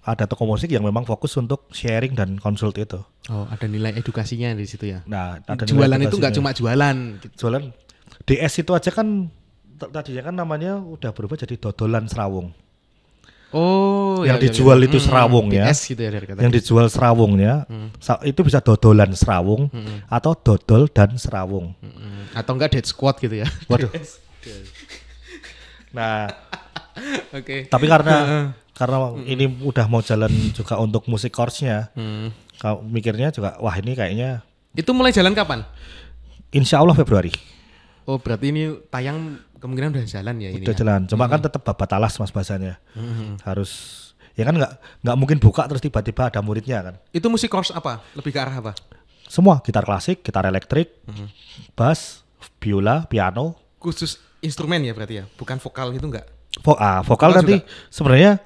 [0.02, 4.52] ada toko musik yang memang fokus untuk sharing dan consult itu Oh, ada nilai edukasinya
[4.52, 5.00] di situ ya.
[5.04, 6.96] nah ada nilai jualan itu nggak cuma jualan.
[7.18, 7.34] gitu.
[7.40, 7.62] jualan
[8.22, 9.30] DS itu aja kan
[9.74, 12.52] tadinya kan namanya udah berubah jadi dodolan serawung
[13.50, 15.70] Oh, yang dijual itu serawung ya.
[15.70, 16.42] DS gitu ya dari kata.
[16.42, 17.62] yang dijual serawungnya
[17.96, 19.70] sa- itu bisa dodolan serawung
[20.08, 21.70] atau dodol dan serawung.
[21.78, 23.48] Mm, Atau enggak dead squad gitu ya.
[23.70, 23.94] Waduh.
[25.94, 26.26] Nah,
[27.38, 27.66] Oke.
[27.66, 28.16] tapi karena
[28.78, 32.34] karena ini udah mau jalan juga untuk musik course-nya, Hmm.
[32.56, 34.42] kau mikirnya juga wah ini kayaknya
[34.72, 35.62] Itu mulai jalan kapan?
[36.50, 37.30] insya Allah Februari
[38.04, 40.60] Oh, berarti ini tayang kemungkinan udah jalan ya ini.
[40.60, 40.78] udah ya?
[40.78, 41.00] jalan.
[41.08, 42.76] Cuma kan tetap babat alas mas bahasanya.
[43.40, 43.72] Harus
[44.36, 46.94] ya kan nggak nggak mungkin buka terus tiba-tiba ada muridnya kan.
[47.10, 48.04] Itu musik course apa?
[48.12, 48.76] Lebih ke arah apa?
[49.24, 50.92] Semua gitar klasik, gitar elektrik,
[51.72, 52.20] bass,
[52.60, 56.28] biola, piano, Khusus instrumen ya berarti ya, bukan vokal itu enggak?
[56.62, 57.56] Vo ah, vokal Vokal nanti
[57.90, 58.38] sebenarnya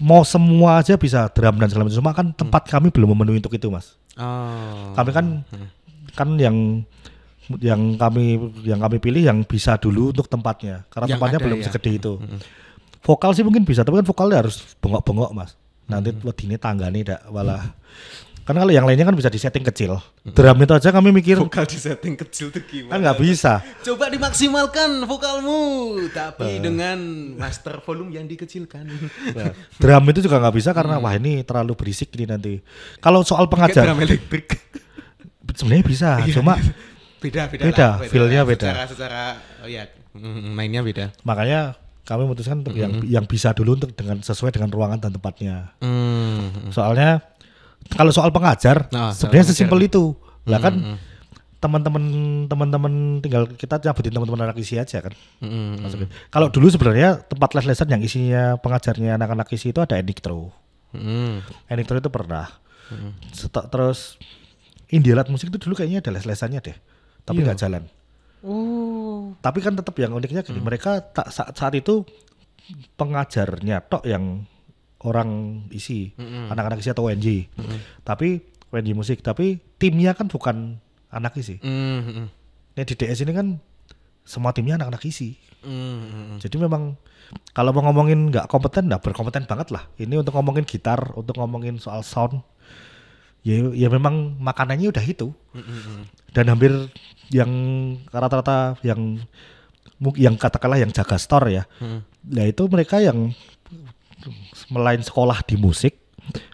[0.00, 1.98] mau semua aja bisa drum dan segala macam.
[2.00, 3.98] Cuma kan tempat kami belum memenuhi untuk itu, Mas.
[4.16, 4.96] Oh.
[4.96, 5.26] Kami kan
[6.16, 6.86] kan yang
[7.58, 10.86] yang kami yang kami pilih yang bisa dulu untuk tempatnya.
[10.88, 11.64] Karena Yang tempatnya ada belum ya.
[11.66, 12.12] segede itu.
[13.04, 15.56] Vokal sih mungkin bisa, tapi kan vokalnya harus bengok-bengok, Mas.
[15.90, 17.74] Nanti wedine tanggane dak malah.
[18.50, 20.02] Kan kalau yang lainnya kan bisa disetting kecil.
[20.26, 22.90] Drum itu aja kami mikir vokal di setting kecil tuh gimana?
[22.90, 23.62] kan nggak bisa.
[23.86, 25.62] Coba dimaksimalkan vokalmu,
[26.10, 26.98] tapi dengan
[27.38, 28.90] master volume yang dikecilkan.
[29.38, 32.58] Nah, drum itu juga nggak bisa karena wah ini terlalu berisik ini nanti.
[32.98, 34.58] Kalau soal Kayak pengajar drum elektrik.
[35.54, 36.58] sebenarnya bisa, cuma
[37.22, 38.70] beda beda Beda, lah, feel-nya beda.
[38.70, 39.22] secara secara
[39.62, 39.86] oh ya
[40.16, 41.76] mm, mainnya beda makanya
[42.08, 45.70] kami memutuskan untuk yang yang bisa dulu untuk dengan sesuai dengan ruangan dan tempatnya.
[45.78, 46.74] Hmm.
[46.74, 47.22] Soalnya
[47.90, 50.14] kalau soal pengajar Nah, sebenarnya sesimpel itu.
[50.46, 50.96] Lah kan
[51.60, 52.02] teman-teman
[52.48, 55.12] teman-teman tinggal kita nyabutin teman-teman anak isi aja kan.
[55.38, 56.08] Mm, Masukin.
[56.28, 60.48] Kalau dulu sebenarnya tempat les-lesan yang isinya pengajarnya anak-anak isi itu ada Enictro.
[60.90, 61.68] mm.
[61.68, 62.48] Enictro itu pernah.
[63.30, 64.16] Seta- terus
[64.90, 66.74] Indielat musik itu dulu kayaknya ada les-lesannya deh.
[67.22, 67.46] Tapi Iya.
[67.46, 67.82] nggak jalan.
[68.42, 69.36] Oh.
[69.38, 72.02] Tapi kan tetap yang uniknya gini, mereka tak saat, saat itu
[72.96, 74.44] pengajarnya tok yang
[75.04, 76.12] orang isi,
[76.52, 77.48] anak-anak isi atau WNJ.
[78.04, 80.78] Tapi WNJ musik, tapi timnya kan bukan
[81.10, 81.58] anak isi.
[81.60, 82.26] Mm, mm,
[82.70, 83.58] Nah di DS ini kan
[84.22, 85.34] semua timnya anak-anak isi.
[85.66, 86.36] mm, mm.
[86.38, 86.94] Jadi memang
[87.54, 89.86] kalau mau ngomongin nggak kompeten, nggak berkompeten banget lah.
[89.98, 92.42] Ini untuk ngomongin gitar, untuk ngomongin soal sound,
[93.42, 95.34] ya ya memang makanannya udah itu.
[96.30, 96.70] Dan hampir
[97.30, 97.50] yang
[98.10, 99.18] rata-rata yang
[100.16, 101.62] yang katakanlah yang jaga store ya,
[102.24, 103.36] nah itu mereka yang
[104.68, 105.96] melain sekolah di musik,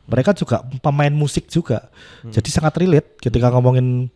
[0.06, 1.90] mereka juga pemain musik juga.
[2.26, 4.08] Jadi sangat relate ketika ngomongin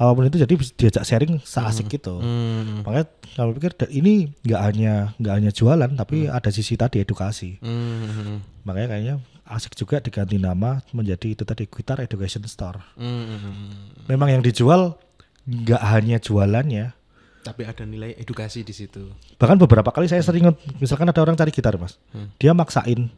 [0.00, 2.24] apa pun itu jadi diajak sharing seasik gitu.
[2.24, 7.60] Mm, Makanya kalau pikir ini nggak hanya nggak hanya jualan tapi ada sisi tadi edukasi.
[7.60, 12.80] mm, Makanya kayaknya asik juga diganti nama menjadi itu tadi Guitar Education Store.
[12.96, 14.08] mm.
[14.08, 14.96] Memang yang dijual
[15.44, 16.96] nggak hanya jualannya.
[17.40, 19.08] Tapi ada nilai edukasi di situ.
[19.40, 20.44] Bahkan beberapa kali saya sering
[20.76, 21.96] misalkan ada orang cari gitar mas,
[22.36, 23.08] dia maksain,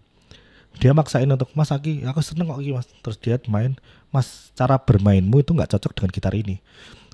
[0.78, 2.86] dia maksain untuk Mas Aki, aku seneng kok mas.
[3.02, 3.74] Terus dia main,
[4.08, 6.62] Mas cara bermainmu itu nggak cocok dengan gitar ini.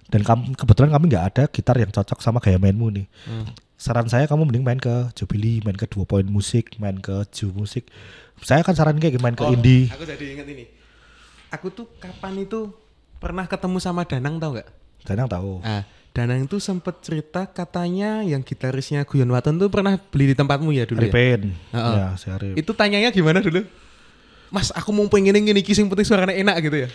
[0.08, 3.06] Dan kam- kebetulan kami nggak ada gitar yang cocok sama gaya mainmu nih.
[3.78, 7.54] Saran saya kamu mending main ke Jubilee, main ke dua poin musik, main ke Ju
[7.54, 7.86] musik.
[8.42, 9.86] Saya kan saran kayak main ke Oh, indie.
[9.88, 10.66] Aku jadi ingat ini.
[11.48, 12.74] Aku tuh kapan itu
[13.16, 14.68] pernah ketemu sama Danang tau nggak?
[15.06, 15.62] Dan yang tahu.
[15.62, 15.86] Ah,
[16.18, 20.82] Danang itu sempet cerita katanya yang gitarisnya Guyon Waton tuh pernah beli di tempatmu ya
[20.82, 21.14] dulu ya?
[21.14, 21.54] Arifin.
[21.70, 21.94] Heeh.
[21.94, 22.58] Ya, si Arif.
[22.58, 23.62] Itu tanyanya gimana dulu?
[24.50, 26.88] Mas, aku mau pengen ini iki sing penting suaranya enak gitu ya.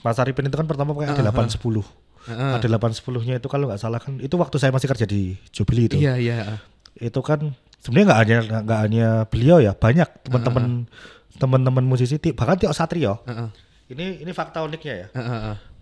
[0.00, 1.84] Mas Arifin itu kan pertama pakai ada 810.
[2.24, 2.52] Heeh.
[2.56, 6.00] Ada 810-nya itu kalau nggak salah kan itu waktu saya masih kerja di Jubilee itu.
[6.00, 6.56] Iya, iya.
[6.96, 7.52] Itu kan
[7.84, 10.88] sebenarnya nggak hanya nggak hanya beliau ya, banyak teman-teman
[11.36, 13.20] teman-teman musisi bahkan Tio Satrio.
[13.28, 13.48] Heeh.
[13.92, 15.06] Ini ini fakta uniknya ya.
[15.12, 15.75] Heeh.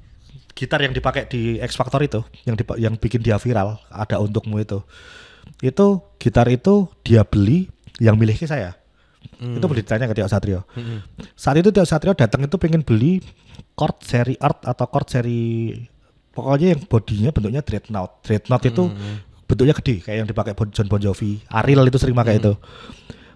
[0.55, 4.57] Gitar yang dipakai di X Factor itu, yang dipa- yang bikin dia viral, ada untukmu
[4.57, 4.81] itu.
[5.59, 5.87] Itu
[6.17, 7.67] gitar itu dia beli
[7.99, 8.79] yang milih ke saya.
[9.35, 10.63] Itu boleh ditanya ke Tio Satrio.
[11.35, 13.19] Saat itu Tio Satrio datang itu pengen beli
[13.75, 15.75] chord seri art atau chord seri
[16.31, 18.23] pokoknya yang bodinya bentuknya dreadnought.
[18.23, 18.85] Dreadnought itu
[19.45, 21.43] bentuknya gede kayak yang dipakai Bon- John Bon Jovi.
[21.49, 22.55] Ariel itu sering pakai itu.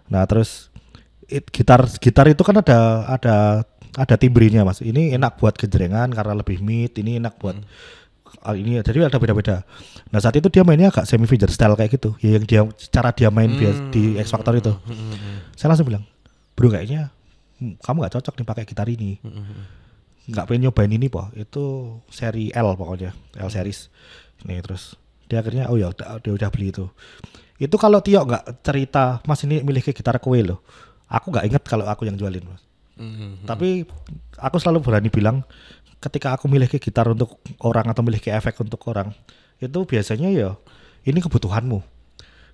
[0.09, 0.70] Nah, terus
[1.27, 2.78] it- gitar gitar itu kan ada
[3.11, 3.36] ada
[3.99, 4.79] ada timbrinya Mas.
[4.79, 7.59] Ini enak buat gejrengan karena lebih mid, ini enak buat
[8.47, 9.66] ah, ini ya jadi ada beda-beda.
[10.15, 12.15] Nah saat itu dia mainnya agak semi fingerstyle kayak gitu.
[12.23, 12.62] Ya yang dia
[12.95, 14.70] cara dia main bias- di X Factor itu.
[15.59, 16.07] Saya langsung bilang
[16.55, 17.11] bro kayaknya
[17.59, 19.19] hmm, kamu nggak cocok nih pakai gitar ini.
[20.31, 23.11] Nggak pengen nyobain ini po itu seri L pokoknya
[23.43, 23.91] L series.
[24.47, 24.95] Ini terus
[25.27, 26.87] dia akhirnya oh ya udah dia udah beli itu.
[27.59, 30.62] Itu kalau Tio nggak cerita mas ini milih ke gitar kue loh.
[31.11, 32.68] Aku nggak inget kalau aku yang jualin mas
[32.99, 33.47] Mhm.
[33.47, 33.87] tapi
[34.37, 35.47] aku selalu berani bilang
[35.99, 39.15] ketika aku milih ke gitar untuk orang atau milih ke efek untuk orang
[39.59, 40.55] itu biasanya ya
[41.07, 41.79] ini kebutuhanmu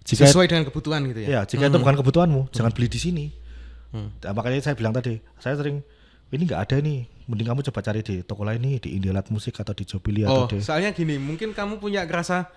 [0.04, 1.28] jika Sesuai dengan kebutuhan gitu ya.
[1.28, 3.26] ya jika itu bukan kebutuhanmu jangan beli di sini
[3.94, 5.78] Nah, makanya saya bilang tadi saya sering
[6.34, 9.54] ini nggak ada nih mending kamu coba cari di toko lain nih di Indielat Musik
[9.54, 12.50] atau di Jobili Oh, atau di soalnya gini, mungkin kamu punya kerasa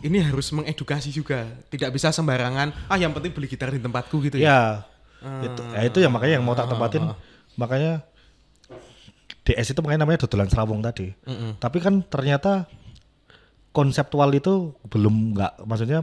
[0.00, 1.44] ini harus mengedukasi juga.
[1.68, 4.48] Tidak bisa sembarangan, ah yang penting beli gitar di tempatku gitu ya.
[4.48, 4.60] ya
[5.20, 7.12] itu ya itu yang makanya yang mau tak tempatin.
[7.58, 8.04] makanya
[9.44, 11.12] DS itu makanya namanya dodolan serawung tadi.
[11.58, 12.68] Tapi kan ternyata
[13.70, 16.02] konseptual itu belum nggak maksudnya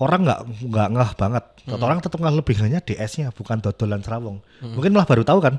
[0.00, 0.40] orang nggak
[0.70, 1.44] nggak ngeh banget.
[1.64, 5.54] Kata orang tetap ngeh lebih ngehnya DS-nya bukan dodolan serawung mungkin malah baru tahu kan?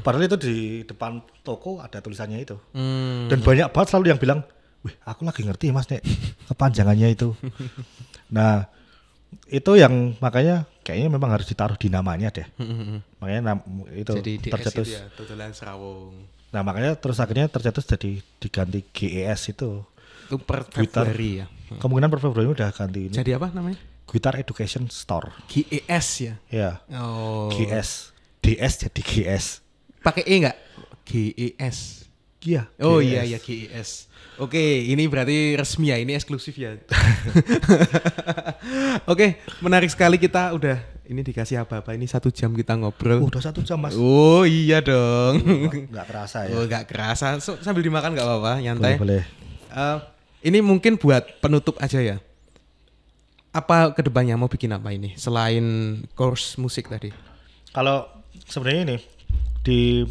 [0.00, 0.56] Padahal itu di
[0.88, 2.56] depan toko ada tulisannya itu.
[2.72, 3.28] Hmm.
[3.28, 4.40] dan banyak banget selalu yang bilang
[4.84, 6.00] wih aku lagi ngerti mas nek
[6.48, 7.36] kepanjangannya itu.
[8.32, 8.68] Nah
[9.46, 12.46] itu yang makanya kayaknya memang harus ditaruh di namanya deh
[13.18, 16.12] makanya nam- itu Jadi tercetus itu ya, serawung.
[16.50, 19.82] nah makanya terus akhirnya tercetus jadi diganti GES itu
[20.24, 21.04] Itu per Gitar.
[21.04, 21.46] Februari ya.
[21.76, 23.76] kemungkinan per Februari udah ganti ini Jadi apa namanya?
[24.04, 26.34] Guitar Education Store GES ya.
[26.48, 27.48] ya Oh.
[27.50, 29.46] GS DS jadi GS
[30.00, 30.56] Pakai E enggak?
[31.04, 32.03] GES.
[32.44, 34.12] Iya Oh iya iya GES.
[34.34, 34.58] Oke,
[34.90, 36.74] ini berarti resmi ya, ini eksklusif ya.
[39.10, 40.74] Oke, menarik sekali kita udah
[41.06, 43.22] ini dikasih apa-apa ini satu jam kita ngobrol.
[43.22, 45.38] Uh, udah satu jam mas Oh iya dong.
[45.92, 47.38] nggak kerasa ya Oh nggak kerasa.
[47.38, 48.98] So, sambil dimakan nggak apa-apa, nyantai.
[48.98, 49.24] boleh boleh
[49.74, 49.98] Eh,
[50.46, 52.16] ini mungkin buat penutup aja ya.
[53.50, 55.62] Apa ke depannya mau bikin apa ini selain
[56.14, 57.10] course musik tadi?
[57.70, 58.06] Kalau
[58.46, 58.96] sebenarnya ini
[59.62, 60.02] di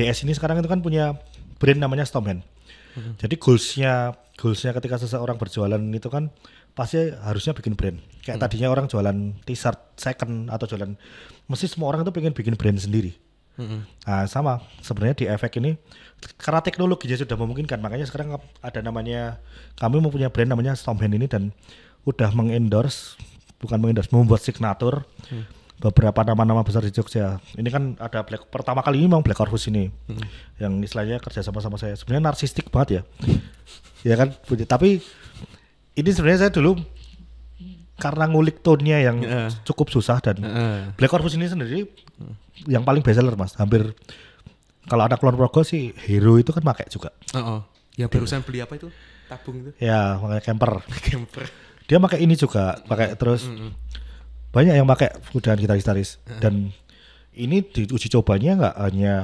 [0.00, 1.20] DS ini sekarang itu kan punya
[1.60, 2.40] brand namanya Stormhand.
[3.20, 6.32] Jadi goalsnya goalsnya ketika seseorang berjualan itu kan
[6.72, 8.00] pasti harusnya bikin brand.
[8.24, 10.96] Kayak tadinya orang jualan t-shirt second atau jualan,
[11.46, 13.12] mesti semua orang itu pengen bikin brand sendiri.
[14.08, 15.76] Nah sama sebenarnya di efek ini
[16.40, 19.36] karena teknologinya sudah memungkinkan makanya sekarang ada namanya
[19.76, 21.52] kami mempunyai brand namanya Stormhand ini dan
[22.08, 23.20] udah mengendorse
[23.60, 25.04] bukan mengendorse membuat signatur
[25.80, 27.40] beberapa nama-nama besar di Jogja.
[27.56, 29.88] Ini kan ada Black pertama kali ini memang Black Orpheus ini
[30.60, 31.96] yang istilahnya kerja sama sama saya.
[31.96, 33.02] Sebenarnya narsistik banget ya,
[34.04, 34.36] ya kan.
[34.44, 35.00] Tapi
[35.96, 36.76] ini sebenarnya saya dulu
[37.96, 39.48] karena ngulik tone-nya yang Heeh.
[39.64, 40.92] cukup susah dan Heeh.
[41.00, 41.88] Black Orpheus ini sendiri
[42.68, 43.96] yang paling bestseller mas, hampir
[44.84, 47.12] kalau ada keluar progo sih Hero itu kan pakai juga.
[47.32, 47.60] Oh, oh.
[47.96, 48.88] Ya barusan beli apa itu?
[49.28, 49.70] Tabung itu?
[49.80, 50.84] Ya, pakai camper.
[51.08, 51.44] Camper.
[51.88, 53.48] Dia pakai ini juga, pakai terus
[54.50, 56.18] banyak yang pakai udahan gitaris-gitaris.
[56.42, 56.74] Dan
[57.34, 59.14] ini di uji cobanya nggak hanya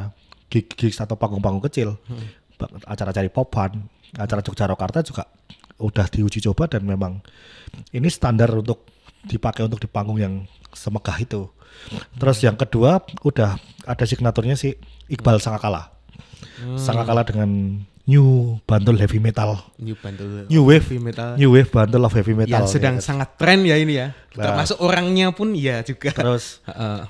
[0.47, 1.99] gig gigs atau panggung-panggung kecil,
[2.57, 3.85] Ba- acara-acara popan,
[4.17, 5.27] acara Jogja Rokarta juga
[5.77, 7.21] udah diuji coba dan memang
[7.93, 8.89] ini standar untuk
[9.27, 10.35] dipakai untuk di panggung yang
[10.73, 11.51] semegah itu.
[12.17, 14.73] Terus yang kedua udah ada signaturnya si
[15.13, 15.93] Iqbal Sangakala.
[16.81, 20.47] Sangakala dengan new bundle heavy metal, New bundle.
[20.47, 21.35] new wave, Heavy metal.
[21.35, 22.55] new wave bundle of heavy metal.
[22.55, 23.03] yang sedang ya.
[23.03, 24.15] sangat tren ya ini ya.
[24.39, 24.51] Nah.
[24.55, 26.15] Termasuk orangnya pun ya juga.
[26.15, 27.03] Terus Heeh.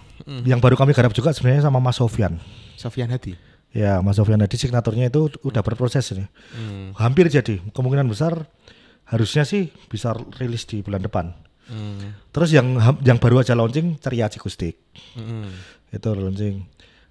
[0.48, 2.40] yang baru kami garap juga sebenarnya sama Mas Sofyan.
[2.80, 3.36] Sofian Hadi.
[3.76, 6.24] Ya, Mas Sofyan tadi signaturnya itu udah berproses ini.
[6.56, 6.96] Hmm.
[6.96, 7.60] Hampir jadi.
[7.76, 8.48] Kemungkinan besar
[9.04, 11.36] harusnya sih bisa rilis di bulan depan.
[11.68, 12.16] Hmm.
[12.32, 12.72] Terus yang
[13.04, 14.80] yang baru aja launching Ceria Cikustik.
[15.12, 15.52] Hmm.
[15.92, 16.64] Itu launching.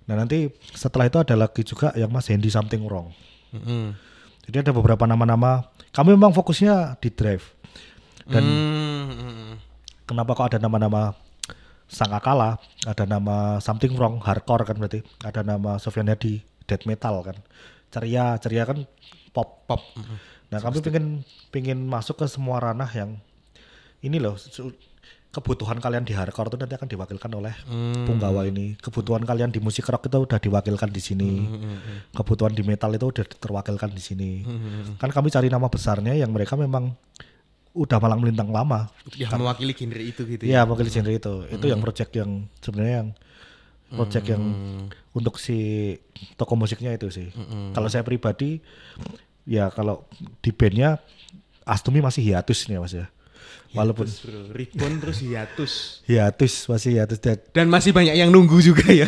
[0.06, 3.14] Nah, nanti setelah itu ada lagi juga yang Mas Hendy Something Wrong.
[3.53, 3.97] Hmm.
[4.45, 5.69] Jadi ada beberapa nama-nama.
[5.89, 7.45] Kami memang fokusnya di drive.
[8.26, 9.53] Dan Hmm.
[10.05, 11.13] kenapa kok ada nama-nama
[11.85, 17.38] Sangakala, ada nama Something Wrong, hardcore kan berarti, ada nama Sofyan Hadi, death metal kan,
[17.93, 18.89] ceria, ceria kan
[19.30, 19.85] pop pop.
[20.49, 21.22] Nah kami pengen
[21.53, 23.22] pengen masuk ke semua ranah yang
[24.01, 24.34] ini loh
[25.36, 27.52] kebutuhan kalian di hardcore itu nanti akan diwakilkan oleh
[28.07, 31.32] punggawa ini, kebutuhan kalian di musik rock itu udah diwakilkan di sini,
[32.16, 34.32] kebutuhan di metal itu udah terwakilkan di sini.
[34.95, 36.95] Kan kami cari nama besarnya yang mereka memang
[37.76, 38.88] udah malang melintang lama.
[39.20, 41.34] Ya mewakili genre itu gitu Iya, mewakili genre itu.
[41.52, 43.10] Itu yang project yang sebenarnya yang
[43.91, 44.44] project yang
[45.12, 45.91] untuk si
[46.40, 47.28] toko musiknya itu sih.
[47.76, 48.64] Kalau saya pribadi
[49.44, 50.07] ya kalau
[50.40, 51.03] di bandnya
[51.68, 53.12] Astumi masih hiatus nih Mas ya.
[53.76, 54.41] Walaupun Terus, bro.
[54.49, 55.73] Ribbon terus hiatus.
[56.07, 59.07] hiatus masih hiatus dan Dan masih banyak yang nunggu juga ya.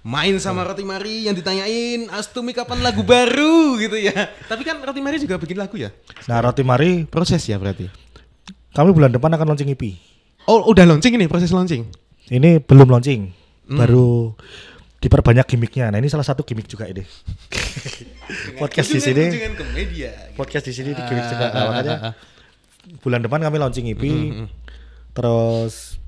[0.00, 4.32] main sama Roti Mari yang ditanyain Astumi kapan lagu baru gitu ya.
[4.48, 5.92] Tapi kan Roti Mari juga bikin lagu ya.
[6.24, 7.84] Nah, Roti Mari Proses ya berarti.
[8.70, 9.82] kami bulan depan akan launching EP.
[10.46, 11.84] Oh, udah launching ini proses launching.
[12.26, 13.34] Ini belum launching,
[13.66, 14.32] baru
[14.96, 15.90] diperbanyak gimmicknya.
[15.90, 17.02] Nah, ini salah satu gimmick juga ini.
[18.62, 19.26] podcast di sini,
[20.32, 21.46] podcast di sini di gimmick juga.
[21.50, 21.96] Nah, makanya
[22.98, 24.04] bulan depan kami launching EP.
[25.14, 26.00] Terus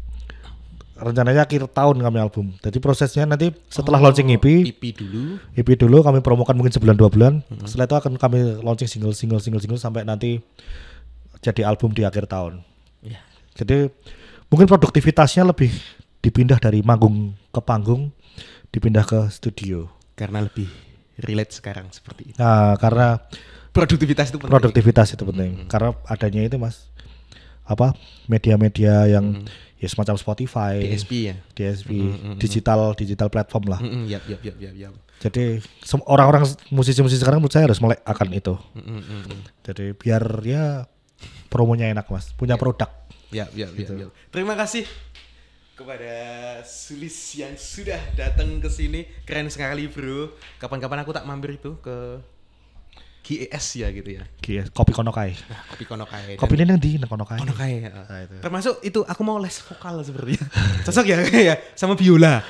[1.02, 2.54] rencananya akhir tahun kami album.
[2.62, 5.38] Jadi prosesnya nanti setelah launching EP, EP dulu.
[5.58, 7.42] EP dulu kami promokan mungkin sebulan dua bulan.
[7.66, 10.38] Setelah itu akan kami launching single single single single sampai nanti
[11.42, 12.62] jadi album di akhir tahun.
[13.02, 13.18] Ya.
[13.58, 13.90] Jadi
[14.46, 15.74] mungkin produktivitasnya lebih
[16.22, 18.14] dipindah dari manggung ke panggung,
[18.70, 19.90] dipindah ke studio.
[20.14, 20.70] Karena lebih
[21.18, 22.38] relate sekarang seperti itu.
[22.38, 23.18] Nah, karena
[23.72, 24.52] Produktivitas itu penting.
[24.52, 25.64] produktivitas itu penting.
[25.66, 26.92] Karena adanya itu Mas
[27.62, 27.94] apa
[28.26, 29.46] media-media yang
[29.78, 31.34] ya semacam Spotify, DSP ya.
[31.56, 31.90] DSP,
[32.36, 33.80] digital digital platform lah.
[33.80, 34.92] Mm-mm, yap, yap, yap, yap, yap.
[35.22, 38.54] Jadi sem- orang-orang musisi-musisi sekarang menurut saya harus melek akan itu.
[38.74, 39.22] Mm-mm-mm.
[39.62, 40.86] Jadi biar ya
[41.48, 42.90] promonya enak Mas, punya produk.
[43.32, 44.08] Ya, ya, ya, ya.
[44.28, 44.84] Terima kasih
[45.72, 46.12] kepada
[46.68, 49.08] Sulis yang sudah datang ke sini.
[49.24, 50.36] Keren sekali, Bro.
[50.60, 52.20] Kapan-kapan aku tak mampir itu ke
[53.22, 54.26] GES ya gitu ya.
[54.42, 55.38] GS, kopi konokai.
[55.46, 56.34] Nah, kopi Konokai.
[56.34, 57.38] Kopi ini di konokai.
[57.38, 57.72] Konokai.
[57.86, 57.90] ya.
[57.94, 58.34] Nah, itu.
[58.42, 60.42] Termasuk itu aku mau les vokal sepertinya.
[60.86, 61.16] Cocok ya
[61.50, 62.42] ya sama biola.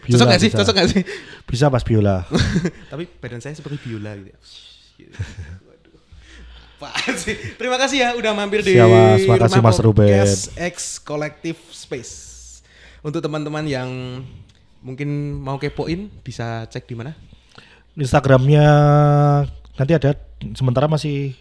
[0.00, 0.48] Biola Cocok gak sih?
[0.48, 0.58] bisa.
[0.64, 1.02] Cocok gak sih?
[1.44, 2.24] Bisa Mas biola.
[2.92, 4.32] Tapi badan saya seperti biola gitu.
[5.04, 5.08] ya.
[5.68, 6.00] Waduh.
[6.80, 7.36] Pak sih.
[7.60, 9.28] Terima kasih ya udah mampir di Siap, Mas.
[9.28, 10.28] Makasih, rumah Mas Ruben.
[10.56, 12.12] X Collective Space.
[13.04, 14.24] Untuk teman-teman yang
[14.80, 17.12] mungkin mau kepoin bisa cek di mana?
[17.94, 18.66] Instagramnya
[19.74, 20.10] nanti ada
[20.54, 21.34] sementara masih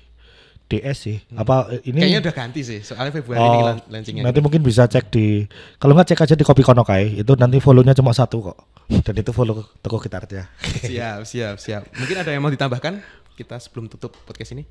[0.63, 1.17] DS sih.
[1.35, 2.01] Apa eh, ini?
[2.01, 2.79] Kayaknya udah ganti sih.
[2.81, 4.23] Soalnya Februari ini Oh, lan- launchingnya.
[4.25, 5.45] nanti mungkin bisa cek di
[5.77, 8.57] kalau nggak cek aja di Kopi Konokai itu nanti follow-nya cuma satu kok
[9.03, 10.49] dan itu follow toko gitarnya.
[10.89, 11.83] siap, siap, siap.
[11.93, 13.03] Mungkin ada yang mau ditambahkan
[13.35, 14.63] kita sebelum tutup podcast ini?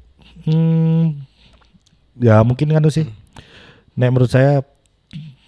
[0.48, 1.22] Hmm,
[2.18, 3.06] ya mungkin kan sih.
[3.94, 4.64] Nek menurut saya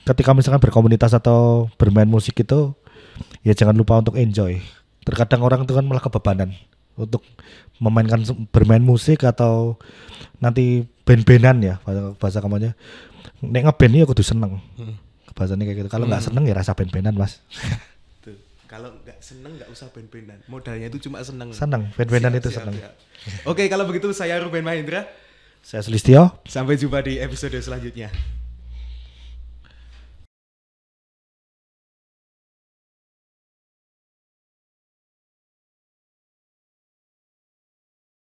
[0.04, 2.76] ketika misalkan berkomunitas atau bermain musik itu
[3.40, 4.60] ya jangan lupa untuk enjoy.
[5.02, 6.52] Terkadang orang itu kan malah kebebanan
[6.94, 7.24] untuk
[7.82, 8.22] memainkan
[8.54, 9.78] bermain musik atau
[10.38, 12.72] nanti band-bandan ya bahasa, bahasa kamunya.
[13.44, 14.62] Nek ngeband ya kudu seneng.
[15.34, 15.90] Bahasanya kayak gitu.
[15.90, 17.42] Kalau nggak seneng ya rasa band-bandan, Mas.
[18.70, 20.38] Kalau nggak seneng nggak usah band-bandan.
[20.46, 21.50] Modalnya itu cuma seneng.
[21.50, 22.74] Seneng, band-bandan itu siap, seneng.
[22.78, 22.94] siap.
[23.46, 25.06] Oke, kalau begitu saya Ruben Mahendra.
[25.64, 26.44] Saya Sulistyo.
[26.44, 28.12] Sampai jumpa di episode selanjutnya.